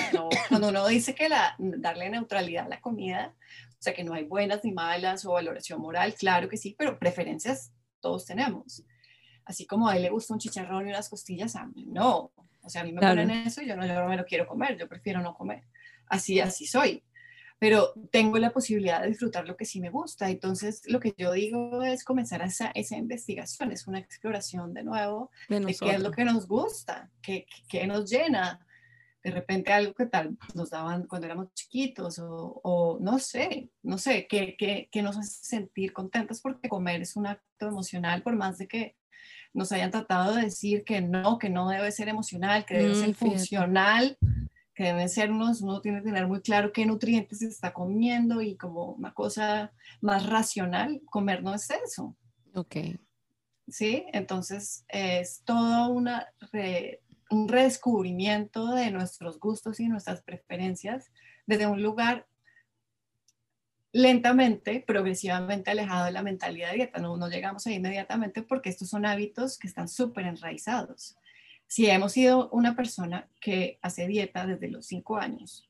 Cuando 0.50 0.68
uno 0.68 0.86
dice 0.88 1.16
que 1.16 1.30
la, 1.30 1.56
darle 1.60 2.10
neutralidad 2.10 2.66
a 2.66 2.70
la 2.70 2.82
comida, 2.82 3.36
o 3.70 3.82
sea, 3.82 3.94
que 3.94 4.04
no 4.04 4.14
hay 4.14 4.26
buenas 4.26 4.66
ni 4.66 4.74
malas 4.74 5.26
o 5.26 5.32
valoración 5.32 5.80
moral, 5.80 6.14
claro 6.16 6.50
que 6.50 6.58
sí, 6.58 6.76
pero 6.78 7.00
preferencias 7.00 7.72
todos 8.02 8.26
tenemos. 8.26 8.84
Así 9.46 9.66
como 9.66 9.88
a 9.88 9.96
él 9.96 10.04
le 10.04 10.10
gusta 10.10 10.34
un 10.34 10.40
chicharrón 10.40 10.88
y 10.88 10.90
unas 10.90 11.08
costillas, 11.08 11.56
a 11.56 11.68
mí 11.68 11.86
no. 11.86 12.34
O 12.64 12.70
sea, 12.70 12.82
a 12.82 12.86
mí 12.86 12.92
me 12.92 13.02
ponen 13.02 13.30
eso 13.30 13.62
y 13.62 13.68
yo 13.68 13.76
no, 13.76 13.86
yo 13.86 13.94
no 13.94 14.08
me 14.08 14.18
lo 14.18 14.26
quiero 14.26 14.48
comer, 14.48 14.78
yo 14.78 14.88
prefiero 14.88 15.22
no 15.22 15.36
comer. 15.36 15.64
Así, 16.08 16.40
así 16.40 16.66
soy 16.66 17.04
pero 17.64 17.94
tengo 18.12 18.38
la 18.40 18.52
posibilidad 18.52 19.02
de 19.02 19.08
disfrutar 19.08 19.48
lo 19.48 19.56
que 19.56 19.64
sí 19.64 19.80
me 19.80 19.90
gusta. 19.90 20.30
Entonces, 20.30 20.82
lo 20.86 21.00
que 21.00 21.14
yo 21.18 21.32
digo 21.32 21.82
es 21.82 22.04
comenzar 22.04 22.42
esa, 22.42 22.72
esa 22.76 22.98
investigación, 22.98 23.72
es 23.72 23.88
una 23.88 24.00
exploración 24.00 24.74
de 24.74 24.84
nuevo 24.84 25.32
de, 25.48 25.62
qué 25.80 25.92
es 25.92 26.02
lo 26.02 26.12
que 26.12 26.26
nos 26.26 26.46
gusta, 26.46 27.10
qué, 27.22 27.46
qué, 27.70 27.88
nos 27.88 28.12
llena. 28.12 28.68
De 29.24 29.32
repente 29.32 29.72
algo 29.72 29.94
que 29.94 30.08
tal 30.08 30.38
nos 30.54 30.72
daban 30.72 31.08
cuando 31.08 31.26
éramos 31.26 31.54
chiquitos 31.54 32.20
o, 32.20 32.60
o 32.66 33.00
no 33.00 33.18
sé, 33.18 33.70
no 33.82 33.98
sé, 33.98 34.28
qué, 34.28 34.58
qué, 34.58 34.90
qué 34.92 35.02
nos 35.02 35.18
hace 35.18 35.46
sentir 35.46 35.94
contentos 35.94 36.42
porque 36.42 36.68
comer 36.68 37.02
es 37.02 37.16
un 37.16 37.28
acto 37.28 37.70
emocional 37.70 38.24
por 38.24 38.36
más 38.36 38.58
de 38.58 38.68
que 38.68 38.98
nos 39.54 39.72
hayan 39.72 39.92
tratado 39.92 40.36
de 40.36 40.44
decir 40.44 40.84
que 40.84 41.02
no, 41.02 41.38
que 41.38 41.50
no 41.50 41.70
debe 41.70 41.92
ser 41.92 42.10
emocional, 42.10 42.66
que 42.66 42.78
debe 42.78 42.96
ser 42.96 43.10
mm, 43.10 43.14
funcional 43.14 44.18
que 44.74 44.86
deben 44.86 45.10
ser 45.10 45.32
unos, 45.32 45.62
uno 45.62 45.82
tiene 45.82 46.00
que 46.00 46.06
tener 46.06 46.28
muy 46.28 46.42
claro 46.42 46.72
qué 46.74 46.86
nutrientes 46.86 47.40
se 47.40 47.48
está 47.48 47.74
comiendo 47.74 48.42
y 48.42 48.58
como 48.58 48.92
una 48.94 49.14
cosa 49.14 49.72
más 50.02 50.26
racional, 50.26 51.02
comer 51.06 51.44
no 51.44 51.54
es 51.54 51.70
eso. 51.70 52.16
Ok. 52.56 52.78
Sí, 53.68 54.06
entonces 54.12 54.84
es 54.90 55.42
todo 55.46 55.90
una 55.90 56.28
un 57.30 57.48
redescubrimiento 57.48 58.74
de 58.74 58.92
nuestros 58.92 59.40
gustos 59.40 59.80
y 59.80 59.88
nuestras 59.88 60.22
preferencias 60.22 61.12
desde 61.48 61.66
un 61.66 61.82
lugar 61.82 62.28
lentamente, 63.94 64.84
progresivamente 64.86 65.72
alejado 65.72 66.06
de 66.06 66.12
la 66.12 66.24
mentalidad 66.24 66.72
de 66.72 66.76
dieta. 66.76 67.00
No, 67.00 67.16
no 67.16 67.30
llegamos 67.30 67.66
ahí 67.66 67.76
inmediatamente 67.76 68.42
porque 68.42 68.70
estos 68.70 68.90
son 68.90 69.06
hábitos 69.06 69.58
que 69.58 69.68
están 69.68 69.88
súper 69.88 70.26
enraizados 70.26 71.16
si 71.74 71.90
hemos 71.90 72.12
sido 72.12 72.50
una 72.52 72.76
persona 72.76 73.28
que 73.42 73.80
hace 73.82 74.06
dieta 74.06 74.46
desde 74.46 74.70
los 74.70 74.86
cinco 74.86 75.18
años, 75.18 75.68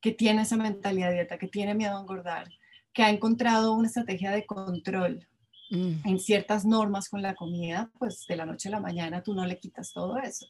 que 0.00 0.12
tiene 0.12 0.40
esa 0.40 0.56
mentalidad 0.56 1.08
de 1.08 1.16
dieta, 1.16 1.36
que 1.36 1.46
tiene 1.46 1.74
miedo 1.74 1.94
a 1.94 2.00
engordar, 2.00 2.48
que 2.94 3.02
ha 3.02 3.10
encontrado 3.10 3.74
una 3.74 3.88
estrategia 3.88 4.30
de 4.30 4.46
control 4.46 5.28
mm. 5.70 6.08
en 6.08 6.18
ciertas 6.20 6.64
normas 6.64 7.10
con 7.10 7.20
la 7.20 7.34
comida, 7.34 7.90
pues 7.98 8.24
de 8.26 8.36
la 8.36 8.46
noche 8.46 8.68
a 8.68 8.72
la 8.72 8.80
mañana 8.80 9.22
tú 9.22 9.34
no 9.34 9.44
le 9.44 9.58
quitas 9.58 9.92
todo 9.92 10.16
eso. 10.16 10.46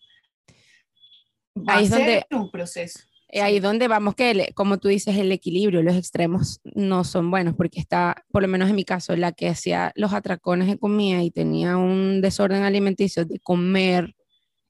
Va 1.56 1.78
ahí 1.78 1.86
a 1.86 1.88
ser 1.88 1.98
donde, 1.98 2.26
un 2.44 2.50
proceso. 2.52 3.00
Eh, 3.28 3.42
ahí 3.42 3.58
donde 3.58 3.88
vamos 3.88 4.14
que, 4.14 4.52
como 4.54 4.78
tú 4.78 4.88
dices, 4.88 5.16
el 5.16 5.32
equilibrio, 5.32 5.82
los 5.82 5.96
extremos 5.96 6.60
no 6.64 7.02
son 7.04 7.30
buenos, 7.30 7.54
porque 7.56 7.80
está, 7.80 8.24
por 8.30 8.42
lo 8.42 8.48
menos 8.48 8.70
en 8.70 8.76
mi 8.76 8.84
caso, 8.84 9.16
la 9.16 9.32
que 9.32 9.48
hacía 9.48 9.92
los 9.96 10.12
atracones 10.12 10.68
de 10.68 10.78
comida 10.78 11.22
y 11.22 11.30
tenía 11.30 11.76
un 11.76 12.20
desorden 12.20 12.62
alimenticio 12.62 13.24
de 13.24 13.40
comer 13.40 14.14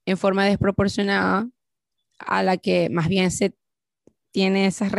en 0.05 0.17
forma 0.17 0.45
desproporcionada 0.45 1.47
a 2.19 2.43
la 2.43 2.57
que 2.57 2.89
más 2.89 3.09
bien 3.09 3.29
se 3.29 3.53
tiene 4.31 4.67
ese 4.67 4.89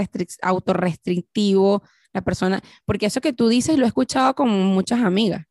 autorrestrictivo 0.43 1.83
la 2.13 2.23
persona, 2.23 2.61
porque 2.85 3.07
eso 3.07 3.21
que 3.21 3.33
tú 3.33 3.49
dices 3.49 3.77
lo 3.79 3.85
he 3.85 3.89
escuchado 3.89 4.35
con 4.35 4.49
muchas 4.49 5.01
amigas, 5.01 5.45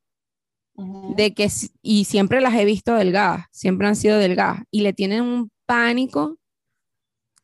de 0.76 1.34
que, 1.34 1.50
y 1.82 2.06
siempre 2.06 2.42
las 2.42 2.54
he 2.56 2.66
visto 2.66 2.96
delgadas, 2.96 3.46
siempre 3.52 3.88
han 3.88 3.96
sido 3.96 4.18
delgadas, 4.18 4.64
y 4.72 4.82
le 4.82 4.94
tienen 4.94 5.24
un 5.24 5.52
pánico 5.66 6.38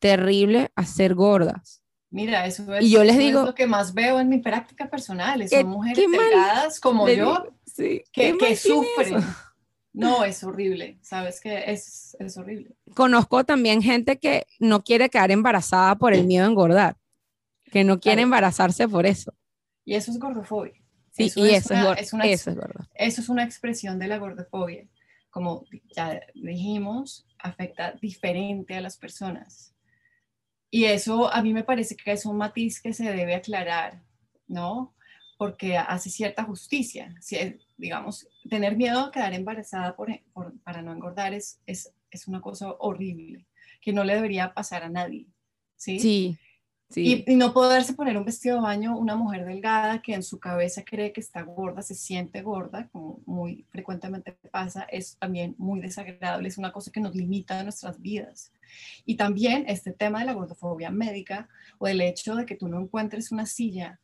terrible 0.04 0.70
a 0.74 0.84
ser 0.84 1.14
gordas. 1.14 1.82
Mira, 2.10 2.44
eso 2.46 2.74
es, 2.74 2.84
y 2.84 2.90
yo 2.90 3.02
les 3.04 3.16
digo, 3.16 3.42
lo 3.42 3.54
que 3.54 3.66
más 3.66 3.94
veo 3.94 4.20
en 4.20 4.28
mi 4.28 4.36
práctica 4.36 4.90
personal, 4.90 5.48
son 5.48 5.66
mujeres 5.66 6.04
delgadas 6.10 6.78
como 6.78 7.08
yo, 7.08 7.46
que, 8.12 8.54
sufren. 8.54 9.24
No, 9.94 10.22
es 10.24 10.44
horrible, 10.44 10.98
sabes 11.00 11.40
que 11.40 11.70
es, 11.72 12.14
es, 12.20 12.36
horrible. 12.36 12.76
Conozco 12.94 13.44
también 13.44 13.80
gente 13.80 14.18
que 14.18 14.46
no 14.58 14.84
quiere 14.84 15.08
quedar 15.08 15.30
embarazada 15.30 15.96
por 15.96 16.12
el 16.12 16.26
miedo 16.26 16.44
a 16.44 16.50
engordar, 16.50 16.96
que 17.72 17.82
no 17.82 17.98
quiere 17.98 18.22
embarazarse 18.22 18.86
por 18.86 19.06
eso. 19.06 19.32
Y 19.86 19.94
eso 19.94 20.10
es 20.10 20.18
gordofobia. 20.18 20.74
Sí, 21.12 21.24
eso 21.24 21.46
y 21.46 21.50
es 21.50 21.64
eso, 21.64 21.94
es, 21.94 22.12
una, 22.12 22.24
eso 22.26 22.50
es 22.50 22.58
Eso 22.94 23.20
es 23.22 23.28
una 23.30 23.44
expresión 23.44 23.98
de 23.98 24.08
la 24.08 24.18
gordofobia. 24.18 24.86
Como 25.30 25.64
ya 25.96 26.20
dijimos, 26.34 27.26
afecta 27.38 27.92
diferente 28.02 28.76
a 28.76 28.82
las 28.82 28.98
personas. 28.98 29.73
Y 30.74 30.86
eso 30.86 31.32
a 31.32 31.40
mí 31.40 31.54
me 31.54 31.62
parece 31.62 31.94
que 31.94 32.10
es 32.10 32.26
un 32.26 32.36
matiz 32.36 32.82
que 32.82 32.92
se 32.92 33.04
debe 33.04 33.36
aclarar, 33.36 34.02
¿no? 34.48 34.92
Porque 35.38 35.76
hace 35.78 36.10
cierta 36.10 36.42
justicia. 36.42 37.14
Si, 37.20 37.36
digamos, 37.76 38.26
tener 38.50 38.76
miedo 38.76 38.98
a 38.98 39.12
quedar 39.12 39.34
embarazada 39.34 39.94
por, 39.94 40.08
para 40.64 40.82
no 40.82 40.90
engordar 40.90 41.32
es, 41.32 41.60
es, 41.64 41.94
es, 42.10 42.26
una 42.26 42.40
cosa 42.40 42.72
horrible, 42.80 43.46
que 43.80 43.92
no 43.92 44.02
le 44.02 44.16
debería 44.16 44.52
pasar 44.52 44.82
a 44.82 44.88
nadie. 44.88 45.28
Sí. 45.76 46.00
Sí. 46.00 46.38
Y, 46.94 47.24
y, 47.30 47.36
no 47.36 47.52
poderse 47.52 47.94
poner 47.94 48.16
un 48.16 48.24
vestido 48.24 48.56
de 48.56 48.62
baño 48.62 48.96
una 48.96 49.16
mujer 49.16 49.44
delgada 49.44 50.00
que 50.00 50.14
en 50.14 50.22
su 50.22 50.38
cabeza 50.38 50.84
cree 50.84 51.12
que 51.12 51.20
está 51.20 51.42
gorda, 51.42 51.82
se 51.82 51.94
siente 51.94 52.42
gorda, 52.42 52.88
como 52.92 53.20
muy 53.26 53.66
frecuentemente 53.70 54.32
pasa, 54.52 54.82
es 54.84 55.16
también 55.18 55.56
muy 55.58 55.80
desagradable, 55.80 56.46
es 56.46 56.58
una 56.58 56.72
cosa 56.72 56.92
que 56.92 57.00
nos 57.00 57.14
limita 57.16 57.58
en 57.58 57.64
nuestras 57.64 58.00
vidas. 58.00 58.52
Y 59.04 59.16
también 59.16 59.64
este 59.66 59.92
tema 59.92 60.20
de 60.20 60.26
la 60.26 60.34
gordofobia 60.34 60.90
médica 60.90 61.48
o 61.78 61.88
el 61.88 62.00
hecho 62.00 62.36
de 62.36 62.46
que 62.46 62.54
tú 62.54 62.68
no 62.68 62.80
encuentres 62.80 63.32
una 63.32 63.46
silla 63.46 63.98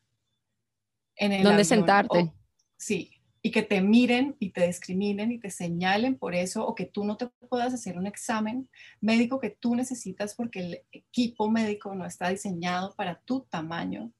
en 1.16 1.32
el 1.32 1.42
donde 1.44 1.64
sentarte. 1.64 2.32
sí, 2.76 3.19
y 3.42 3.50
que 3.50 3.62
te 3.62 3.80
miren 3.80 4.36
y 4.38 4.50
te 4.50 4.66
discriminen 4.66 5.32
y 5.32 5.38
te 5.38 5.50
señalen 5.50 6.16
por 6.16 6.34
eso 6.34 6.66
o 6.66 6.74
que 6.74 6.84
tú 6.84 7.04
no 7.04 7.16
te 7.16 7.28
puedas 7.48 7.72
hacer 7.72 7.96
un 7.96 8.06
examen 8.06 8.68
médico 9.00 9.40
que 9.40 9.50
tú 9.50 9.74
necesitas 9.74 10.34
porque 10.34 10.60
el 10.60 10.82
equipo 10.92 11.50
médico 11.50 11.94
no 11.94 12.04
está 12.04 12.28
diseñado 12.28 12.94
para 12.96 13.20
tu 13.20 13.40
tamaño, 13.40 14.12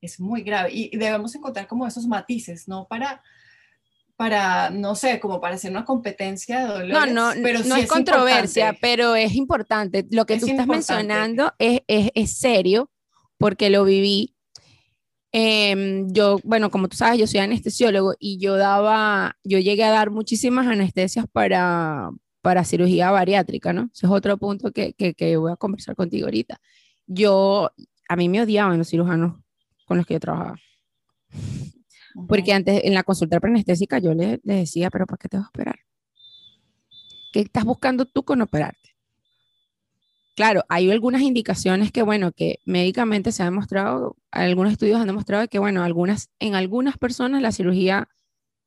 es 0.00 0.20
muy 0.20 0.42
grave. 0.42 0.70
Y 0.72 0.96
debemos 0.96 1.34
encontrar 1.34 1.66
como 1.66 1.86
esos 1.86 2.06
matices, 2.06 2.68
¿no? 2.68 2.86
Para, 2.86 3.22
para 4.14 4.68
no 4.68 4.94
sé, 4.94 5.20
como 5.20 5.40
para 5.40 5.54
hacer 5.54 5.70
una 5.70 5.86
competencia 5.86 6.60
de 6.60 6.66
dolores. 6.66 7.14
No, 7.14 7.34
no, 7.34 7.42
pero 7.42 7.60
no 7.64 7.76
es, 7.76 7.88
controversia, 7.88 8.76
pero 8.78 9.16
es 9.16 9.34
importante. 9.34 10.06
Lo 10.10 10.26
que 10.26 10.38
tú 10.38 10.46
estás 10.46 10.66
mencionando 10.66 11.54
es, 11.58 11.80
es, 11.86 12.10
es 12.14 12.36
serio 12.36 12.90
porque 13.38 13.70
lo 13.70 13.84
viví 13.84 14.35
Em, 15.32 16.12
yo, 16.12 16.38
bueno, 16.44 16.70
como 16.70 16.88
tú 16.88 16.96
sabes, 16.96 17.18
yo 17.18 17.26
soy 17.26 17.40
anestesiólogo 17.40 18.14
y 18.18 18.38
yo 18.38 18.56
daba, 18.56 19.36
yo 19.44 19.58
llegué 19.58 19.84
a 19.84 19.90
dar 19.90 20.10
muchísimas 20.10 20.66
anestesias 20.66 21.26
para, 21.30 22.10
para 22.40 22.64
cirugía 22.64 23.10
bariátrica, 23.10 23.72
¿no? 23.72 23.90
Ese 23.92 24.06
es 24.06 24.12
otro 24.12 24.38
punto 24.38 24.72
que, 24.72 24.94
que, 24.94 25.36
voy 25.36 25.52
a 25.52 25.56
conversar 25.56 25.94
contigo 25.96 26.26
ahorita. 26.26 26.60
Yo, 27.06 27.70
a 28.08 28.16
mí 28.16 28.28
me 28.28 28.40
odiaban 28.40 28.78
los 28.78 28.88
cirujanos 28.88 29.40
con 29.84 29.98
los 29.98 30.06
que 30.06 30.14
yo 30.14 30.20
trabajaba. 30.20 30.56
Porque 32.28 32.54
antes, 32.54 32.82
en 32.84 32.94
la 32.94 33.02
consulta 33.02 33.40
preanestésica, 33.40 33.98
yo 33.98 34.14
le, 34.14 34.40
le 34.42 34.54
decía, 34.54 34.90
pero 34.90 35.06
¿para 35.06 35.18
qué 35.18 35.28
te 35.28 35.36
vas 35.36 35.46
a 35.46 35.48
operar? 35.50 35.78
¿Qué 37.32 37.40
estás 37.40 37.64
buscando 37.64 38.06
tú 38.06 38.24
con 38.24 38.40
operarte? 38.40 38.95
Claro, 40.36 40.64
hay 40.68 40.90
algunas 40.90 41.22
indicaciones 41.22 41.90
que, 41.90 42.02
bueno, 42.02 42.30
que 42.30 42.60
médicamente 42.66 43.32
se 43.32 43.42
ha 43.42 43.46
demostrado, 43.46 44.18
algunos 44.30 44.72
estudios 44.72 45.00
han 45.00 45.06
demostrado 45.06 45.48
que, 45.48 45.58
bueno, 45.58 45.82
algunas, 45.82 46.28
en 46.38 46.54
algunas 46.54 46.98
personas 46.98 47.40
la 47.40 47.52
cirugía 47.52 48.10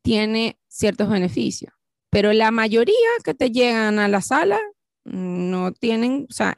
tiene 0.01 0.59
ciertos 0.67 1.09
beneficios, 1.09 1.72
pero 2.09 2.34
la 2.34 2.49
mayoría 2.49 2.95
que 3.24 3.36
te 3.36 3.51
llegan 3.51 3.99
a 3.99 4.07
la 4.07 4.22
sala 4.22 4.59
no 5.05 5.72
tienen, 5.72 6.26
o 6.28 6.34
sea, 6.34 6.55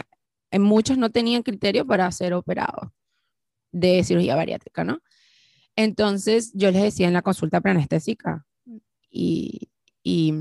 en 0.50 0.62
muchos 0.62 0.98
no 0.98 1.10
tenían 1.10 1.44
criterio 1.44 1.86
para 1.86 2.10
ser 2.14 2.34
operados 2.34 2.90
de 3.74 4.06
cirugía 4.06 4.38
bariátrica, 4.38 4.86
¿no? 4.86 5.02
Entonces 5.76 6.54
yo 6.54 6.72
les 6.72 6.84
decía 6.84 7.08
en 7.08 7.14
la 7.14 7.22
consulta 7.22 7.60
preanestésica 7.60 8.46
y, 9.10 9.70
y 10.04 10.34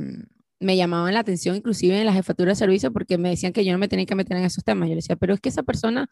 me 0.61 0.77
llamaban 0.77 1.15
la 1.15 1.21
atención 1.21 1.57
inclusive 1.57 1.99
en 1.99 2.07
la 2.07 2.13
jefatura 2.13 2.51
de 2.51 2.57
servicio 2.57 2.93
porque 2.93 3.19
me 3.19 3.31
decían 3.31 3.53
que 3.53 3.65
yo 3.65 3.73
no 3.73 3.79
me 3.79 3.89
tenía 3.89 4.07
que 4.07 4.15
meter 4.15 4.37
en 4.37 4.45
esos 4.45 4.63
temas. 4.63 4.89
Yo 4.89 4.95
decía, 4.95 5.17
pero 5.17 5.35
es 5.35 5.41
que 5.41 5.49
esa 5.49 5.63
persona 5.63 6.09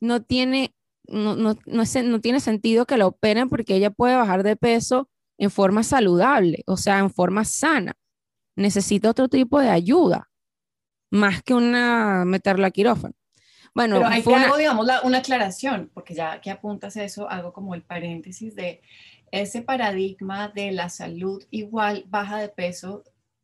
no 0.00 0.22
tiene 0.22 0.74
no, 1.08 1.36
no, 1.36 1.56
no, 1.66 1.82
no 2.04 2.20
tiene 2.20 2.40
sentido 2.40 2.86
que 2.86 2.96
la 2.96 3.06
operen 3.06 3.48
porque 3.48 3.74
ella 3.74 3.90
puede 3.90 4.16
bajar 4.16 4.42
de 4.42 4.56
peso 4.56 5.08
en 5.38 5.50
forma 5.50 5.82
saludable, 5.82 6.62
o 6.66 6.76
sea, 6.76 6.98
en 6.98 7.10
forma 7.10 7.44
sana. 7.44 7.94
Necesita 8.54 9.10
otro 9.10 9.28
tipo 9.28 9.60
de 9.60 9.70
ayuda, 9.70 10.30
más 11.10 11.42
que 11.42 11.54
una 11.54 12.24
meterla 12.24 12.68
a 12.68 12.70
quirófano. 12.70 13.14
Bueno, 13.74 13.96
Pero 13.96 14.08
hay 14.08 14.22
que 14.22 14.28
una... 14.28 14.56
digamos, 14.56 14.86
una 15.02 15.18
aclaración, 15.18 15.90
porque 15.94 16.14
ya 16.14 16.40
que 16.40 16.50
apuntas 16.50 16.96
eso, 16.96 17.28
hago 17.30 17.52
como 17.52 17.74
el 17.74 17.82
paréntesis 17.82 18.54
de 18.54 18.82
ese 19.30 19.62
paradigma 19.62 20.48
de 20.48 20.72
la 20.72 20.90
salud 20.90 21.42
igual 21.50 22.04
baja 22.08 22.38
de 22.38 22.50
peso 22.50 23.02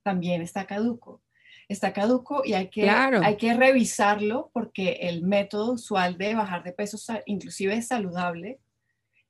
también 0.09 0.41
está 0.41 0.65
caduco. 0.65 1.21
Está 1.69 1.93
caduco 1.93 2.41
y 2.43 2.55
hay 2.55 2.69
que, 2.69 2.89
hay 2.89 3.37
que 3.37 3.53
revisarlo 3.53 4.51
porque 4.55 5.01
el 5.03 5.23
método 5.23 5.73
usual 5.73 6.17
de 6.17 6.35
bajar 6.35 6.63
de 6.65 6.73
peso, 6.73 6.97
inclusive 7.27 7.83
saludable, 7.83 8.59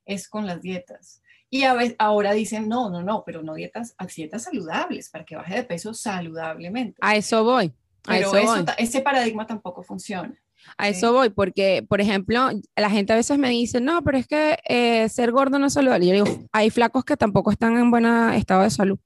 es 0.05 0.29
con 0.29 0.45
las 0.45 0.61
dietas. 0.61 1.21
Y 1.49 1.63
ahora 1.97 2.31
dicen, 2.31 2.69
no, 2.69 2.89
no, 2.89 3.03
no, 3.03 3.23
pero 3.25 3.43
no 3.43 3.55
dietas, 3.55 3.93
dietas 4.15 4.43
saludables 4.43 5.09
para 5.09 5.25
que 5.25 5.35
baje 5.35 5.55
de 5.55 5.63
peso 5.63 5.93
saludablemente. 5.93 6.97
A 7.01 7.17
eso 7.17 7.43
voy. 7.43 7.73
pero 8.03 8.33
eso, 8.37 8.65
ese 8.77 9.01
paradigma 9.01 9.45
tampoco 9.45 9.83
funciona. 9.83 10.33
A 10.77 10.87
eso 10.87 11.11
voy, 11.11 11.29
porque, 11.29 11.85
por 11.89 11.99
ejemplo, 11.99 12.51
la 12.73 12.89
gente 12.89 13.11
a 13.11 13.17
veces 13.17 13.37
me 13.37 13.49
dice, 13.49 13.81
no, 13.81 14.01
pero 14.01 14.17
es 14.17 14.27
que 14.27 14.59
eh, 14.65 15.09
ser 15.09 15.33
gordo 15.33 15.59
no 15.59 15.65
es 15.65 15.73
saludable. 15.73 16.07
Yo 16.07 16.23
digo, 16.23 16.47
hay 16.53 16.69
flacos 16.69 17.03
que 17.03 17.17
tampoco 17.17 17.51
están 17.51 17.77
en 17.77 17.91
buen 17.91 18.05
estado 18.05 18.63
de 18.63 18.69
salud. 18.69 18.99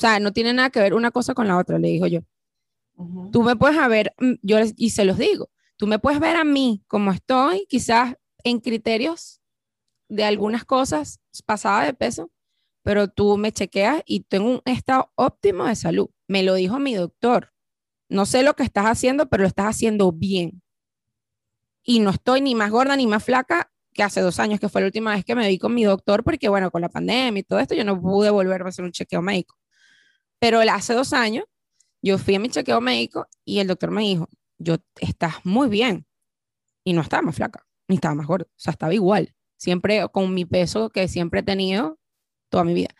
O 0.00 0.06
sea, 0.08 0.18
no 0.18 0.32
tiene 0.32 0.54
nada 0.54 0.70
que 0.70 0.80
ver 0.80 0.94
una 0.94 1.10
cosa 1.10 1.34
con 1.34 1.46
la 1.46 1.58
otra, 1.58 1.78
le 1.78 1.88
digo 1.88 2.06
yo. 2.06 2.20
Tú 3.32 3.42
me 3.42 3.54
puedes 3.54 3.76
ver, 3.86 4.14
mm, 4.18 4.32
yo 4.40 4.56
y 4.78 4.90
se 4.90 5.04
los 5.04 5.18
digo, 5.18 5.50
tú 5.76 5.86
me 5.86 5.98
puedes 5.98 6.20
ver 6.20 6.36
a 6.36 6.44
mí 6.44 6.82
como 6.88 7.12
estoy, 7.12 7.66
quizás 7.68 8.14
en 8.42 8.60
criterios 8.60 9.42
de 10.08 10.24
algunas 10.24 10.64
cosas 10.64 11.20
pasada 11.44 11.84
de 11.84 11.92
peso, 11.92 12.32
pero 12.82 13.08
tú 13.08 13.36
me 13.36 13.52
chequeas 13.52 14.02
y 14.06 14.20
tengo 14.20 14.48
un 14.48 14.62
estado 14.64 15.12
óptimo 15.16 15.66
de 15.66 15.76
salud. 15.76 16.08
Me 16.26 16.42
lo 16.44 16.54
dijo 16.54 16.78
mi 16.78 16.94
doctor. 16.94 17.52
No 18.08 18.24
sé 18.24 18.42
lo 18.42 18.54
que 18.54 18.62
estás 18.62 18.86
haciendo, 18.86 19.28
pero 19.28 19.42
lo 19.42 19.48
estás 19.48 19.66
haciendo 19.66 20.12
bien. 20.12 20.62
Y 21.82 22.00
no 22.00 22.08
estoy 22.08 22.40
ni 22.40 22.54
más 22.54 22.70
gorda 22.70 22.96
ni 22.96 23.06
más 23.06 23.22
flaca 23.22 23.70
que 23.92 24.02
hace 24.02 24.22
dos 24.22 24.38
años, 24.38 24.60
que 24.60 24.70
fue 24.70 24.80
la 24.80 24.86
última 24.86 25.10
vez 25.14 25.26
que 25.26 25.34
me 25.34 25.46
vi 25.46 25.58
con 25.58 25.74
mi 25.74 25.84
doctor, 25.84 26.24
porque 26.24 26.48
bueno, 26.48 26.70
con 26.70 26.80
la 26.80 26.88
pandemia 26.88 27.40
y 27.40 27.42
todo 27.42 27.58
esto, 27.58 27.74
yo 27.74 27.84
no 27.84 28.00
pude 28.00 28.30
volver 28.30 28.62
a 28.62 28.68
hacer 28.68 28.86
un 28.86 28.92
chequeo 28.92 29.20
médico. 29.20 29.60
Pero 30.40 30.60
hace 30.60 30.94
dos 30.94 31.12
años, 31.12 31.44
yo 32.02 32.18
fui 32.18 32.34
a 32.34 32.40
mi 32.40 32.48
chequeo 32.48 32.80
médico 32.80 33.28
y 33.44 33.60
el 33.60 33.68
doctor 33.68 33.92
me 33.92 34.02
dijo, 34.02 34.28
yo 34.58 34.78
estás 35.00 35.34
muy 35.44 35.68
bien. 35.68 36.06
Y 36.82 36.92
no 36.92 37.02
estaba 37.02 37.22
más 37.22 37.36
flaca, 37.36 37.64
ni 37.86 37.96
estaba 37.96 38.14
más 38.16 38.26
gorda, 38.26 38.46
o 38.46 38.58
sea, 38.58 38.72
estaba 38.72 38.92
igual, 38.94 39.34
siempre 39.56 40.08
con 40.10 40.34
mi 40.34 40.44
peso 40.46 40.90
que 40.90 41.06
siempre 41.06 41.40
he 41.40 41.42
tenido 41.44 42.00
toda 42.48 42.64
mi 42.64 42.74
vida. 42.74 42.90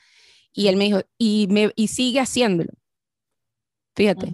Y 0.53 0.69
él 0.69 0.77
me 0.77 0.85
dijo, 0.85 1.01
y, 1.19 1.49
me, 1.51 1.73
y 1.75 1.89
sigue 1.89 2.21
haciéndolo. 2.21 2.73
Fíjate 3.97 4.33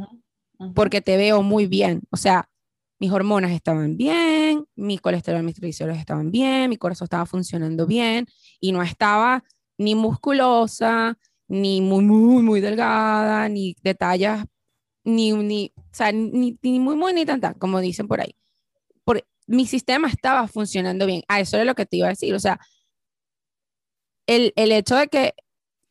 porque 0.75 1.01
te 1.01 1.17
veo 1.17 1.43
muy 1.43 1.67
bien. 1.67 2.03
O 2.11 2.17
sea, 2.17 2.49
mis 2.99 3.11
hormonas 3.11 3.53
estaban 3.53 3.97
bien, 3.97 4.67
mi 4.75 4.99
colesterol, 4.99 5.43
mis 5.43 5.55
triglicéridos 5.55 5.99
estaban 5.99 6.31
bien, 6.31 6.71
mi 6.71 6.77
corazón 6.77 7.07
estaba 7.07 7.27
funcionando 7.27 7.87
bien 7.87 8.27
y 8.59 8.73
no 8.73 8.83
estaba 8.83 9.45
ni 9.79 9.95
musculosa, 9.95 11.19
ni 11.49 11.81
muy, 11.81 12.05
muy, 12.05 12.43
muy 12.43 12.61
delgada, 12.61 13.49
ni 13.49 13.77
de 13.83 13.95
tallas, 13.95 14.45
ni, 15.05 15.33
ni, 15.33 15.73
o 15.77 15.95
sea, 15.95 16.13
ni, 16.13 16.59
ni 16.63 16.81
muy, 16.81 16.97
muy, 16.97 17.13
ni 17.13 17.25
tanta, 17.25 17.55
como 17.55 17.81
dicen 17.81 18.09
por 18.09 18.21
ahí. 18.21 18.35
Por, 19.05 19.27
mi 19.47 19.67
sistema 19.67 20.09
estaba 20.09 20.49
funcionando 20.49 21.07
bien. 21.07 21.23
A 21.29 21.41
eso 21.41 21.59
es 21.59 21.67
lo 21.67 21.75
que 21.75 21.87
te 21.87 21.99
iba 21.99 22.07
a 22.09 22.11
decir. 22.11 22.35
O 22.35 22.41
sea, 22.41 22.59
el, 24.27 24.53
el 24.57 24.73
hecho 24.73 24.97
de 24.97 25.09
que 25.09 25.35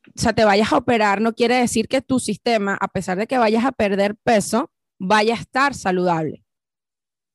o 0.09 0.19
sea, 0.19 0.33
te 0.33 0.45
vayas 0.45 0.71
a 0.71 0.77
operar 0.77 1.21
no 1.21 1.33
quiere 1.33 1.55
decir 1.55 1.87
que 1.87 2.01
tu 2.01 2.19
sistema, 2.19 2.77
a 2.79 2.87
pesar 2.87 3.17
de 3.17 3.27
que 3.27 3.37
vayas 3.37 3.65
a 3.65 3.71
perder 3.71 4.15
peso, 4.15 4.71
vaya 4.99 5.33
a 5.33 5.37
estar 5.37 5.73
saludable. 5.73 6.43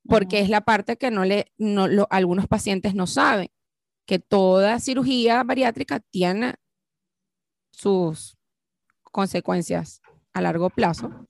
Porque 0.08 0.40
es 0.40 0.48
la 0.48 0.62
parte 0.62 0.96
que 0.96 1.10
no 1.10 1.24
le, 1.24 1.52
no, 1.58 1.86
algunos 2.10 2.46
pacientes 2.46 2.94
no 2.94 3.06
saben, 3.06 3.48
que 4.06 4.18
toda 4.18 4.80
cirugía 4.80 5.42
bariátrica 5.42 6.00
tiene 6.00 6.54
sus 7.80 8.36
consecuencias 9.02 10.02
a 10.32 10.40
largo 10.40 10.70
plazo, 10.70 11.26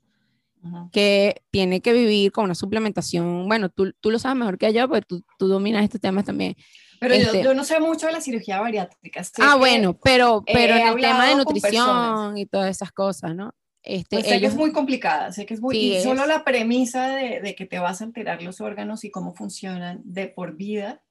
que 0.93 1.43
tiene 1.51 1.81
que 1.81 1.93
vivir 1.93 2.33
con 2.33 2.45
una 2.45 2.55
suplementación. 2.55 3.49
Bueno, 3.49 3.71
tú, 3.71 3.93
tú 4.01 4.11
lo 4.11 4.19
sabes 4.19 4.37
mejor 4.37 4.59
que 4.59 4.73
yo, 4.73 4.89
porque 4.89 5.07
tú, 5.07 5.25
tú 5.39 5.49
dominas 5.49 5.85
estos 5.85 6.01
temas 6.01 6.25
también. 6.25 6.55
Pero 7.01 7.15
este 7.15 7.43
yo, 7.43 7.55
no 7.55 7.65
sé 7.65 7.81
mucho 7.81 8.09
de 8.09 8.13
la 8.13 8.21
cirugía 8.21 8.61
bariátrica. 8.61 9.23
ah, 9.41 9.57
bueno, 9.57 9.99
pero, 10.05 10.43
pero 10.45 10.75
en 10.75 10.89
el 10.89 11.01
tema 11.01 11.27
de 11.29 11.37
nutrición 11.37 12.37
y 12.37 12.45
todas 12.45 12.71
esas 12.71 12.93
cosas, 12.93 13.35
¿no? 13.35 13.55
Este, 13.83 14.17
pues 14.17 14.27
sé 14.27 14.41
que 14.41 14.47
es 14.47 14.55
muy 14.55 14.73
complicada, 14.73 15.33
sé 15.33 15.47
que 15.47 15.55
es 15.55 15.61
muy... 15.63 15.75
y 15.75 16.03
solo 16.03 16.27
la 16.27 16.45
premisa 16.45 17.17
de, 17.17 17.41
de, 17.41 17.55
que 17.55 17.65
te 17.65 17.79
vas 17.79 18.03
a 18.03 18.05
alterar 18.05 18.43
los 18.43 18.61
órganos 18.61 19.05
y 19.05 19.11
cómo 19.11 19.35
funcionan 19.35 20.03
de 20.05 20.27
por 20.27 20.55
vida 20.55 21.03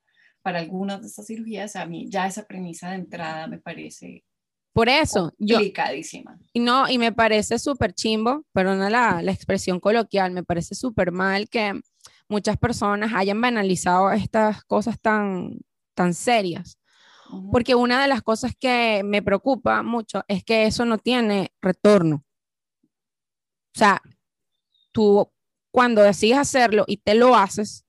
para 0.44 0.60
algunas 0.60 1.02
de 1.02 1.08
estas 1.08 1.26
cirugías, 1.26 1.76
a 1.76 1.88
mí 1.88 2.06
ya 2.10 2.28
esa 2.28 2.46
premisa 2.46 2.90
de 2.90 2.98
entrada 2.98 3.48
me 3.48 3.58
parece... 3.58 4.24
Por 4.74 4.88
eso. 4.88 5.34
Yo, 5.38 5.60
y 6.54 6.60
no, 6.60 6.90
y 6.90 6.98
me 6.98 7.12
parece 7.12 7.60
súper 7.60 7.94
chimbo, 7.94 8.46
perdona 8.54 8.90
la, 8.90 9.22
la 9.22 9.32
expresión 9.32 9.80
coloquial, 9.80 10.32
me 10.32 10.44
parece 10.44 10.76
súper 10.76 11.12
mal 11.12 11.50
que 11.50 11.80
muchas 12.30 12.58
personas 12.58 13.12
hayan 13.16 13.42
banalizado 13.42 14.12
estas 14.12 14.64
cosas 14.64 15.00
tan, 15.00 15.60
tan 15.96 16.14
serias. 16.14 16.78
Porque 17.52 17.76
una 17.76 18.02
de 18.02 18.08
las 18.08 18.24
cosas 18.24 18.54
que 18.60 19.04
me 19.04 19.22
preocupa 19.22 19.84
mucho 19.84 20.24
es 20.28 20.44
que 20.44 20.66
eso 20.66 20.86
no 20.86 20.98
tiene 20.98 21.54
retorno. 21.62 22.24
O 23.76 23.78
sea, 23.78 24.02
tú 24.92 25.32
cuando 25.72 26.02
decides 26.02 26.40
hacerlo 26.40 26.86
y 26.88 26.98
te 26.98 27.14
lo 27.14 27.36
haces, 27.36 27.86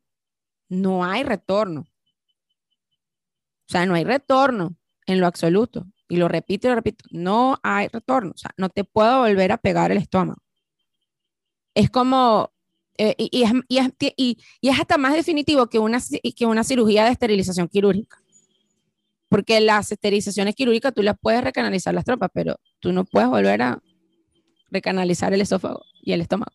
no 0.68 1.04
hay 1.04 1.22
retorno. 1.22 1.82
O 1.82 3.72
sea, 3.72 3.86
no 3.86 3.94
hay 3.94 4.04
retorno 4.04 4.76
en 5.06 5.20
lo 5.20 5.26
absoluto. 5.26 5.86
Y 6.10 6.16
lo 6.16 6.26
repito 6.26 6.66
y 6.66 6.70
lo 6.70 6.74
repito, 6.74 7.04
no 7.12 7.58
hay 7.62 7.86
retorno. 7.86 8.32
O 8.34 8.36
sea, 8.36 8.50
no 8.56 8.68
te 8.68 8.82
puedo 8.84 9.20
volver 9.20 9.52
a 9.52 9.58
pegar 9.58 9.92
el 9.92 9.98
estómago. 9.98 10.42
Es 11.72 11.88
como, 11.88 12.52
eh, 12.98 13.14
y, 13.16 13.44
es, 13.44 13.52
y, 13.68 14.36
y, 14.60 14.68
es, 14.68 14.78
hasta 14.78 14.98
más 14.98 15.14
definitivo 15.14 15.68
que 15.68 15.78
una, 15.78 16.00
que 16.36 16.46
una 16.46 16.64
cirugía 16.64 17.04
de 17.04 17.12
esterilización 17.12 17.68
quirúrgica. 17.68 18.18
Porque 19.28 19.60
las 19.60 19.92
esterilizaciones 19.92 20.56
quirúrgicas 20.56 20.92
tú 20.92 21.02
las 21.04 21.16
puedes 21.18 21.44
recanalizar 21.44 21.94
las 21.94 22.04
tropas, 22.04 22.30
pero 22.34 22.58
tú 22.80 22.92
no 22.92 23.04
puedes 23.04 23.28
volver 23.28 23.62
a 23.62 23.80
recanalizar 24.68 25.32
el 25.32 25.40
esófago 25.40 25.82
y 26.02 26.12
el 26.12 26.22
estómago. 26.22 26.52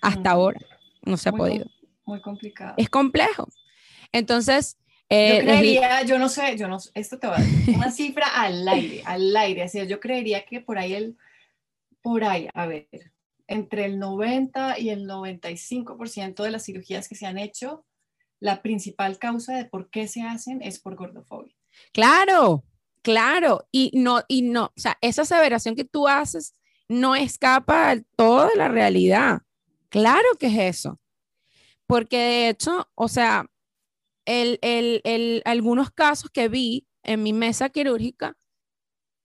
Hasta 0.00 0.30
ahora 0.30 0.60
no 1.02 1.18
se 1.18 1.28
ha 1.28 1.32
podido. 1.32 1.66
Muy 2.06 2.22
complicado. 2.22 2.74
Es 2.78 2.88
complejo. 2.88 3.48
Entonces, 4.10 4.78
eh, 5.08 5.38
yo 5.38 5.44
creería, 5.44 6.02
yo 6.02 6.18
no 6.18 6.28
sé, 6.28 6.56
yo 6.56 6.68
no, 6.68 6.78
esto 6.94 7.18
te 7.18 7.26
va 7.26 7.36
a 7.36 7.40
dar 7.40 7.48
una 7.74 7.90
cifra 7.90 8.26
al 8.26 8.66
aire, 8.66 9.02
al 9.04 9.36
aire, 9.36 9.62
así 9.62 9.86
yo 9.86 10.00
creería 10.00 10.44
que 10.44 10.60
por 10.60 10.78
ahí 10.78 10.94
el, 10.94 11.16
por 12.02 12.24
ahí, 12.24 12.48
a 12.54 12.66
ver, 12.66 12.88
entre 13.46 13.84
el 13.84 13.98
90 13.98 14.78
y 14.78 14.90
el 14.90 15.06
95% 15.06 16.42
de 16.42 16.50
las 16.50 16.64
cirugías 16.64 17.08
que 17.08 17.14
se 17.14 17.26
han 17.26 17.38
hecho, 17.38 17.84
la 18.40 18.62
principal 18.62 19.18
causa 19.18 19.56
de 19.56 19.64
por 19.64 19.90
qué 19.90 20.08
se 20.08 20.22
hacen 20.22 20.60
es 20.62 20.78
por 20.78 20.96
gordofobia. 20.96 21.54
Claro, 21.92 22.64
claro. 23.02 23.66
Y 23.72 23.90
no, 23.94 24.22
y 24.28 24.42
no, 24.42 24.66
o 24.66 24.80
sea, 24.80 24.98
esa 25.00 25.22
aseveración 25.22 25.74
que 25.74 25.84
tú 25.84 26.08
haces 26.08 26.54
no 26.88 27.14
escapa 27.14 27.88
del 27.88 28.04
todo 28.16 28.48
de 28.48 28.56
la 28.56 28.68
realidad. 28.68 29.42
Claro 29.88 30.28
que 30.38 30.48
es 30.48 30.76
eso. 30.76 31.00
Porque 31.86 32.16
de 32.16 32.48
hecho, 32.50 32.88
o 32.94 33.08
sea, 33.08 33.46
el, 34.24 34.58
el, 34.62 35.00
el, 35.04 35.42
algunos 35.44 35.90
casos 35.90 36.30
que 36.30 36.48
vi 36.48 36.86
en 37.02 37.22
mi 37.22 37.32
mesa 37.32 37.68
quirúrgica 37.68 38.36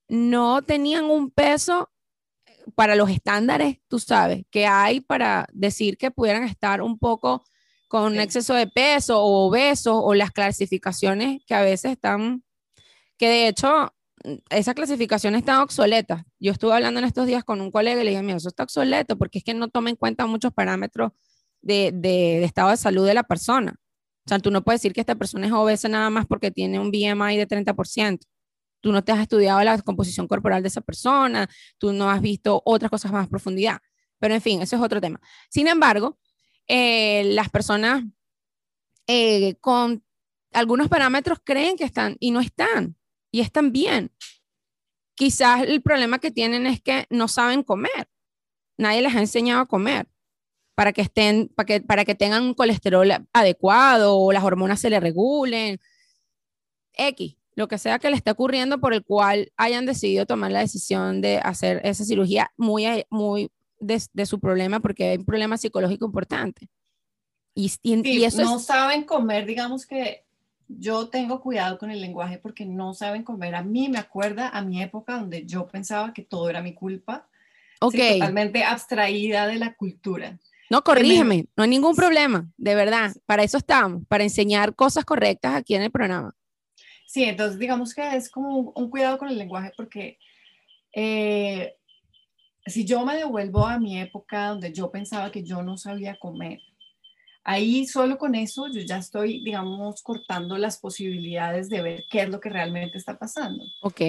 no 0.07 0.61
tenían 0.61 1.05
un 1.05 1.31
peso 1.31 1.91
para 2.75 2.95
los 2.95 3.09
estándares, 3.09 3.77
tú 3.87 3.99
sabes, 3.99 4.43
que 4.51 4.65
hay 4.65 5.01
para 5.01 5.47
decir 5.53 5.97
que 5.97 6.11
pudieran 6.11 6.43
estar 6.43 6.81
un 6.81 6.99
poco 6.99 7.43
con 7.87 8.19
exceso 8.19 8.53
de 8.53 8.67
peso 8.67 9.21
o 9.21 9.47
obesos 9.47 9.95
o 9.95 10.13
las 10.13 10.31
clasificaciones 10.31 11.41
que 11.47 11.55
a 11.55 11.61
veces 11.61 11.91
están, 11.93 12.43
que 13.17 13.27
de 13.27 13.47
hecho 13.47 13.93
esas 14.49 14.75
clasificaciones 14.75 15.39
están 15.39 15.61
obsoletas. 15.61 16.23
Yo 16.39 16.51
estuve 16.51 16.73
hablando 16.73 16.99
en 16.99 17.05
estos 17.05 17.25
días 17.25 17.43
con 17.43 17.61
un 17.61 17.71
colega 17.71 18.01
y 18.01 18.03
le 18.03 18.11
dije, 18.11 18.21
mira, 18.21 18.37
eso 18.37 18.49
está 18.49 18.63
obsoleto 18.63 19.17
porque 19.17 19.39
es 19.39 19.43
que 19.43 19.53
no 19.53 19.69
toma 19.69 19.89
en 19.89 19.95
cuenta 19.95 20.25
muchos 20.25 20.53
parámetros 20.53 21.11
de, 21.61 21.91
de, 21.93 22.43
estado 22.43 22.69
de 22.69 22.77
salud 22.77 23.05
de 23.05 23.13
la 23.13 23.23
persona. 23.23 23.75
O 24.29 24.31
sea, 24.31 24.37
tú 24.37 24.51
no 24.51 24.63
puedes 24.63 24.81
decir 24.81 24.93
que 24.93 24.99
esta 24.99 25.15
persona 25.15 25.47
es 25.47 25.51
obesa 25.51 25.89
nada 25.89 26.11
más 26.11 26.27
porque 26.27 26.51
tiene 26.51 26.79
un 26.79 26.91
BMI 26.91 27.35
de 27.35 27.47
30% 27.47 28.19
tú 28.81 28.91
no 28.91 29.03
te 29.03 29.11
has 29.11 29.19
estudiado 29.19 29.61
la 29.63 29.81
composición 29.81 30.27
corporal 30.27 30.61
de 30.61 30.69
esa 30.69 30.81
persona, 30.81 31.49
tú 31.77 31.91
no 31.91 32.09
has 32.09 32.21
visto 32.21 32.61
otras 32.63 32.89
cosas 32.89 33.11
más 33.11 33.27
profundidad. 33.27 33.79
Pero 34.19 34.35
en 34.35 34.41
fin, 34.41 34.61
eso 34.61 34.75
es 34.75 34.81
otro 34.81 35.01
tema. 35.01 35.19
Sin 35.49 35.67
embargo, 35.67 36.17
eh, 36.67 37.23
las 37.25 37.49
personas 37.49 38.03
eh, 39.07 39.55
con 39.55 40.03
algunos 40.53 40.87
parámetros 40.87 41.39
creen 41.43 41.75
que 41.75 41.83
están 41.83 42.15
y 42.19 42.31
no 42.31 42.39
están, 42.39 42.95
y 43.31 43.41
están 43.41 43.71
bien. 43.71 44.11
Quizás 45.15 45.63
el 45.63 45.81
problema 45.81 46.19
que 46.19 46.31
tienen 46.31 46.65
es 46.65 46.81
que 46.81 47.05
no 47.09 47.27
saben 47.27 47.63
comer. 47.63 48.07
Nadie 48.77 49.01
les 49.01 49.15
ha 49.15 49.19
enseñado 49.19 49.61
a 49.61 49.65
comer 49.65 50.07
para 50.79 50.93
que 50.93 51.01
estén, 51.01 51.49
para 51.49 51.65
que, 51.65 51.81
para 51.81 52.05
que 52.05 52.15
tengan 52.15 52.41
un 52.41 52.53
colesterol 52.53 53.05
adecuado 53.33 54.17
o 54.17 54.31
las 54.31 54.45
hormonas 54.45 54.79
se 54.79 54.89
le 54.89 55.01
regulen. 55.01 55.77
X, 56.93 57.35
lo 57.55 57.67
que 57.67 57.77
sea 57.77 57.99
que 57.99 58.09
le 58.09 58.15
esté 58.15 58.31
ocurriendo 58.31 58.79
por 58.79 58.93
el 58.93 59.03
cual 59.03 59.51
hayan 59.57 59.85
decidido 59.85 60.25
tomar 60.25 60.51
la 60.51 60.61
decisión 60.61 61.19
de 61.19 61.39
hacer 61.39 61.81
esa 61.83 62.05
cirugía 62.05 62.53
muy, 62.55 62.85
muy 63.09 63.51
de, 63.81 64.25
su 64.25 64.39
problema 64.39 64.79
porque 64.79 65.09
hay 65.09 65.17
un 65.17 65.25
problema 65.25 65.57
psicológico 65.57 66.05
importante. 66.05 66.69
Y, 67.53 67.73
y, 67.81 68.23
eso 68.23 68.41
no 68.43 68.57
saben 68.57 69.03
comer, 69.03 69.45
digamos 69.45 69.85
que 69.85 70.23
yo 70.69 71.09
tengo 71.09 71.41
cuidado 71.41 71.77
con 71.77 71.91
el 71.91 71.99
lenguaje 71.99 72.37
porque 72.37 72.65
no 72.65 72.93
saben 72.93 73.23
comer. 73.23 73.53
A 73.55 73.63
mí 73.63 73.89
me 73.89 73.97
acuerda 73.97 74.47
a 74.47 74.61
mi 74.61 74.81
época 74.81 75.19
donde 75.19 75.45
yo 75.45 75.67
pensaba 75.67 76.13
que 76.13 76.21
todo 76.21 76.49
era 76.49 76.61
mi 76.61 76.73
culpa. 76.73 77.27
totalmente 77.81 78.63
abstraída 78.63 79.45
de 79.45 79.55
la 79.55 79.73
cultura. 79.73 80.39
No, 80.69 80.83
corrígeme, 80.83 81.47
no 81.55 81.63
hay 81.63 81.69
ningún 81.69 81.95
problema, 81.95 82.51
de 82.57 82.75
verdad. 82.75 83.15
Para 83.25 83.43
eso 83.43 83.57
estamos, 83.57 84.03
para 84.07 84.23
enseñar 84.23 84.75
cosas 84.75 85.03
correctas 85.03 85.55
aquí 85.55 85.75
en 85.75 85.81
el 85.81 85.91
programa. 85.91 86.35
Sí, 87.07 87.23
entonces 87.23 87.57
digamos 87.57 87.95
que 87.95 88.15
es 88.15 88.29
como 88.29 88.71
un 88.75 88.89
cuidado 88.89 89.17
con 89.17 89.29
el 89.29 89.37
lenguaje 89.37 89.71
porque 89.75 90.19
eh, 90.93 91.73
si 92.67 92.85
yo 92.85 93.03
me 93.03 93.15
devuelvo 93.15 93.65
a 93.65 93.79
mi 93.79 93.99
época 93.99 94.49
donde 94.49 94.71
yo 94.71 94.91
pensaba 94.91 95.31
que 95.31 95.43
yo 95.43 95.63
no 95.63 95.75
sabía 95.75 96.17
comer, 96.19 96.59
ahí 97.43 97.87
solo 97.87 98.19
con 98.19 98.35
eso 98.35 98.67
yo 98.67 98.81
ya 98.81 98.97
estoy, 98.97 99.43
digamos, 99.43 100.03
cortando 100.03 100.55
las 100.57 100.77
posibilidades 100.77 101.67
de 101.69 101.81
ver 101.81 102.05
qué 102.11 102.21
es 102.21 102.29
lo 102.29 102.39
que 102.39 102.49
realmente 102.49 102.99
está 102.99 103.17
pasando. 103.17 103.63
Ok. 103.81 104.01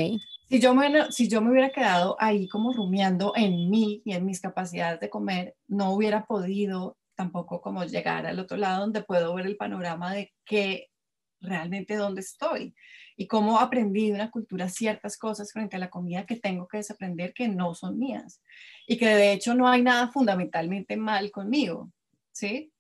Si 0.51 0.59
yo, 0.59 0.75
me, 0.75 1.13
si 1.13 1.29
yo 1.29 1.41
me 1.41 1.53
hubiera 1.53 1.71
quedado 1.71 2.17
ahí 2.19 2.49
como 2.49 2.73
rumiando 2.73 3.33
en 3.37 3.71
mí 3.71 4.03
y 4.05 4.15
en 4.15 4.27
mis 4.27 4.41
capacidades 4.41 4.99
de 4.99 5.09
comer, 5.09 5.55
no 5.69 5.93
hubiera 5.93 6.27
podido 6.27 6.99
tampoco 7.15 7.61
como 7.61 7.85
llegar 7.85 8.27
al 8.27 8.41
otro 8.41 8.57
lado 8.57 8.81
donde 8.81 9.05
puedo 9.05 9.33
ver 9.35 9.47
el 9.47 9.57
panorama 9.57 10.13
de 10.13 10.33
qué 10.45 10.89
realmente 11.41 11.95
dónde 11.95 12.23
estoy 12.23 12.75
y 13.17 13.29
cómo 13.29 13.61
aprendí 13.61 14.09
de 14.09 14.15
una 14.15 14.33
cultura 14.33 14.69
ciertas 14.69 15.17
cosas 15.17 15.53
frente 15.53 15.77
a 15.77 15.79
la 15.79 15.89
comida 15.89 16.27
que 16.27 16.35
tengo 16.35 16.67
que 16.67 16.79
desaprender 16.79 17.33
que 17.33 17.47
no 17.47 17.73
son 17.77 17.97
mías 17.97 18.43
y 18.89 18.99
que 18.99 19.07
de 19.07 19.33
hecho 19.33 19.55
no 19.55 19.69
hay 19.69 19.83
nada 19.83 20.11
fundamentalmente 20.11 20.97
mal 20.97 21.31
conmigo, 21.31 21.93
¿sí? 22.33 22.73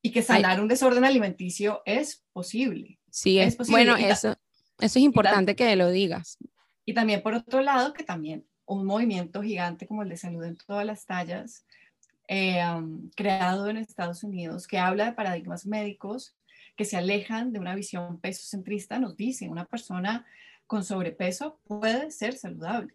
Y 0.00 0.10
que 0.10 0.22
sanar 0.22 0.58
un 0.58 0.68
desorden 0.68 1.04
alimenticio 1.04 1.82
es 1.84 2.24
posible. 2.32 2.98
Sí, 3.10 3.38
es, 3.38 3.56
posible. 3.56 3.84
Bueno, 3.84 3.96
eso, 3.96 4.34
eso 4.78 4.98
es 4.98 5.04
importante 5.04 5.56
que 5.56 5.76
lo 5.76 5.90
digas. 5.90 6.38
Y 6.84 6.94
también 6.94 7.22
por 7.22 7.34
otro 7.34 7.60
lado, 7.60 7.92
que 7.92 8.04
también 8.04 8.44
un 8.66 8.84
movimiento 8.84 9.42
gigante 9.42 9.86
como 9.86 10.02
el 10.02 10.08
de 10.08 10.16
salud 10.16 10.44
en 10.44 10.56
todas 10.56 10.86
las 10.86 11.06
tallas, 11.06 11.64
eh, 12.28 12.62
creado 13.14 13.68
en 13.68 13.76
Estados 13.76 14.24
Unidos, 14.24 14.66
que 14.66 14.78
habla 14.78 15.06
de 15.06 15.12
paradigmas 15.12 15.66
médicos 15.66 16.34
que 16.76 16.84
se 16.84 16.96
alejan 16.96 17.52
de 17.52 17.60
una 17.60 17.74
visión 17.74 18.18
peso 18.20 18.46
centrista, 18.46 18.98
nos 18.98 19.16
dicen, 19.16 19.50
una 19.50 19.66
persona 19.66 20.26
con 20.66 20.82
sobrepeso 20.84 21.60
puede 21.64 22.10
ser 22.10 22.36
saludable. 22.36 22.94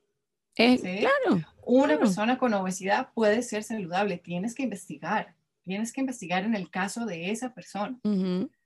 Eh, 0.56 1.00
claro. 1.00 1.46
Una 1.66 1.98
persona 1.98 2.38
con 2.38 2.54
obesidad 2.54 3.14
puede 3.14 3.42
ser 3.44 3.64
saludable. 3.64 4.18
Tienes 4.18 4.54
que 4.54 4.64
investigar. 4.64 5.36
Tienes 5.64 5.94
que 5.94 6.02
investigar 6.02 6.44
en 6.44 6.56
el 6.56 6.70
caso 6.70 7.06
de 7.06 7.32
esa 7.32 7.54
persona. 7.54 7.98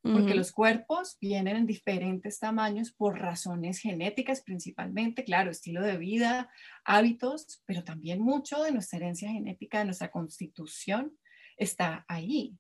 Porque 0.04 0.36
los 0.36 0.52
cuerpos 0.52 1.18
vienen 1.22 1.56
en 1.56 1.66
diferentes 1.66 2.38
tamaños 2.38 2.92
por 2.92 3.20
razones 3.20 3.80
genéticas 3.80 4.42
principalmente, 4.42 5.24
claro, 5.24 5.50
estilo 5.50 5.82
de 5.82 5.98
vida, 5.98 6.50
hábitos, 6.84 7.64
pero 7.66 7.86
también 7.86 8.20
mucho 8.20 8.62
de 8.64 8.74
nuestra 8.74 8.98
herencia 8.98 9.32
genética, 9.32 9.80
de 9.80 9.86
nuestra 9.86 10.12
constitución 10.12 11.18
está 11.56 12.04
ahí 12.10 12.58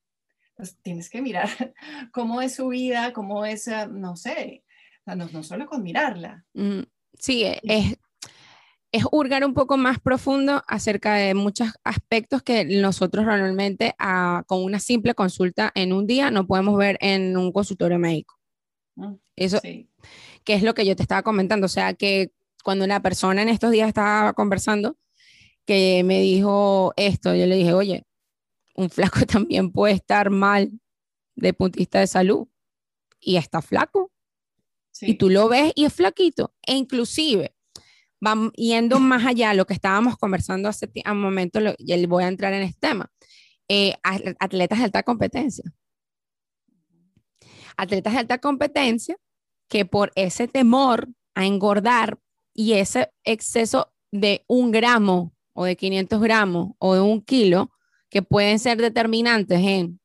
pues 0.56 0.78
tienes 0.82 1.10
que 1.10 1.22
mirar 1.22 1.50
cómo 2.12 2.42
es 2.42 2.56
su 2.56 2.70
vida, 2.70 3.14
cómo 3.14 3.46
es, 3.46 3.68
ah, 3.68 3.88
no 3.88 4.16
sé, 4.16 4.64
no, 5.06 5.44
solo 5.44 5.66
con 5.66 5.84
mirarla. 5.84 6.46
Mm, 6.54 6.82
sí, 7.20 7.44
e, 7.44 7.60
es, 7.64 7.98
es 8.94 9.04
hurgar 9.12 9.44
un 9.44 9.56
poco 9.56 9.76
más 9.76 10.00
profundo 10.00 10.64
acerca 10.68 11.16
de 11.16 11.34
muchos 11.34 11.70
aspectos 11.84 12.44
que 12.44 12.64
nosotros 12.64 13.26
normalmente 13.26 13.96
ah, 13.98 14.44
con 14.48 14.64
una 14.64 14.80
simple 14.80 15.16
consulta 15.16 15.72
en 15.74 15.94
un 15.94 16.06
día 16.06 16.30
no 16.30 16.46
podemos 16.46 16.78
ver 16.78 16.98
en 17.02 17.36
un 17.36 17.52
consultorio 17.52 17.98
médico. 17.98 18.36
Mm, 18.96 19.16
Eso, 19.36 19.60
que 20.44 20.54
es 20.54 20.62
lo 20.62 20.76
que 20.76 20.86
yo 20.86 20.96
te 20.96 21.02
estaba 21.02 21.24
comentando, 21.24 21.66
o 21.66 21.70
sea, 21.70 21.96
que 21.96 22.32
cuando 22.64 22.86
una 22.86 23.02
persona 23.02 23.42
en 23.42 23.50
estos 23.50 23.72
días 23.72 23.88
estaba 23.88 24.34
conversando, 24.34 24.96
que 25.66 26.04
me 26.06 26.22
dijo 26.22 26.94
esto, 26.96 27.34
yo 27.34 27.48
le 27.48 27.56
dije, 27.56 27.74
oye, 27.74 28.06
un 28.76 28.92
flaco 28.92 29.20
también 29.26 29.72
puede 29.72 29.96
estar 29.96 30.30
mal 30.30 30.72
de 31.36 31.54
punto 31.54 31.80
de 31.80 32.08
salud 32.08 32.48
y 33.20 33.38
está 33.38 33.64
flaco. 33.64 34.12
Y 35.02 35.16
tú 35.16 35.32
lo 35.32 35.50
ves 35.50 35.74
y 35.76 35.86
es 35.86 35.94
flaquito. 35.94 36.54
E 36.62 36.76
inclusive, 36.76 37.53
yendo 38.56 39.00
más 39.00 39.26
allá, 39.26 39.54
lo 39.54 39.66
que 39.66 39.74
estábamos 39.74 40.18
conversando 40.18 40.70
hace 40.70 40.90
un 41.06 41.22
momento, 41.22 41.60
y 41.78 41.94
y 41.94 42.06
voy 42.06 42.24
a 42.24 42.28
entrar 42.28 42.54
en 42.54 42.64
este 42.64 42.88
tema, 42.88 43.12
eh, 43.68 43.96
atletas 44.40 44.80
de 44.80 44.86
alta 44.86 45.04
competencia. 45.04 45.72
Atletas 47.76 48.14
de 48.14 48.20
alta 48.20 48.38
competencia 48.38 49.18
que 49.68 49.86
por 49.86 50.12
ese 50.16 50.48
temor 50.48 51.10
a 51.34 51.46
engordar 51.46 52.20
y 52.54 52.74
ese 52.74 53.12
exceso 53.24 53.92
de 54.12 54.46
un 54.48 54.72
gramo 54.72 55.34
o 55.54 55.66
de 55.66 55.76
500 55.76 56.22
gramos 56.22 56.72
o 56.80 56.96
de 56.96 57.02
un 57.02 57.22
kilo, 57.22 57.72
que 58.10 58.22
pueden 58.22 58.60
ser 58.60 58.78
determinantes 58.78 59.60
en 59.60 60.00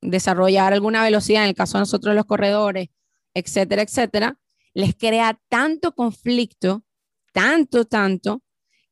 desarrollar 0.00 0.72
alguna 0.72 1.02
velocidad, 1.04 1.44
en 1.44 1.50
el 1.50 1.54
caso 1.54 1.78
de 1.78 1.82
nosotros 1.82 2.14
los 2.14 2.24
corredores, 2.24 2.88
etcétera, 3.34 3.82
etcétera, 3.82 4.38
les 4.74 4.94
crea 4.96 5.38
tanto 5.48 5.92
conflicto, 5.94 6.84
tanto, 7.36 7.84
tanto, 7.84 8.42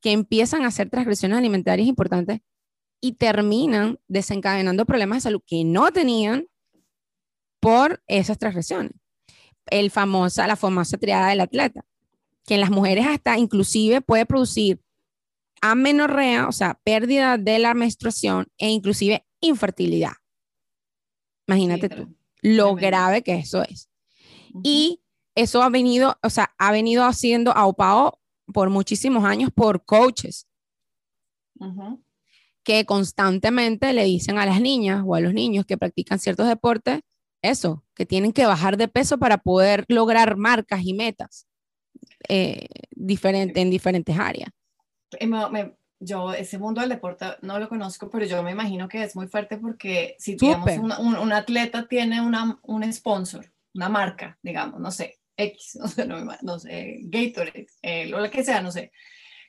que 0.03 0.13
empiezan 0.13 0.65
a 0.65 0.69
hacer 0.69 0.91
transgresiones 0.91 1.39
alimentarias 1.39 1.89
importantes 1.89 2.41
y 3.01 3.13
terminan 3.13 3.99
desencadenando 4.07 4.85
problemas 4.85 5.17
de 5.17 5.21
salud 5.23 5.41
que 5.47 5.65
no 5.65 5.91
tenían 5.93 6.47
por 7.59 8.03
esas 8.07 8.39
transgresiones. 8.39 8.93
El 9.71 9.91
famosa, 9.91 10.47
la 10.47 10.57
famosa 10.57 10.99
triada 10.99 11.31
del 11.31 11.41
atleta, 11.41 11.87
que 12.45 12.57
en 12.57 12.61
las 12.61 12.71
mujeres 12.71 13.07
hasta 13.07 13.39
inclusive 13.39 14.03
puede 14.03 14.27
producir 14.27 14.79
amenorrea, 15.63 16.47
o 16.47 16.53
sea, 16.53 16.79
pérdida 16.85 17.39
de 17.39 17.59
la 17.59 17.73
menstruación 17.73 18.49
e 18.59 18.69
inclusive 18.69 19.27
infertilidad. 19.41 20.13
Imagínate 21.47 21.89
tú 21.89 22.15
lo 22.43 22.75
grave 22.75 23.23
que 23.23 23.37
eso 23.37 23.63
es. 23.63 23.89
Y 24.63 25.01
eso 25.35 25.63
ha 25.63 25.71
venido, 25.71 26.19
o 26.23 26.29
sea, 26.29 26.55
ha 26.59 26.73
venido 26.73 27.05
haciendo 27.05 27.53
aupao 27.53 28.21
por 28.53 28.71
muchísimos 28.71 29.25
años 29.25 29.51
por 29.55 29.85
coaches 29.85 30.47
que 32.63 32.85
constantemente 32.85 33.93
le 33.93 34.05
dicen 34.05 34.39
a 34.39 34.47
las 34.47 34.61
niñas 34.61 35.03
o 35.07 35.15
a 35.15 35.21
los 35.21 35.35
niños 35.35 35.67
que 35.67 35.79
practican 35.79 36.19
ciertos 36.19 36.49
deportes 36.49 37.01
eso, 37.45 37.85
que 37.95 38.07
tienen 38.07 38.33
que 38.33 38.47
bajar 38.47 38.79
de 38.79 38.89
peso 38.89 39.19
para 39.19 39.37
poder 39.39 39.85
lograr 39.89 40.37
marcas 40.37 40.81
y 40.83 40.95
metas 40.95 41.47
eh, 42.29 42.67
diferente, 42.91 43.61
en 43.61 43.71
diferentes 43.71 44.19
áreas. 44.19 44.51
Yo 46.01 46.35
ese 46.35 46.59
mundo 46.59 46.81
del 46.81 46.91
deporte 46.91 47.25
no 47.43 47.59
lo 47.59 47.69
conozco, 47.69 48.11
pero 48.11 48.27
yo 48.27 48.43
me 48.43 48.51
imagino 48.51 48.89
que 48.89 49.03
es 49.03 49.15
muy 49.15 49.27
fuerte 49.27 49.57
porque 49.57 50.17
si 50.19 50.37
digamos 50.37 50.99
un, 50.99 51.33
atleta 51.33 51.87
tiene 51.87 52.21
una, 52.21 52.59
un 52.63 52.93
sponsor, 52.93 53.51
una 53.75 53.89
marca, 53.89 54.39
digamos, 54.43 54.81
no 54.81 54.91
sé, 54.91 55.19
X, 55.37 55.77
no 55.81 55.89
sé, 55.89 56.07
no, 56.07 56.59
sé 56.59 56.99
Gatorade, 57.03 57.67
eh, 57.83 58.07
lo 58.07 58.31
que 58.31 58.45
sea, 58.45 58.61
no 58.61 58.71
sé. 58.71 58.93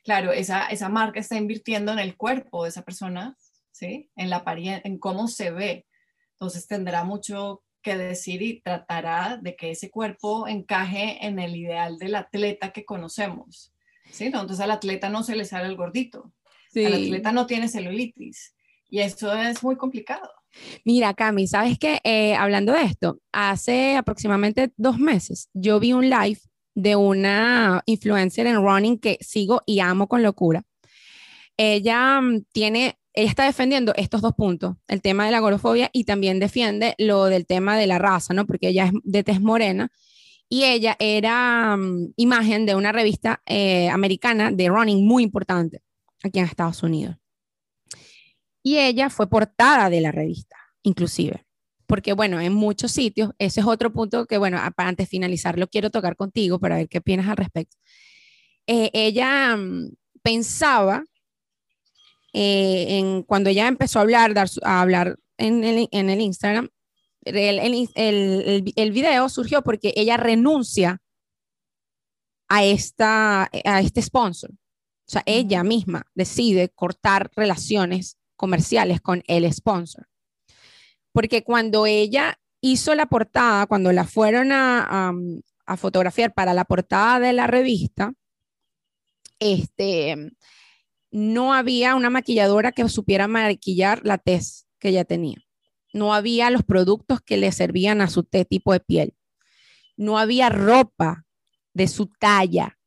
Claro, 0.04 0.32
esa, 0.32 0.66
esa 0.68 0.88
marca 0.88 1.18
está 1.18 1.36
invirtiendo 1.36 1.92
en 1.92 1.98
el 1.98 2.16
cuerpo 2.16 2.62
de 2.62 2.70
esa 2.70 2.82
persona, 2.82 3.36
¿sí? 3.72 4.10
En 4.14 4.30
la 4.30 4.36
apariencia, 4.36 4.88
en 4.88 4.98
cómo 4.98 5.26
se 5.26 5.50
ve. 5.50 5.86
Entonces 6.32 6.66
tendrá 6.66 7.02
mucho 7.02 7.64
que 7.82 7.96
decir 7.96 8.42
y 8.42 8.60
tratará 8.60 9.38
de 9.40 9.56
que 9.56 9.70
ese 9.70 9.90
cuerpo 9.90 10.48
encaje 10.48 11.24
en 11.24 11.38
el 11.38 11.56
ideal 11.56 11.98
del 11.98 12.14
atleta 12.16 12.72
que 12.72 12.84
conocemos. 12.84 13.72
¿sí? 14.10 14.30
¿no? 14.30 14.40
Entonces 14.40 14.64
al 14.64 14.70
atleta 14.70 15.08
no 15.08 15.22
se 15.22 15.36
le 15.36 15.44
sale 15.44 15.66
el 15.66 15.76
gordito, 15.76 16.32
sí. 16.72 16.84
al 16.84 16.94
atleta 16.94 17.32
no 17.32 17.46
tiene 17.46 17.68
celulitis 17.68 18.54
y 18.88 19.00
eso 19.00 19.34
es 19.34 19.62
muy 19.62 19.76
complicado. 19.76 20.30
Mira, 20.84 21.14
Cami, 21.14 21.46
¿sabes 21.46 21.78
qué? 21.78 22.00
Eh, 22.04 22.34
hablando 22.34 22.72
de 22.72 22.82
esto, 22.82 23.20
hace 23.32 23.96
aproximadamente 23.96 24.72
dos 24.76 24.98
meses 24.98 25.48
yo 25.52 25.80
vi 25.80 25.92
un 25.92 26.08
live 26.08 26.40
de 26.74 26.94
una 26.96 27.82
influencer 27.86 28.46
en 28.46 28.56
running 28.56 28.98
que 28.98 29.18
sigo 29.20 29.62
y 29.66 29.80
amo 29.80 30.08
con 30.08 30.22
locura. 30.22 30.62
Ella 31.56 32.20
mm, 32.20 32.44
tiene 32.52 32.98
ella 33.16 33.30
está 33.30 33.46
defendiendo 33.46 33.94
estos 33.96 34.20
dos 34.20 34.34
puntos, 34.34 34.76
el 34.88 35.00
tema 35.00 35.24
de 35.24 35.30
la 35.30 35.38
agorofobia 35.38 35.88
y 35.90 36.04
también 36.04 36.38
defiende 36.38 36.94
lo 36.98 37.24
del 37.24 37.46
tema 37.46 37.74
de 37.78 37.86
la 37.86 37.98
raza, 37.98 38.34
¿no? 38.34 38.46
Porque 38.46 38.68
ella 38.68 38.84
es 38.84 38.92
de 39.04 39.24
tez 39.24 39.40
morena 39.40 39.90
y 40.50 40.64
ella 40.64 40.96
era 40.98 41.76
mm, 41.78 42.12
imagen 42.16 42.66
de 42.66 42.74
una 42.74 42.92
revista 42.92 43.42
eh, 43.46 43.88
americana 43.88 44.50
de 44.52 44.68
running 44.68 45.06
muy 45.06 45.22
importante 45.22 45.80
aquí 46.22 46.38
en 46.38 46.44
Estados 46.44 46.82
Unidos. 46.82 47.16
Y 48.66 48.78
ella 48.78 49.10
fue 49.10 49.28
portada 49.28 49.88
de 49.90 50.00
la 50.00 50.10
revista, 50.10 50.56
inclusive. 50.82 51.46
Porque, 51.86 52.14
bueno, 52.14 52.40
en 52.40 52.52
muchos 52.52 52.90
sitios, 52.90 53.30
ese 53.38 53.60
es 53.60 53.66
otro 53.66 53.92
punto 53.92 54.26
que, 54.26 54.38
bueno, 54.38 54.58
para 54.74 54.88
antes 54.88 55.06
de 55.06 55.10
finalizar, 55.10 55.56
lo 55.56 55.68
quiero 55.68 55.88
tocar 55.90 56.16
contigo 56.16 56.58
para 56.58 56.74
ver 56.74 56.88
qué 56.88 56.98
opinas 56.98 57.28
al 57.28 57.36
respecto. 57.36 57.76
Eh, 58.66 58.90
ella 58.92 59.56
mm, 59.56 59.92
pensaba, 60.20 61.04
eh, 62.32 62.98
en, 62.98 63.22
cuando 63.22 63.50
ella 63.50 63.68
empezó 63.68 64.00
a 64.00 64.02
hablar, 64.02 64.34
a 64.64 64.80
hablar 64.80 65.16
en 65.38 65.62
el, 65.62 65.88
en 65.92 66.10
el 66.10 66.20
Instagram, 66.20 66.68
el, 67.22 67.60
el, 67.94 68.72
el, 68.74 68.90
video 68.90 69.28
surgió 69.28 69.62
porque 69.62 69.92
ella 69.94 70.16
renuncia 70.16 71.00
a, 72.48 72.64
esta, 72.64 73.48
a 73.64 73.80
este 73.80 74.02
sponsor. 74.02 74.50
O 74.50 74.56
sea, 75.08 75.22
ella 75.24 75.62
misma 75.62 76.10
decide 76.16 76.68
cortar 76.70 77.30
relaciones 77.36 78.18
comerciales 78.36 79.00
con 79.00 79.22
el 79.26 79.50
sponsor. 79.52 80.08
Porque 81.12 81.42
cuando 81.42 81.86
ella 81.86 82.38
hizo 82.60 82.94
la 82.94 83.06
portada, 83.06 83.66
cuando 83.66 83.92
la 83.92 84.04
fueron 84.04 84.52
a, 84.52 85.12
a, 85.66 85.76
fotografiar 85.76 86.34
para 86.34 86.54
la 86.54 86.64
portada 86.64 87.20
de 87.20 87.32
la 87.32 87.46
revista, 87.46 88.12
este, 89.38 90.32
no 91.10 91.54
había 91.54 91.94
una 91.94 92.10
maquilladora 92.10 92.72
que 92.72 92.88
supiera 92.88 93.28
maquillar 93.28 94.00
la 94.04 94.18
tez 94.18 94.66
que 94.78 94.90
ella 94.90 95.04
tenía. 95.04 95.38
No 95.92 96.12
había 96.12 96.50
los 96.50 96.62
productos 96.62 97.20
que 97.20 97.36
le 97.36 97.52
servían 97.52 98.00
a 98.00 98.08
su 98.08 98.22
tipo 98.24 98.72
de 98.72 98.80
piel. 98.80 99.14
No 99.96 100.18
había 100.18 100.50
ropa 100.50 101.24
de 101.72 101.88
su 101.88 102.06
talla. 102.06 102.78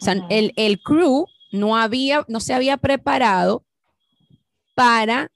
O 0.00 0.04
sea, 0.04 0.14
el, 0.30 0.52
el, 0.56 0.80
crew 0.80 1.26
no, 1.52 1.76
había, 1.76 2.24
no 2.28 2.40
se 2.40 2.54
había 2.54 2.76
preparado 2.76 3.64
para 4.78 5.32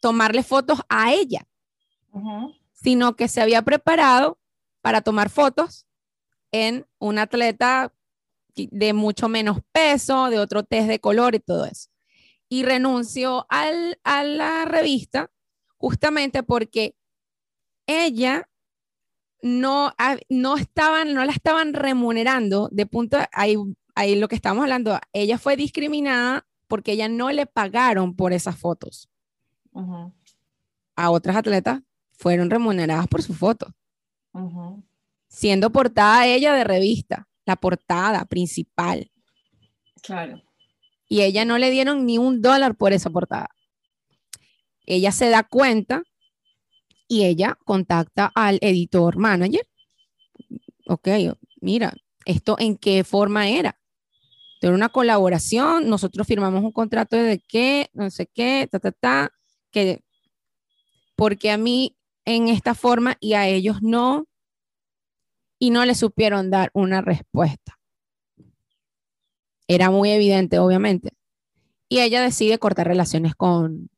tomarle 0.00 0.42
fotos 0.42 0.80
a 0.88 1.12
ella, 1.12 1.46
sino 2.72 3.14
que 3.14 3.28
se 3.28 3.42
había 3.42 3.60
preparado 3.60 4.40
para 4.80 5.02
tomar 5.02 5.28
fotos 5.28 5.86
en 6.50 6.86
un 6.98 7.18
atleta 7.18 7.92
de 8.54 8.94
mucho 8.94 9.28
menos 9.28 9.58
peso, 9.72 10.30
de 10.30 10.38
otro 10.38 10.62
test 10.62 10.88
de 10.88 11.00
color 11.00 11.34
y 11.34 11.40
todo 11.40 11.66
eso. 11.66 11.90
Y 12.48 12.62
renunció 12.62 13.44
al, 13.50 14.00
a 14.04 14.24
la 14.24 14.64
revista 14.64 15.30
justamente 15.76 16.42
porque 16.42 16.96
ella 17.86 18.48
no, 19.42 19.92
no, 20.30 20.56
estaban, 20.56 21.12
no 21.12 21.26
la 21.26 21.32
estaban 21.32 21.74
remunerando 21.74 22.70
de 22.72 22.86
punto, 22.86 23.18
ahí, 23.32 23.56
ahí 23.94 24.16
lo 24.16 24.28
que 24.28 24.36
estamos 24.36 24.62
hablando, 24.62 24.98
ella 25.12 25.36
fue 25.36 25.56
discriminada 25.56 26.46
porque 26.70 26.92
ella 26.92 27.08
no 27.08 27.30
le 27.32 27.46
pagaron 27.46 28.14
por 28.14 28.32
esas 28.32 28.56
fotos. 28.56 29.10
A 30.94 31.10
otras 31.10 31.36
atletas 31.36 31.82
fueron 32.12 32.48
remuneradas 32.48 33.08
por 33.08 33.22
sus 33.22 33.36
fotos. 33.36 33.72
Siendo 35.26 35.70
portada 35.70 36.26
ella 36.26 36.54
de 36.54 36.62
revista, 36.62 37.28
la 37.44 37.56
portada 37.56 38.24
principal. 38.24 39.10
Claro. 40.00 40.40
Y 41.08 41.22
ella 41.22 41.44
no 41.44 41.58
le 41.58 41.70
dieron 41.70 42.06
ni 42.06 42.18
un 42.18 42.40
dólar 42.40 42.76
por 42.76 42.92
esa 42.92 43.10
portada. 43.10 43.50
Ella 44.86 45.10
se 45.10 45.28
da 45.28 45.42
cuenta 45.42 46.04
y 47.08 47.24
ella 47.24 47.58
contacta 47.64 48.30
al 48.32 48.58
editor 48.62 49.16
manager. 49.16 49.66
Ok, 50.86 51.08
mira, 51.60 51.92
¿esto 52.24 52.54
en 52.60 52.76
qué 52.76 53.02
forma 53.02 53.48
era? 53.48 53.79
Una 54.62 54.90
colaboración, 54.90 55.88
nosotros 55.88 56.26
firmamos 56.26 56.62
un 56.62 56.72
contrato 56.72 57.16
de 57.16 57.40
qué, 57.40 57.88
no 57.94 58.10
sé 58.10 58.26
qué, 58.26 58.68
ta, 58.70 58.78
ta, 58.78 58.92
ta, 58.92 59.32
que 59.70 60.02
porque 61.16 61.50
a 61.50 61.56
mí 61.56 61.96
en 62.24 62.48
esta 62.48 62.74
forma 62.74 63.16
y 63.20 63.34
a 63.34 63.46
ellos 63.46 63.82
no, 63.82 64.26
y 65.58 65.70
no 65.70 65.84
le 65.84 65.94
supieron 65.94 66.50
dar 66.50 66.70
una 66.72 67.00
respuesta. 67.02 67.78
Era 69.68 69.90
muy 69.90 70.10
evidente, 70.10 70.58
obviamente. 70.58 71.12
Y 71.88 72.00
ella 72.00 72.22
decide 72.22 72.58
cortar 72.58 72.86
relaciones 72.86 73.34
con, 73.34 73.90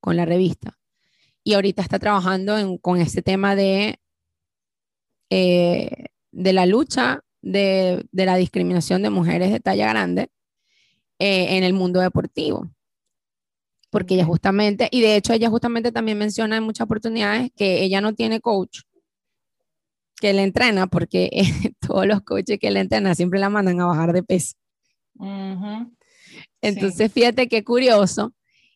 con 0.00 0.16
la 0.16 0.24
revista. 0.24 0.78
Y 1.42 1.54
ahorita 1.54 1.82
está 1.82 1.98
trabajando 1.98 2.56
con 2.80 3.00
este 3.00 3.22
tema 3.22 3.56
de, 3.56 3.98
eh, 5.30 6.06
de 6.32 6.52
la 6.52 6.66
lucha 6.66 7.24
de, 7.50 8.06
de, 8.10 8.26
la 8.26 8.36
discriminación 8.36 9.02
de 9.02 9.10
mujeres 9.10 9.50
de 9.52 9.60
talla 9.60 9.88
grande 9.88 10.30
eh, 11.18 11.56
en 11.56 11.64
el 11.64 11.72
mundo 11.72 12.00
deportivo 12.00 12.70
porque 13.90 14.14
ella 14.14 14.26
justamente, 14.26 14.88
y 14.90 15.00
de 15.00 15.16
hecho 15.16 15.32
ella 15.32 15.48
justamente 15.48 15.90
también 15.90 16.18
menciona 16.18 16.58
en 16.58 16.64
muchas 16.64 16.84
oportunidades 16.84 17.50
que 17.56 17.82
ella 17.82 18.02
no 18.02 18.14
tiene 18.14 18.40
coach 18.40 18.80
que 20.20 20.32
le 20.32 20.42
entrena, 20.42 20.86
porque 20.86 21.30
todos 21.80 22.06
los 22.06 22.22
coaches 22.22 22.58
que 22.58 22.70
le 22.70 22.80
entrenan 22.80 23.14
siempre 23.14 23.38
la 23.38 23.50
mandan 23.50 23.80
a 23.80 23.86
bajar 23.86 24.12
de 24.12 24.22
peso. 24.22 24.54
Entonces, 26.60 27.12
fíjate 27.12 27.48
qué 27.48 27.64
curioso 27.64 28.34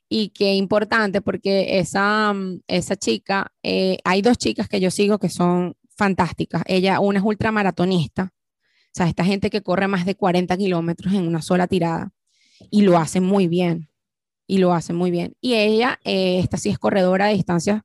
y 0.08 0.30
qué 0.30 0.54
importante, 0.54 1.20
porque 1.20 1.78
esa, 1.78 2.32
mm, 2.32 2.60
esa 2.66 2.96
chica, 2.96 3.52
eh, 3.62 3.98
hay 4.04 4.22
dos 4.22 4.38
chicas 4.38 4.68
que 4.68 4.80
yo 4.80 4.90
sigo 4.90 5.18
que 5.18 5.28
son 5.28 5.76
fantásticas. 5.96 6.62
Ella, 6.66 7.00
una 7.00 7.18
es 7.18 7.24
ultramaratonista, 7.24 8.32
sea, 8.92 9.08
esta 9.08 9.24
gente 9.24 9.50
que 9.50 9.62
corre 9.62 9.88
más 9.88 10.04
de 10.04 10.14
40 10.14 10.56
kilómetros 10.56 11.14
en 11.14 11.26
una 11.26 11.42
sola 11.42 11.66
tirada 11.66 12.12
y 12.70 12.82
lo 12.82 12.98
hace 12.98 13.20
muy 13.20 13.48
bien 13.48 13.88
y 14.46 14.58
lo 14.58 14.72
hace 14.72 14.92
muy 14.92 15.10
bien. 15.10 15.36
Y 15.40 15.54
ella, 15.54 16.00
eh, 16.04 16.40
esta 16.40 16.56
sí 16.56 16.70
es 16.70 16.78
corredora 16.78 17.26
de 17.26 17.34
distancias 17.34 17.82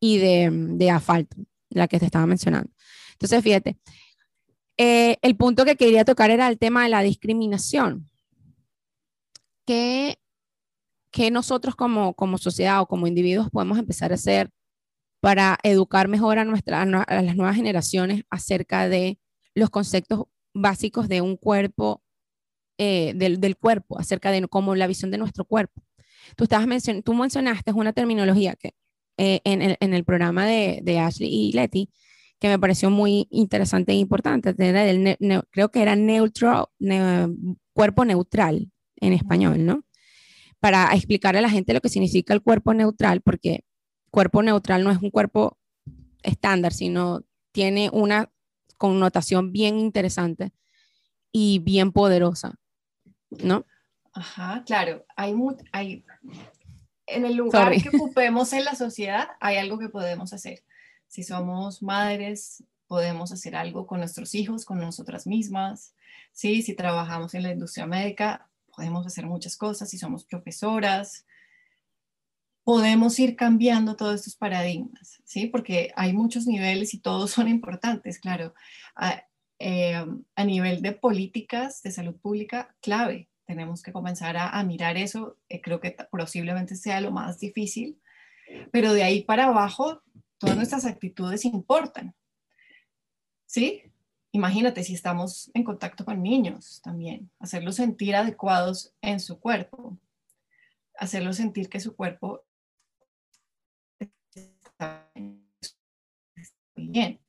y 0.00 0.18
de, 0.18 0.50
de, 0.52 0.90
asfalto, 0.90 1.36
la 1.70 1.86
que 1.86 1.98
te 1.98 2.06
estaba 2.06 2.26
mencionando. 2.26 2.70
Entonces, 3.12 3.42
fíjate, 3.42 3.78
eh, 4.76 5.16
el 5.22 5.36
punto 5.36 5.64
que 5.64 5.76
quería 5.76 6.04
tocar 6.04 6.30
era 6.30 6.48
el 6.48 6.58
tema 6.58 6.84
de 6.84 6.88
la 6.88 7.02
discriminación. 7.02 8.08
¿Qué, 9.64 10.18
qué 11.10 11.30
nosotros 11.30 11.76
como, 11.76 12.14
como 12.14 12.38
sociedad 12.38 12.80
o 12.80 12.86
como 12.86 13.06
individuos 13.06 13.50
podemos 13.50 13.78
empezar 13.78 14.12
a 14.12 14.16
hacer 14.16 14.50
para 15.20 15.58
educar 15.62 16.08
mejor 16.08 16.38
a, 16.38 16.44
nuestra, 16.44 16.82
a 16.82 17.22
las 17.22 17.36
nuevas 17.36 17.56
generaciones 17.56 18.22
acerca 18.30 18.88
de 18.88 19.18
los 19.54 19.70
conceptos 19.70 20.24
básicos 20.60 21.08
de 21.08 21.20
un 21.20 21.36
cuerpo, 21.36 22.02
eh, 22.78 23.12
del, 23.16 23.40
del, 23.40 23.56
cuerpo, 23.56 23.98
acerca 23.98 24.30
de 24.30 24.46
cómo 24.48 24.74
la 24.74 24.86
visión 24.86 25.10
de 25.10 25.18
nuestro 25.18 25.44
cuerpo. 25.44 25.82
Tú, 26.36 26.44
estabas 26.44 26.66
mencion 26.66 27.02
tú 27.02 27.14
mencionaste 27.14 27.72
una 27.72 27.92
terminología 27.92 28.54
que 28.56 28.74
eh, 29.16 29.40
en, 29.44 29.62
el, 29.62 29.76
en, 29.80 29.94
el, 29.94 30.04
programa 30.04 30.46
de, 30.46 30.80
de, 30.82 30.98
Ashley 30.98 31.28
y 31.28 31.52
Letty 31.52 31.90
que 32.38 32.48
me 32.48 32.58
pareció 32.58 32.90
muy 32.90 33.26
interesante 33.30 33.92
e 33.92 33.96
importante. 33.96 34.54
creo 35.50 35.70
que 35.70 35.82
era 35.82 35.96
neutro, 35.96 36.70
cuerpo 37.72 38.04
neutral 38.04 38.70
en 38.96 39.12
español, 39.12 39.64
¿no? 39.64 39.84
Para 40.60 40.94
explicarle 40.94 41.38
a 41.38 41.42
la 41.42 41.50
gente 41.50 41.74
lo 41.74 41.80
que 41.80 41.88
significa 41.88 42.34
el 42.34 42.42
cuerpo 42.42 42.74
neutral, 42.74 43.22
porque 43.22 43.64
cuerpo 44.10 44.42
neutral 44.42 44.84
no 44.84 44.90
es 44.90 44.98
un 44.98 45.10
cuerpo 45.10 45.58
estándar, 46.22 46.72
sino 46.72 47.22
tiene 47.52 47.90
una 47.92 48.30
connotación 48.78 49.52
bien 49.52 49.78
interesante 49.78 50.52
y 51.30 51.58
bien 51.58 51.92
poderosa, 51.92 52.54
¿no? 53.30 53.66
Ajá, 54.14 54.62
claro. 54.64 55.04
Hay, 55.16 55.34
hay 55.72 56.04
en 57.06 57.24
el 57.24 57.36
lugar 57.36 57.72
que 57.82 57.90
ocupemos 57.94 58.52
en 58.52 58.64
la 58.64 58.74
sociedad, 58.74 59.28
hay 59.40 59.56
algo 59.56 59.78
que 59.78 59.88
podemos 59.88 60.32
hacer. 60.32 60.62
Si 61.06 61.22
somos 61.22 61.82
madres, 61.82 62.64
podemos 62.86 63.32
hacer 63.32 63.54
algo 63.54 63.86
con 63.86 64.00
nuestros 64.00 64.34
hijos, 64.34 64.64
con 64.64 64.78
nosotras 64.78 65.26
mismas. 65.26 65.94
¿sí? 66.32 66.62
Si 66.62 66.74
trabajamos 66.74 67.34
en 67.34 67.42
la 67.42 67.52
industria 67.52 67.86
médica, 67.86 68.48
podemos 68.74 69.06
hacer 69.06 69.26
muchas 69.26 69.56
cosas. 69.56 69.90
Si 69.90 69.98
somos 69.98 70.24
profesoras, 70.24 71.26
podemos 72.68 73.18
ir 73.18 73.34
cambiando 73.34 73.96
todos 73.96 74.16
estos 74.16 74.36
paradigmas, 74.36 75.22
¿sí? 75.24 75.46
Porque 75.46 75.90
hay 75.96 76.12
muchos 76.12 76.46
niveles 76.46 76.92
y 76.92 77.00
todos 77.00 77.30
son 77.30 77.48
importantes, 77.48 78.18
claro. 78.18 78.52
A, 78.94 79.24
eh, 79.58 80.04
a 80.36 80.44
nivel 80.44 80.82
de 80.82 80.92
políticas 80.92 81.80
de 81.80 81.92
salud 81.92 82.16
pública, 82.16 82.76
clave, 82.82 83.30
tenemos 83.46 83.82
que 83.82 83.90
comenzar 83.90 84.36
a, 84.36 84.62
mirar 84.64 84.98
eso. 84.98 85.38
Eh, 85.48 85.62
creo 85.62 85.80
que 85.80 85.96
posiblemente 86.10 86.76
sea 86.76 87.00
lo 87.00 87.10
más 87.10 87.40
difícil, 87.40 87.98
pero 88.70 88.92
de 88.92 89.02
ahí 89.02 89.22
para 89.22 89.46
abajo, 89.46 90.02
todas 90.36 90.54
nuestras 90.54 90.84
actitudes 90.84 91.46
importan. 91.46 92.14
¿Sí? 93.46 93.80
Imagínate 94.30 94.84
si 94.84 94.92
estamos 94.92 95.50
en 95.54 95.64
contacto 95.64 96.04
con 96.04 96.22
niños 96.22 96.82
también, 96.82 97.30
hacerlos 97.38 97.76
sentir 97.76 98.14
adecuados 98.14 98.92
en 99.00 99.20
su 99.20 99.40
cuerpo. 99.40 99.96
hacerlo 100.98 101.32
sentir 101.32 101.70
que 101.70 101.80
su 101.80 101.96
cuerpo 101.96 102.44
bien. 106.86 107.20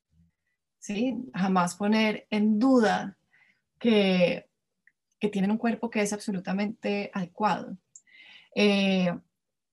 ¿sí? 0.80 1.30
Jamás 1.34 1.76
poner 1.76 2.28
en 2.30 2.58
duda 2.58 3.18
que, 3.78 4.50
que 5.20 5.30
tienen 5.30 5.52
un 5.52 5.58
cuerpo 5.58 5.90
que 5.90 6.02
es 6.02 6.14
absolutamente 6.14 7.12
adecuado. 7.14 7.78
Eh, 8.56 9.14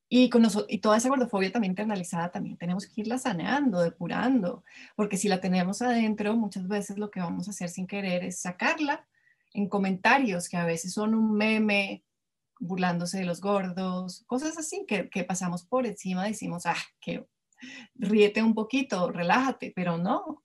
y, 0.09 0.31
con 0.31 0.47
y 0.69 0.79
toda 0.79 0.99
esa 0.99 1.09
gordofobia 1.09 1.51
también 1.51 1.73
internalizada 1.73 2.31
también 2.31 2.57
tenemos 2.57 2.87
que 2.87 3.01
irla 3.01 3.19
saneando, 3.19 3.81
depurando, 3.81 4.63
porque 4.95 5.17
si 5.17 5.29
la 5.29 5.41
tenemos 5.41 5.83
adentro, 5.83 6.37
muchas 6.37 6.69
veces 6.69 6.99
lo 6.99 7.11
que 7.11 7.21
vamos 7.21 7.49
a 7.49 7.51
hacer 7.51 7.69
sin 7.71 7.89
querer 7.89 8.23
es 8.23 8.39
sacarla 8.39 9.05
en 9.53 9.69
comentarios 9.69 10.49
que 10.49 10.59
a 10.59 10.65
veces 10.65 10.93
son 10.93 11.15
un 11.15 11.33
meme 11.35 12.05
burlándose 12.61 13.19
de 13.19 13.25
los 13.25 13.41
gordos, 13.41 14.23
cosas 14.27 14.57
así 14.59 14.85
que, 14.87 15.11
que 15.11 15.25
pasamos 15.25 15.65
por 15.65 15.87
encima, 15.87 16.25
decimos, 16.25 16.67
ah, 16.67 16.77
que 17.01 17.27
ríete 17.95 18.43
un 18.43 18.55
poquito, 18.55 19.11
relájate, 19.11 19.73
pero 19.75 19.99
no, 19.99 20.45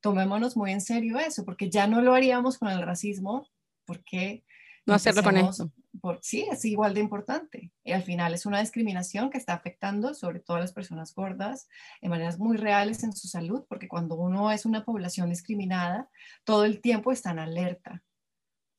tomémonos 0.00 0.56
muy 0.56 0.72
en 0.72 0.80
serio 0.80 1.18
eso, 1.18 1.44
porque 1.44 1.70
ya 1.70 1.86
no 1.86 2.02
lo 2.02 2.14
haríamos 2.14 2.58
con 2.58 2.68
el 2.68 2.82
racismo, 2.82 3.48
porque 3.84 4.44
no 4.86 4.94
hacerlo 4.94 5.22
con 5.22 5.36
eso. 5.36 5.72
Por, 6.00 6.18
sí, 6.22 6.46
es 6.50 6.64
igual 6.64 6.94
de 6.94 7.00
importante. 7.00 7.70
Y 7.84 7.92
al 7.92 8.02
final 8.02 8.34
es 8.34 8.46
una 8.46 8.60
discriminación 8.60 9.30
que 9.30 9.38
está 9.38 9.52
afectando 9.52 10.14
sobre 10.14 10.40
todo 10.40 10.56
a 10.56 10.60
las 10.60 10.72
personas 10.72 11.14
gordas 11.14 11.68
de 12.00 12.08
maneras 12.08 12.38
muy 12.38 12.56
reales 12.56 13.04
en 13.04 13.12
su 13.12 13.28
salud, 13.28 13.64
porque 13.68 13.88
cuando 13.88 14.16
uno 14.16 14.50
es 14.50 14.66
una 14.66 14.84
población 14.84 15.30
discriminada, 15.30 16.08
todo 16.44 16.64
el 16.64 16.80
tiempo 16.80 17.12
está 17.12 17.30
en 17.30 17.38
alerta. 17.38 18.02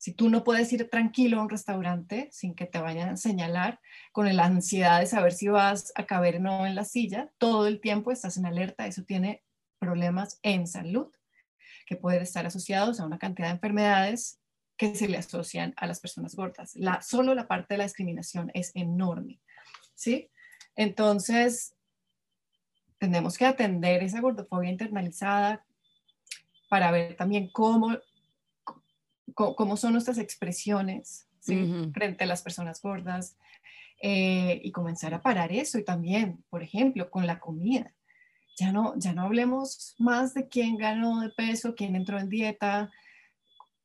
Si 0.04 0.12
tú 0.12 0.28
no 0.28 0.44
puedes 0.44 0.70
ir 0.70 0.90
tranquilo 0.90 1.40
a 1.40 1.42
un 1.44 1.48
restaurante 1.48 2.28
sin 2.30 2.54
que 2.54 2.66
te 2.66 2.78
vayan 2.78 3.08
a 3.08 3.16
señalar 3.16 3.80
con 4.12 4.36
la 4.36 4.44
ansiedad 4.44 5.00
de 5.00 5.06
saber 5.06 5.32
si 5.32 5.48
vas 5.48 5.94
a 5.94 6.04
caber 6.04 6.36
o 6.36 6.40
no 6.40 6.66
en 6.66 6.74
la 6.74 6.84
silla, 6.84 7.32
todo 7.38 7.66
el 7.66 7.80
tiempo 7.80 8.12
estás 8.12 8.36
en 8.36 8.44
alerta. 8.44 8.86
Eso 8.86 9.04
tiene 9.04 9.42
problemas 9.78 10.38
en 10.42 10.66
salud 10.66 11.10
que 11.86 11.96
pueden 11.96 12.20
estar 12.20 12.44
asociados 12.44 13.00
a 13.00 13.06
una 13.06 13.18
cantidad 13.18 13.48
de 13.48 13.54
enfermedades 13.54 14.42
que 14.76 14.94
se 14.94 15.08
le 15.08 15.16
asocian 15.16 15.72
a 15.78 15.86
las 15.86 16.00
personas 16.00 16.36
gordas. 16.36 16.76
La, 16.76 17.00
solo 17.00 17.34
la 17.34 17.48
parte 17.48 17.72
de 17.72 17.78
la 17.78 17.84
discriminación 17.84 18.50
es 18.52 18.72
enorme, 18.74 19.40
¿sí? 19.94 20.28
Entonces, 20.76 21.76
tenemos 22.98 23.38
que 23.38 23.46
atender 23.46 24.02
esa 24.02 24.20
gordofobia 24.20 24.70
internalizada 24.70 25.64
para 26.68 26.90
ver 26.90 27.16
también 27.16 27.48
cómo, 27.50 27.96
cómo 29.34 29.76
son 29.76 29.92
nuestras 29.92 30.18
expresiones 30.18 31.26
frente 31.92 32.24
a 32.24 32.26
las 32.26 32.42
personas 32.42 32.80
gordas 32.80 33.36
eh, 34.00 34.60
y 34.62 34.72
comenzar 34.72 35.14
a 35.14 35.22
parar 35.22 35.52
eso. 35.52 35.78
Y 35.78 35.84
también, 35.84 36.44
por 36.50 36.62
ejemplo, 36.62 37.10
con 37.10 37.26
la 37.26 37.40
comida. 37.40 37.94
Ya 38.56 38.70
no, 38.70 38.94
ya 38.96 39.12
no 39.12 39.22
hablemos 39.22 39.94
más 39.98 40.34
de 40.34 40.48
quién 40.48 40.76
ganó 40.76 41.20
de 41.20 41.30
peso, 41.30 41.74
quién 41.74 41.96
entró 41.96 42.20
en 42.20 42.28
dieta, 42.28 42.90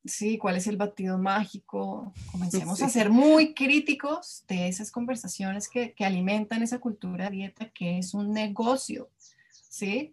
sí, 0.04 0.38
cuál 0.38 0.56
es 0.56 0.66
el 0.66 0.76
batido 0.76 1.18
mágico. 1.18 2.12
Comencemos 2.30 2.80
a 2.82 2.88
ser 2.88 3.10
muy 3.10 3.52
críticos 3.54 4.44
de 4.46 4.68
esas 4.68 4.92
conversaciones 4.92 5.68
que, 5.68 5.92
que, 5.92 6.04
alimentan 6.04 6.62
esa 6.62 6.78
cultura 6.78 7.24
de 7.24 7.36
dieta 7.36 7.70
que 7.70 7.98
es 7.98 8.14
un 8.14 8.32
negocio, 8.32 9.10
¿sí? 9.50 10.12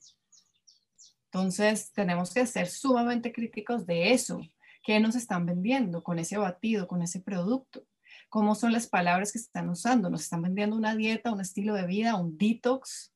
Entonces, 1.26 1.92
tenemos 1.92 2.34
que 2.34 2.46
ser 2.48 2.68
sumamente 2.68 3.32
críticos 3.32 3.86
de 3.86 4.12
eso. 4.14 4.42
¿Qué 4.88 5.02
nos 5.02 5.18
están 5.18 5.46
vendiendo 5.46 6.02
con 6.02 6.18
ese 6.18 6.38
batido, 6.38 6.88
con 6.88 7.02
ese 7.02 7.20
producto? 7.20 7.86
¿Cómo 8.30 8.56
son 8.56 8.72
las 8.72 8.88
palabras 8.88 9.34
que 9.34 9.38
están 9.38 9.68
usando? 9.68 10.10
¿Nos 10.10 10.22
están 10.22 10.42
vendiendo 10.42 10.78
una 10.78 10.96
dieta, 10.96 11.34
un 11.34 11.42
estilo 11.42 11.74
de 11.74 11.86
vida, 11.86 12.16
un 12.16 12.38
detox 12.38 13.14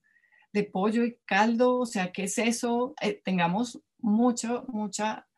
de 0.52 0.66
pollo 0.66 1.06
y 1.06 1.18
caldo? 1.24 1.78
O 1.78 1.86
sea, 1.86 2.12
¿qué 2.12 2.24
es 2.24 2.38
eso? 2.40 2.94
Eh, 3.02 3.22
tengamos 3.24 3.82
mucho, 4.00 4.66
mucha 4.68 5.30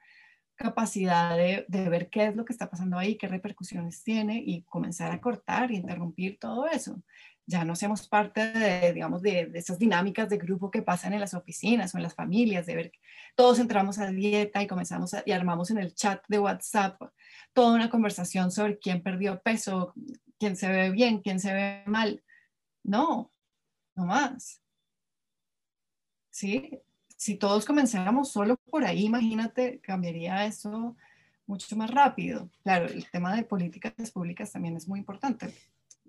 capacidad 0.56 1.38
de, 1.38 1.68
ver 1.70 2.10
qué 2.10 2.26
es 2.26 2.36
lo 2.36 2.46
que 2.46 2.54
está 2.54 2.68
pasando 2.68 2.98
ahí, 2.98 3.16
qué 3.16 3.28
repercusiones 3.28 4.04
tiene 4.04 4.42
y 4.44 4.64
comenzar 4.64 5.12
a 5.12 5.22
cortar 5.22 5.70
y 5.70 5.76
interrumpir 5.76 6.40
todo 6.40 6.66
eso. 6.66 7.00
Ya 7.46 7.66
no 7.66 7.76
seamos 7.76 8.08
parte 8.08 8.54
de, 8.54 8.94
digamos, 8.94 9.22
de, 9.22 9.52
esas 9.54 9.78
dinámicas 9.78 10.30
de 10.30 10.38
grupo 10.38 10.72
que 10.72 10.82
pasan 10.82 11.14
en 11.14 11.20
las 11.20 11.34
oficinas 11.34 11.94
o 11.94 11.98
en 11.98 12.04
las 12.04 12.16
familias, 12.16 12.66
de 12.66 12.76
ver 12.76 12.92
que 12.92 13.00
todos 13.36 13.60
entramos 13.60 14.00
a 14.00 14.12
dieta 14.12 14.64
y 14.64 14.68
comenzamos 14.68 15.16
y 15.26 15.32
armamos 15.32 15.70
en 15.72 15.80
el 15.80 15.94
chat 15.94 16.24
de 16.28 16.40
WhatsApp 16.40 17.02
toda 17.54 17.76
una 17.76 17.90
conversación 17.90 18.52
sobre 18.52 18.80
quién 18.80 19.04
perdió 19.04 19.42
peso, 19.42 19.94
quién 20.40 20.56
se 20.56 20.70
ve 20.70 20.92
bien, 20.92 21.20
quién 21.20 21.40
se 21.40 21.54
ve 21.54 21.84
mal. 21.86 22.24
No, 22.84 23.32
no 23.96 24.06
más. 24.06 24.62
¿Sí? 26.30 26.82
si 27.24 27.36
todos 27.36 27.64
comenzáramos 27.64 28.34
solo 28.34 28.58
por 28.70 28.84
ahí, 28.84 29.06
imagínate, 29.06 29.80
cambiaría 29.80 30.46
eso 30.46 30.98
mucho 31.48 31.74
más 31.78 31.90
rápido. 31.90 32.50
Claro, 32.64 32.88
el 32.88 33.10
tema 33.12 33.34
de 33.34 33.46
políticas 33.46 34.12
públicas 34.12 34.52
también 34.52 34.76
es 34.76 34.90
muy 34.90 35.00
importante, 35.00 35.54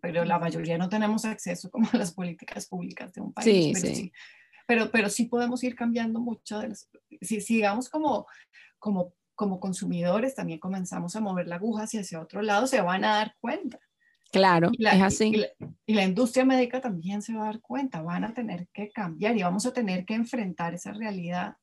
pero 0.04 0.22
la 0.26 0.38
mayoría 0.38 0.76
no 0.76 0.90
tenemos 0.90 1.24
acceso 1.24 1.70
como 1.70 1.88
a 1.90 1.96
las 1.96 2.12
políticas 2.12 2.66
públicas 2.66 3.10
de 3.14 3.22
un 3.22 3.32
país. 3.32 3.46
Sí, 3.46 3.72
pero, 3.72 3.94
sí. 3.94 4.12
Pero, 4.66 4.90
pero 4.90 5.08
sí 5.08 5.24
podemos 5.24 5.64
ir 5.64 5.74
cambiando 5.74 6.20
mucho. 6.20 6.58
De 6.58 6.76
si 7.22 7.40
sigamos 7.40 7.88
como, 7.88 8.26
como, 8.78 9.14
como 9.34 9.58
consumidores, 9.58 10.34
también 10.34 10.58
comenzamos 10.58 11.16
a 11.16 11.22
mover 11.22 11.48
la 11.48 11.56
aguja 11.56 11.84
hacia 11.84 12.02
ese 12.02 12.18
otro 12.18 12.42
lado, 12.42 12.66
se 12.66 12.82
van 12.82 13.02
a 13.02 13.14
dar 13.14 13.34
cuenta. 13.40 13.80
Claro, 14.30 14.72
es 14.78 15.02
así. 15.02 15.32
Y 15.86 15.94
la, 15.94 16.04
industria 16.04 16.44
médica 16.44 16.82
también 16.82 17.22
se 17.22 17.32
va 17.32 17.44
a 17.44 17.46
dar 17.46 17.62
cuenta, 17.62 18.02
van 18.02 18.24
a 18.24 18.34
tener 18.34 18.68
que 18.74 18.90
cambiar 18.90 19.34
y 19.38 19.42
vamos 19.42 19.64
a 19.64 19.72
tener 19.72 20.04
que 20.04 20.12
enfrentar 20.12 20.74
esa 20.74 20.92
realidad 20.92 21.56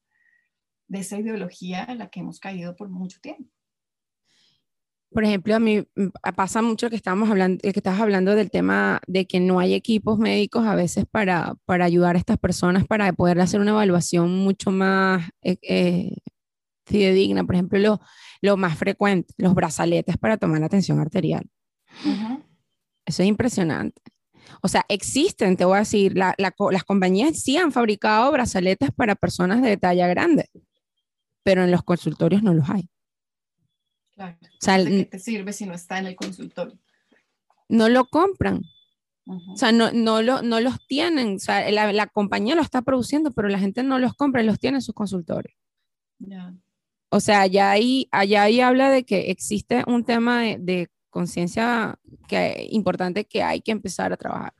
de 0.87 1.01
esa 1.01 1.19
ideología 1.19 1.85
en 1.87 1.99
la 1.99 2.09
que 2.09 2.21
hemos 2.21 2.39
caído 2.39 2.75
por 2.75 2.89
mucho 2.89 3.19
tiempo. 3.21 3.51
Por 5.13 5.25
ejemplo, 5.25 5.55
a 5.55 5.59
mí 5.59 5.85
mm, 5.95 6.07
pasa 6.35 6.61
mucho 6.61 6.89
que 6.89 6.95
estamos 6.95 7.29
hablando, 7.29 7.59
que 7.61 7.69
estás 7.69 7.99
hablando 7.99 8.33
del 8.35 8.49
tema 8.49 9.01
de 9.07 9.25
que 9.25 9.39
no 9.39 9.59
hay 9.59 9.73
equipos 9.73 10.17
médicos 10.17 10.65
a 10.65 10.75
veces 10.75 11.05
para, 11.09 11.55
para 11.65 11.85
ayudar 11.85 12.15
a 12.15 12.19
estas 12.19 12.37
personas 12.37 12.87
para 12.87 13.11
poder 13.13 13.39
hacer 13.41 13.59
una 13.59 13.71
evaluación 13.71 14.37
mucho 14.37 14.71
más 14.71 15.29
eh, 15.41 15.57
eh, 15.63 16.15
fidedigna. 16.85 17.43
Por 17.43 17.55
ejemplo, 17.55 17.79
lo, 17.79 18.01
lo 18.41 18.57
más 18.57 18.77
frecuente, 18.77 19.33
los 19.37 19.53
brazaletes 19.53 20.17
para 20.17 20.37
tomar 20.37 20.61
la 20.61 20.69
tensión 20.69 20.99
arterial. 20.99 21.43
Eso 23.05 23.23
es 23.23 23.27
impresionante. 23.27 24.01
O 24.61 24.67
sea, 24.67 24.85
existen, 24.89 25.57
te 25.57 25.65
voy 25.65 25.75
a 25.75 25.79
decir, 25.79 26.15
las 26.15 26.83
compañías 26.85 27.39
sí 27.39 27.57
han 27.57 27.71
fabricado 27.71 28.31
brazaletes 28.31 28.91
para 28.91 29.15
personas 29.15 29.61
de 29.61 29.77
talla 29.77 30.07
grande, 30.07 30.49
pero 31.43 31.63
en 31.63 31.71
los 31.71 31.83
consultorios 31.83 32.43
no 32.43 32.53
los 32.53 32.69
hay. 32.69 32.89
Claro. 34.21 34.37
O 34.41 34.57
sea, 34.59 34.77
¿De 34.77 34.89
qué 34.89 35.05
te 35.05 35.19
sirve 35.19 35.53
si 35.53 35.65
no 35.65 35.73
está 35.73 35.97
en 35.97 36.07
el 36.07 36.15
consultorio? 36.15 36.77
No 37.69 37.89
lo 37.89 38.05
compran. 38.05 38.61
O 39.25 39.55
sea, 39.55 39.71
no, 39.71 39.91
no, 39.91 40.21
lo, 40.21 40.41
no 40.41 40.59
los 40.59 40.85
tienen. 40.87 41.35
O 41.35 41.39
sea, 41.39 41.69
la, 41.71 42.07
compañía 42.07 42.55
lo 42.55 42.61
está 42.61 42.81
produciendo, 42.81 43.31
pero 43.31 43.47
la 43.47 43.59
gente 43.59 43.81
no 43.81 43.97
los 43.97 44.13
compra 44.13 44.43
y 44.43 44.45
los 44.45 44.59
tiene 44.59 44.77
en 44.77 44.81
sus 44.81 44.93
consultorios. 44.93 45.55
O 47.09 47.19
sea, 47.19 47.41
allá 47.41 47.71
ahí, 47.71 48.07
allá 48.11 48.43
ahí 48.43 48.61
habla 48.61 48.89
de 48.89 49.05
que 49.05 49.31
existe 49.31 49.83
un 49.87 50.03
tema 50.03 50.41
de, 50.41 50.57
de 50.59 50.89
conciencia 51.09 51.97
que 52.27 52.67
importante 52.71 53.25
que 53.25 53.41
hay 53.41 53.61
que 53.61 53.71
empezar 53.71 54.13
a 54.13 54.17
trabajar. 54.17 54.53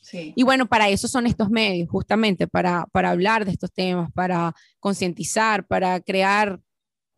Sí. 0.00 0.32
Y 0.34 0.42
bueno, 0.42 0.66
para 0.66 0.88
eso 0.88 1.06
son 1.06 1.26
estos 1.26 1.50
medios, 1.50 1.88
justamente, 1.88 2.48
para, 2.48 2.86
para 2.92 3.10
hablar 3.10 3.44
de 3.44 3.52
estos 3.52 3.72
temas, 3.72 4.10
para 4.12 4.54
concientizar, 4.80 5.66
para 5.66 6.00
crear 6.00 6.60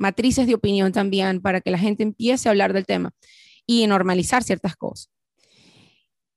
matrices 0.00 0.46
de 0.46 0.54
opinión 0.54 0.92
también, 0.92 1.40
para 1.40 1.60
que 1.60 1.70
la 1.70 1.78
gente 1.78 2.02
empiece 2.02 2.48
a 2.48 2.52
hablar 2.52 2.72
del 2.72 2.86
tema 2.86 3.12
y 3.66 3.86
normalizar 3.86 4.42
ciertas 4.42 4.74
cosas. 4.74 5.10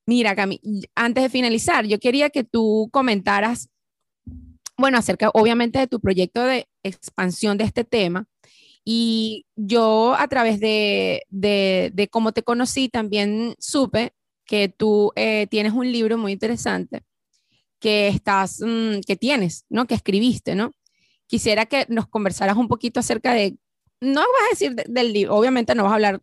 Mira, 0.05 0.35
Cami, 0.35 0.59
antes 0.95 1.23
de 1.23 1.29
finalizar, 1.29 1.85
yo 1.85 1.97
quería 1.97 2.29
que 2.29 2.43
tú 2.43 2.89
comentaras, 2.91 3.69
bueno, 4.77 4.97
acerca 4.97 5.29
obviamente 5.33 5.79
de 5.79 5.87
tu 5.87 6.01
proyecto 6.01 6.43
de 6.43 6.67
expansión 6.83 7.57
de 7.57 7.63
este 7.63 7.85
tema 7.85 8.27
y 8.83 9.45
yo 9.55 10.13
a 10.17 10.27
través 10.27 10.59
de, 10.59 11.23
de, 11.29 12.09
cómo 12.11 12.33
te 12.33 12.43
conocí 12.43 12.89
también 12.89 13.55
supe 13.59 14.13
que 14.45 14.67
tú 14.67 15.13
eh, 15.15 15.47
tienes 15.49 15.71
un 15.71 15.89
libro 15.89 16.17
muy 16.17 16.33
interesante 16.33 17.03
que 17.79 18.09
estás, 18.09 18.59
mm, 18.59 19.01
que 19.07 19.15
tienes, 19.15 19.65
¿no? 19.69 19.87
Que 19.87 19.95
escribiste, 19.95 20.53
¿no? 20.53 20.71
Quisiera 21.27 21.65
que 21.65 21.85
nos 21.89 22.07
conversaras 22.07 22.57
un 22.57 22.67
poquito 22.67 22.99
acerca 22.99 23.33
de, 23.33 23.57
no 24.01 24.21
vas 24.21 24.47
a 24.47 24.49
decir 24.51 24.75
del 24.75 25.13
libro, 25.13 25.35
obviamente 25.35 25.75
no 25.75 25.83
vas 25.83 25.91
a 25.91 25.95
hablar, 25.95 26.21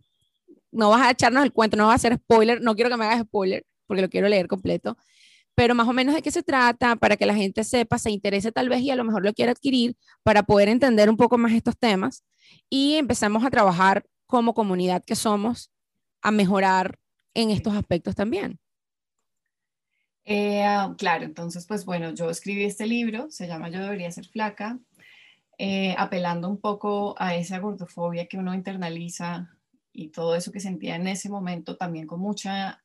no 0.71 0.91
vas 0.91 1.03
a 1.03 1.11
echarnos 1.11 1.45
el 1.45 1.53
cuento, 1.53 1.77
no 1.77 1.87
vas 1.87 1.93
a 1.93 1.97
hacer 1.97 2.17
spoiler, 2.17 2.61
no 2.61 2.75
quiero 2.75 2.91
que 2.91 2.97
me 2.97 3.07
hagas 3.07 3.23
spoiler 3.23 3.65
porque 3.87 4.03
lo 4.03 4.09
quiero 4.09 4.29
leer 4.29 4.47
completo, 4.47 4.97
pero 5.57 5.75
más 5.75 5.89
o 5.89 5.93
menos 5.93 6.15
de 6.15 6.23
qué 6.23 6.31
se 6.31 6.45
trata 6.45 6.95
para 6.97 7.17
que 7.17 7.27
la 7.27 7.35
gente 7.35 7.65
sepa, 7.65 7.99
se 7.99 8.11
interese 8.11 8.53
tal 8.53 8.69
vez 8.69 8.83
y 8.83 8.91
a 8.91 8.97
lo 8.97 9.05
mejor 9.05 9.25
lo 9.25 9.35
quiera 9.35 9.51
adquirir 9.51 9.97
para 10.23 10.45
poder 10.45 10.69
entender 10.69 11.11
un 11.11 11.17
poco 11.17 11.39
más 11.39 11.53
estos 11.53 11.77
temas 11.77 12.25
y 12.69 12.95
empezamos 12.95 13.45
a 13.45 13.51
trabajar 13.51 14.07
como 14.27 14.55
comunidad 14.55 15.03
que 15.05 15.17
somos 15.17 15.73
a 16.23 16.31
mejorar 16.31 16.99
en 17.35 17.51
estos 17.51 17.75
aspectos 17.75 18.15
también. 18.15 18.61
Eh, 20.25 20.63
ah, 20.63 20.95
claro, 20.97 21.25
entonces, 21.25 21.67
pues 21.67 21.85
bueno, 21.85 22.15
yo 22.15 22.31
escribí 22.31 22.65
este 22.65 22.87
libro, 22.87 23.31
se 23.31 23.49
llama 23.49 23.71
Yo 23.71 23.81
debería 23.81 24.13
ser 24.13 24.27
flaca, 24.27 24.79
eh, 25.63 25.95
apelando 25.99 26.49
un 26.49 26.59
poco 26.59 27.15
a 27.19 27.35
esa 27.35 27.59
gordofobia 27.59 28.27
que 28.27 28.39
uno 28.39 28.55
internaliza 28.55 29.55
y 29.93 30.09
todo 30.09 30.35
eso 30.35 30.53
que 30.53 30.59
sentía 30.59 30.97
en 30.97 31.07
ese 31.07 31.29
momento, 31.29 31.77
también 31.77 32.07
con 32.07 32.19
mucha 32.19 32.83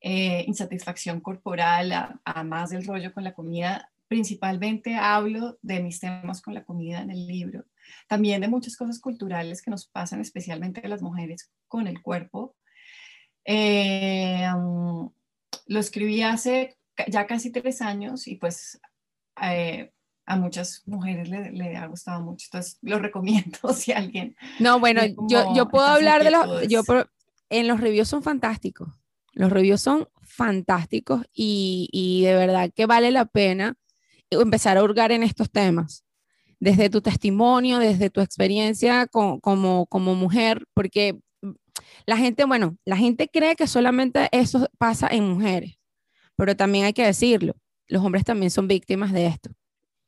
eh, 0.00 0.42
insatisfacción 0.46 1.20
corporal, 1.20 2.18
además 2.24 2.70
del 2.70 2.86
rollo 2.86 3.12
con 3.12 3.22
la 3.22 3.34
comida. 3.34 3.92
Principalmente 4.08 4.94
hablo 4.94 5.58
de 5.60 5.82
mis 5.82 6.00
temas 6.00 6.40
con 6.40 6.54
la 6.54 6.64
comida 6.64 7.02
en 7.02 7.10
el 7.10 7.26
libro, 7.26 7.66
también 8.08 8.40
de 8.40 8.48
muchas 8.48 8.78
cosas 8.78 8.98
culturales 8.98 9.60
que 9.60 9.70
nos 9.70 9.86
pasan, 9.86 10.22
especialmente 10.22 10.80
a 10.82 10.88
las 10.88 11.02
mujeres 11.02 11.52
con 11.68 11.86
el 11.86 12.00
cuerpo. 12.00 12.56
Eh, 13.44 14.48
um, 14.56 15.10
lo 15.66 15.80
escribí 15.80 16.22
hace 16.22 16.78
ya 17.08 17.26
casi 17.26 17.52
tres 17.52 17.82
años 17.82 18.26
y 18.26 18.36
pues 18.36 18.80
eh, 19.42 19.92
a 20.26 20.36
muchas 20.36 20.82
mujeres 20.86 21.28
le, 21.28 21.76
ha 21.76 21.86
gustado 21.86 22.22
mucho. 22.22 22.46
Entonces 22.48 22.78
lo 22.82 22.98
recomiendo 23.00 23.72
si 23.72 23.92
alguien. 23.92 24.36
No, 24.58 24.80
bueno, 24.80 25.02
yo, 25.28 25.54
yo 25.54 25.68
puedo 25.68 25.86
hablar 25.86 26.24
de 26.24 26.30
los. 26.30 26.68
Yo, 26.68 26.82
en 27.48 27.68
los 27.68 27.80
reviews 27.80 28.08
son 28.08 28.22
fantásticos. 28.22 28.88
Los 29.32 29.52
reviews 29.52 29.80
son 29.80 30.08
fantásticos 30.22 31.24
y, 31.32 31.88
y 31.92 32.24
de 32.24 32.34
verdad 32.34 32.70
que 32.74 32.86
vale 32.86 33.10
la 33.10 33.26
pena 33.26 33.76
empezar 34.30 34.76
a 34.76 34.82
hurgar 34.82 35.12
en 35.12 35.22
estos 35.22 35.50
temas 35.50 36.04
desde 36.58 36.90
tu 36.90 37.00
testimonio, 37.00 37.78
desde 37.78 38.10
tu 38.10 38.20
experiencia 38.20 39.06
como, 39.06 39.40
como 39.40 40.14
mujer, 40.14 40.66
porque 40.74 41.18
la 42.06 42.16
gente, 42.16 42.44
bueno, 42.44 42.76
la 42.84 42.96
gente 42.96 43.28
cree 43.28 43.56
que 43.56 43.66
solamente 43.66 44.28
eso 44.32 44.68
pasa 44.78 45.08
en 45.10 45.28
mujeres, 45.28 45.78
pero 46.34 46.56
también 46.56 46.86
hay 46.86 46.92
que 46.92 47.04
decirlo, 47.04 47.54
los 47.88 48.02
hombres 48.02 48.24
también 48.24 48.50
son 48.50 48.68
víctimas 48.68 49.12
de 49.12 49.26
esto. 49.26 49.50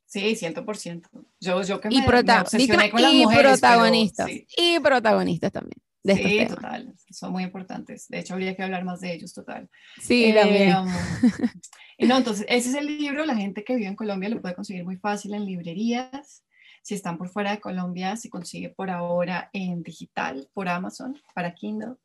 Sí, 0.09 0.35
100%. 0.35 1.03
Yo, 1.39 1.61
yo 1.61 1.79
que 1.79 1.89
me, 1.89 1.95
y 1.97 2.03
con 2.03 3.01
las 3.01 3.13
mujeres, 3.13 3.59
protagonistas. 3.59 4.27
Y 4.57 4.79
protagonistas 4.79 5.51
también. 5.51 5.79
sí, 6.03 6.47
total. 6.47 6.95
Son 7.11 7.31
muy 7.31 7.43
importantes. 7.43 8.07
De 8.07 8.17
hecho, 8.17 8.33
habría 8.33 8.55
que 8.55 8.63
hablar 8.63 8.83
más 8.83 9.01
de 9.01 9.13
ellos, 9.13 9.35
total. 9.35 9.69
Sí, 10.01 10.25
eh, 10.25 10.33
también. 10.33 10.75
Um, 10.75 10.87
no, 12.07 12.17
entonces, 12.17 12.43
ese 12.49 12.69
es 12.69 12.75
el 12.75 12.87
libro. 12.87 13.23
La 13.23 13.35
gente 13.35 13.63
que 13.63 13.75
vive 13.75 13.87
en 13.87 13.95
Colombia 13.95 14.29
lo 14.29 14.41
puede 14.41 14.55
conseguir 14.55 14.83
muy 14.83 14.97
fácil 14.97 15.35
en 15.35 15.45
librerías. 15.45 16.43
Si 16.81 16.95
están 16.95 17.19
por 17.19 17.29
fuera 17.29 17.51
de 17.51 17.59
Colombia, 17.59 18.17
se 18.17 18.31
consigue 18.31 18.69
por 18.69 18.89
ahora 18.89 19.51
en 19.53 19.83
digital, 19.83 20.49
por 20.55 20.69
Amazon, 20.69 21.21
para 21.35 21.53
Kindle. 21.53 21.97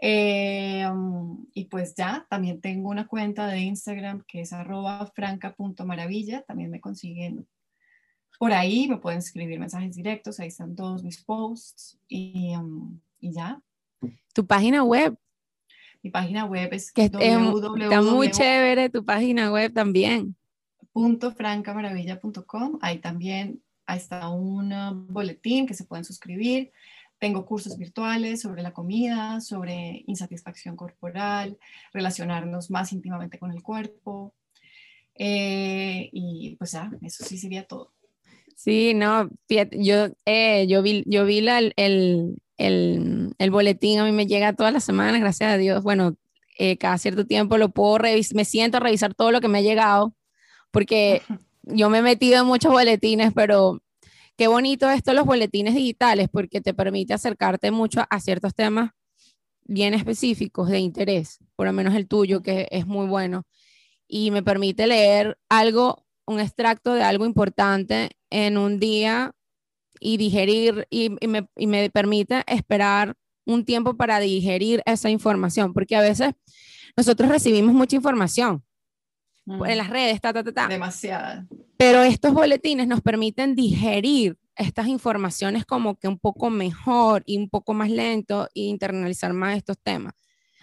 Eh, 0.00 0.86
um, 0.88 1.46
y 1.54 1.64
pues 1.64 1.94
ya, 1.94 2.26
también 2.30 2.60
tengo 2.60 2.88
una 2.88 3.08
cuenta 3.08 3.46
de 3.48 3.58
Instagram 3.60 4.24
que 4.26 4.42
es 4.42 4.52
arroba 4.52 5.06
franca.maravilla. 5.14 6.42
También 6.42 6.70
me 6.70 6.80
consiguen 6.80 7.46
por 8.38 8.52
ahí, 8.52 8.86
me 8.88 8.98
pueden 8.98 9.18
escribir 9.18 9.58
mensajes 9.58 9.96
directos, 9.96 10.38
ahí 10.38 10.48
están 10.48 10.76
todos 10.76 11.02
mis 11.02 11.22
posts 11.24 11.98
y, 12.06 12.54
um, 12.56 13.00
y 13.18 13.32
ya. 13.32 13.60
Tu 14.32 14.46
página 14.46 14.84
web. 14.84 15.18
Mi 16.02 16.10
página 16.10 16.44
web 16.44 16.72
es 16.72 16.92
que 16.92 17.04
Está 17.04 18.02
muy 18.02 18.30
chévere 18.30 18.88
tu 18.90 19.04
página 19.04 19.50
web 19.50 19.72
también. 19.72 20.36
.francamaravilla.com. 20.94 22.78
Ahí 22.80 22.98
también 22.98 23.60
ahí 23.88 23.98
está 23.98 24.28
un 24.28 25.06
boletín 25.08 25.66
que 25.66 25.74
se 25.74 25.84
pueden 25.84 26.04
suscribir. 26.04 26.70
Tengo 27.18 27.44
cursos 27.44 27.76
virtuales 27.76 28.40
sobre 28.40 28.62
la 28.62 28.72
comida, 28.72 29.40
sobre 29.40 30.04
insatisfacción 30.06 30.76
corporal, 30.76 31.58
relacionarnos 31.92 32.70
más 32.70 32.92
íntimamente 32.92 33.38
con 33.38 33.50
el 33.52 33.62
cuerpo. 33.62 34.34
Eh, 35.14 36.08
y 36.12 36.56
pues 36.56 36.72
ya, 36.72 36.90
eso 37.02 37.24
sí 37.24 37.38
sería 37.38 37.66
todo. 37.66 37.92
Sí, 38.54 38.92
no, 38.94 39.30
yo, 39.48 40.08
eh, 40.26 40.66
yo 40.66 40.82
vi, 40.82 41.04
yo 41.06 41.24
vi 41.24 41.40
la, 41.40 41.58
el, 41.58 41.74
el, 41.76 43.34
el, 43.38 43.50
boletín, 43.50 44.00
a 44.00 44.04
mí 44.04 44.10
me 44.10 44.26
llega 44.26 44.52
todas 44.52 44.72
las 44.72 44.82
semanas, 44.84 45.20
gracias 45.20 45.52
a 45.52 45.56
Dios. 45.56 45.82
Bueno, 45.84 46.16
eh, 46.58 46.76
cada 46.76 46.98
cierto 46.98 47.24
tiempo 47.24 47.56
lo 47.56 47.68
puedo 47.68 47.98
revisar, 47.98 48.34
me 48.34 48.44
siento 48.44 48.78
a 48.78 48.80
revisar 48.80 49.14
todo 49.14 49.30
lo 49.30 49.40
que 49.40 49.46
me 49.46 49.58
ha 49.58 49.62
llegado, 49.62 50.12
porque 50.72 51.22
yo 51.62 51.88
me 51.88 51.98
he 51.98 52.02
metido 52.02 52.40
en 52.40 52.46
muchos 52.46 52.72
boletines, 52.72 53.32
pero 53.32 53.80
qué 54.38 54.46
bonito 54.46 54.88
esto 54.88 55.12
los 55.12 55.26
boletines 55.26 55.74
digitales 55.74 56.28
porque 56.32 56.60
te 56.60 56.72
permite 56.72 57.12
acercarte 57.12 57.72
mucho 57.72 58.04
a 58.08 58.20
ciertos 58.20 58.54
temas 58.54 58.92
bien 59.64 59.94
específicos 59.94 60.70
de 60.70 60.78
interés, 60.78 61.40
por 61.56 61.66
lo 61.66 61.72
menos 61.72 61.94
el 61.96 62.06
tuyo, 62.06 62.40
que 62.40 62.68
es 62.70 62.86
muy 62.86 63.06
bueno, 63.06 63.42
y 64.06 64.30
me 64.30 64.42
permite 64.42 64.86
leer 64.86 65.36
algo, 65.50 66.06
un 66.24 66.40
extracto 66.40 66.94
de 66.94 67.02
algo 67.02 67.26
importante 67.26 68.12
en 68.30 68.56
un 68.56 68.78
día 68.78 69.32
y 70.00 70.16
digerir, 70.16 70.86
y, 70.88 71.10
me, 71.26 71.48
y 71.56 71.66
me 71.66 71.90
permite 71.90 72.44
esperar 72.46 73.16
un 73.44 73.64
tiempo 73.64 73.96
para 73.96 74.20
digerir 74.20 74.82
esa 74.86 75.10
información, 75.10 75.74
porque 75.74 75.96
a 75.96 76.00
veces 76.00 76.32
nosotros 76.96 77.28
recibimos 77.28 77.74
mucha 77.74 77.96
información 77.96 78.62
en 79.48 79.78
las 79.78 79.90
redes, 79.90 80.20
ta, 80.20 80.32
ta, 80.32 80.44
ta, 80.44 80.52
ta. 80.52 80.68
Demasiada. 80.68 81.46
Pero 81.76 82.02
estos 82.02 82.32
boletines 82.32 82.86
nos 82.86 83.00
permiten 83.00 83.54
digerir 83.54 84.36
estas 84.56 84.88
informaciones 84.88 85.64
como 85.64 85.96
que 85.96 86.08
un 86.08 86.18
poco 86.18 86.50
mejor 86.50 87.22
y 87.24 87.38
un 87.38 87.48
poco 87.48 87.74
más 87.74 87.90
lento 87.90 88.48
e 88.54 88.62
internalizar 88.62 89.32
más 89.32 89.56
estos 89.56 89.78
temas. 89.78 90.14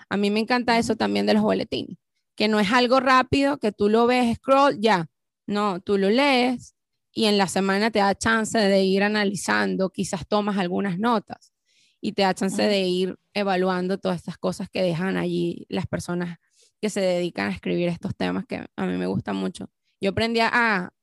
A 0.09 0.17
mí 0.17 0.29
me 0.29 0.41
encanta 0.41 0.77
eso 0.77 0.95
también 0.95 1.25
de 1.25 1.33
los 1.33 1.43
boletines, 1.43 1.97
que 2.35 2.47
no 2.47 2.59
es 2.59 2.71
algo 2.71 2.99
rápido, 2.99 3.57
que 3.57 3.71
tú 3.71 3.89
lo 3.89 4.05
ves, 4.05 4.37
scroll, 4.37 4.79
ya. 4.79 5.07
No, 5.47 5.79
tú 5.79 5.97
lo 5.97 6.09
lees 6.09 6.75
y 7.13 7.25
en 7.25 7.37
la 7.37 7.47
semana 7.47 7.91
te 7.91 7.99
da 7.99 8.13
chance 8.13 8.57
de 8.57 8.83
ir 8.83 9.03
analizando, 9.03 9.89
quizás 9.89 10.27
tomas 10.27 10.57
algunas 10.57 10.99
notas 10.99 11.53
y 12.01 12.11
te 12.11 12.23
da 12.23 12.33
chance 12.33 12.61
de 12.61 12.81
ir 12.81 13.17
evaluando 13.33 13.97
todas 13.97 14.17
estas 14.17 14.37
cosas 14.37 14.69
que 14.69 14.83
dejan 14.83 15.17
allí 15.17 15.65
las 15.69 15.87
personas 15.87 16.39
que 16.85 16.89
se 16.91 17.01
dedican 17.01 17.47
a 17.47 17.51
escribir 17.51 17.89
estos 17.89 18.15
temas 18.15 18.45
que 18.45 18.63
a 18.75 18.85
mí 18.85 18.95
me 18.95 19.07
gustan 19.07 19.35
mucho. 19.35 19.71
Yo 19.99 20.11
aprendí 20.11 20.39
a, 20.39 20.93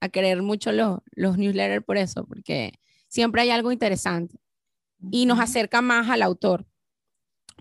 a 0.00 0.08
querer 0.08 0.40
mucho 0.40 0.70
los, 0.70 1.00
los 1.16 1.36
newsletters 1.36 1.84
por 1.84 1.96
eso, 1.96 2.24
porque 2.24 2.74
siempre 3.08 3.42
hay 3.42 3.50
algo 3.50 3.72
interesante 3.72 4.38
y 5.10 5.26
nos 5.26 5.40
acerca 5.40 5.82
más 5.82 6.08
al 6.10 6.22
autor, 6.22 6.64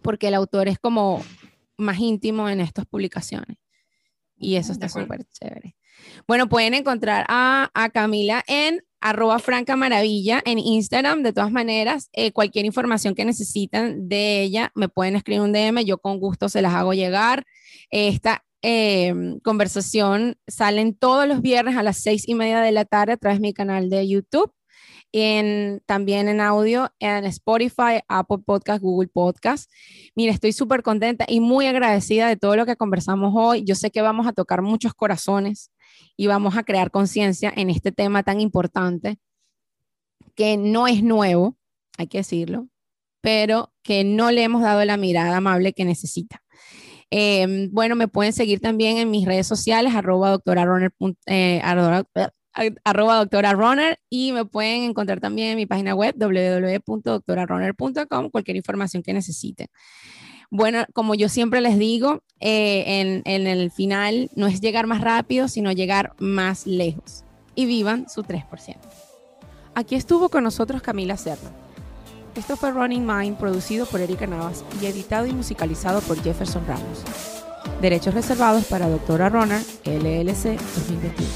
porque 0.03 0.27
el 0.27 0.35
autor 0.35 0.67
es 0.67 0.77
como 0.77 1.25
más 1.75 1.97
íntimo 1.97 2.47
en 2.49 2.59
estas 2.59 2.85
publicaciones. 2.85 3.57
Y 4.35 4.57
eso 4.57 4.73
está 4.73 4.87
súper 4.87 5.25
chévere. 5.25 5.75
Bueno, 6.27 6.47
pueden 6.47 6.75
encontrar 6.75 7.25
a, 7.29 7.71
a 7.73 7.89
Camila 7.89 8.43
en 8.45 8.83
arroba 9.01 9.39
Franca 9.39 9.75
Maravilla 9.75 10.41
en 10.45 10.59
Instagram. 10.59 11.23
De 11.23 11.33
todas 11.33 11.51
maneras, 11.51 12.09
eh, 12.13 12.31
cualquier 12.31 12.65
información 12.65 13.15
que 13.15 13.25
necesiten 13.25 14.07
de 14.07 14.41
ella, 14.41 14.71
me 14.75 14.87
pueden 14.87 15.15
escribir 15.15 15.41
un 15.41 15.51
DM, 15.51 15.83
yo 15.83 15.97
con 15.97 16.19
gusto 16.19 16.47
se 16.47 16.61
las 16.61 16.73
hago 16.73 16.93
llegar. 16.93 17.45
Esta 17.89 18.45
em, 18.61 19.39
conversación 19.39 20.37
salen 20.47 20.93
todos 20.95 21.27
los 21.27 21.41
viernes 21.41 21.75
a 21.77 21.83
las 21.83 21.97
seis 21.97 22.27
y 22.27 22.35
media 22.35 22.61
de 22.61 22.71
la 22.71 22.85
tarde 22.85 23.13
a 23.13 23.17
través 23.17 23.39
de 23.39 23.47
mi 23.47 23.53
canal 23.53 23.89
de 23.89 24.07
YouTube. 24.07 24.53
También 25.85 26.29
en 26.29 26.39
audio 26.39 26.89
en 26.99 27.25
Spotify, 27.25 27.99
Apple 28.07 28.37
Podcast, 28.45 28.81
Google 28.81 29.09
Podcast. 29.09 29.69
Mira, 30.15 30.31
estoy 30.31 30.53
súper 30.53 30.83
contenta 30.83 31.25
y 31.27 31.41
muy 31.41 31.65
agradecida 31.65 32.29
de 32.29 32.37
todo 32.37 32.55
lo 32.55 32.65
que 32.65 32.77
conversamos 32.77 33.33
hoy. 33.35 33.63
Yo 33.65 33.75
sé 33.75 33.91
que 33.91 34.01
vamos 34.01 34.25
a 34.25 34.31
tocar 34.31 34.61
muchos 34.61 34.93
corazones 34.93 35.69
y 36.17 36.27
vamos 36.27 36.57
a 36.57 36.63
crear 36.63 36.91
conciencia 36.91 37.53
en 37.55 37.69
este 37.69 37.91
tema 37.91 38.23
tan 38.23 38.41
importante 38.41 39.19
que 40.35 40.57
no 40.57 40.87
es 40.87 41.03
nuevo, 41.03 41.57
hay 41.97 42.07
que 42.07 42.19
decirlo, 42.19 42.67
pero 43.21 43.73
que 43.83 44.03
no 44.03 44.31
le 44.31 44.43
hemos 44.43 44.61
dado 44.61 44.83
la 44.85 44.97
mirada 44.97 45.37
amable 45.37 45.73
que 45.73 45.85
necesita. 45.85 46.43
Em, 47.09 47.69
bueno, 47.71 47.95
me 47.95 48.07
pueden 48.07 48.33
seguir 48.33 48.59
también 48.61 48.97
en 48.97 49.11
mis 49.11 49.25
redes 49.25 49.45
sociales, 49.45 49.93
arroba 49.93 50.29
doctora 50.29 50.65
runner, 50.65 50.91
eh, 51.25 51.61
arroba 51.63 52.05
doctora 53.17 53.53
runner, 53.53 53.99
y 54.09 54.31
me 54.31 54.45
pueden 54.45 54.83
encontrar 54.83 55.19
también 55.19 55.49
en 55.49 55.57
mi 55.57 55.65
página 55.65 55.93
web 55.93 56.15
www.doctorarunner.com, 56.17 58.29
cualquier 58.29 58.57
información 58.57 59.03
que 59.03 59.13
necesiten. 59.13 59.67
Bueno, 60.53 60.85
como 60.93 61.15
yo 61.15 61.29
siempre 61.29 61.61
les 61.61 61.79
digo, 61.79 62.23
eh, 62.41 63.21
en, 63.25 63.47
el 63.47 63.71
final 63.71 64.29
no 64.35 64.47
es 64.47 64.59
llegar 64.59 64.85
más 64.85 64.99
rápido, 64.99 65.47
sino 65.47 65.71
llegar 65.71 66.13
más 66.19 66.67
lejos. 66.67 67.23
Y 67.55 67.65
vivan 67.65 68.09
su 68.09 68.23
3%. 68.23 68.75
Aquí 69.75 69.95
estuvo 69.95 70.27
con 70.27 70.43
nosotros 70.43 70.81
Camila 70.81 71.15
Serra. 71.15 71.49
Esto 72.35 72.57
fue 72.57 72.71
Running 72.71 73.05
Mind, 73.05 73.37
producido 73.37 73.85
por 73.85 74.01
Erika 74.01 74.27
Navas 74.27 74.65
y 74.81 74.85
editado 74.87 75.25
y 75.25 75.31
musicalizado 75.31 76.01
por 76.01 76.21
Jefferson 76.21 76.65
Ramos. 76.67 77.03
Derechos 77.81 78.13
reservados 78.13 78.65
para 78.65 78.89
Doctora 78.89 79.29
Runner, 79.29 79.61
LLC 79.85 80.59
2021. 80.59 81.29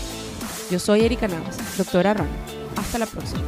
Yo 0.70 0.80
soy 0.80 1.02
Erika 1.02 1.30
Navas, 1.30 1.58
Doctora 1.78 2.14
Runner. 2.14 2.32
Hasta 2.76 2.98
la 2.98 3.06
próxima. 3.06 3.42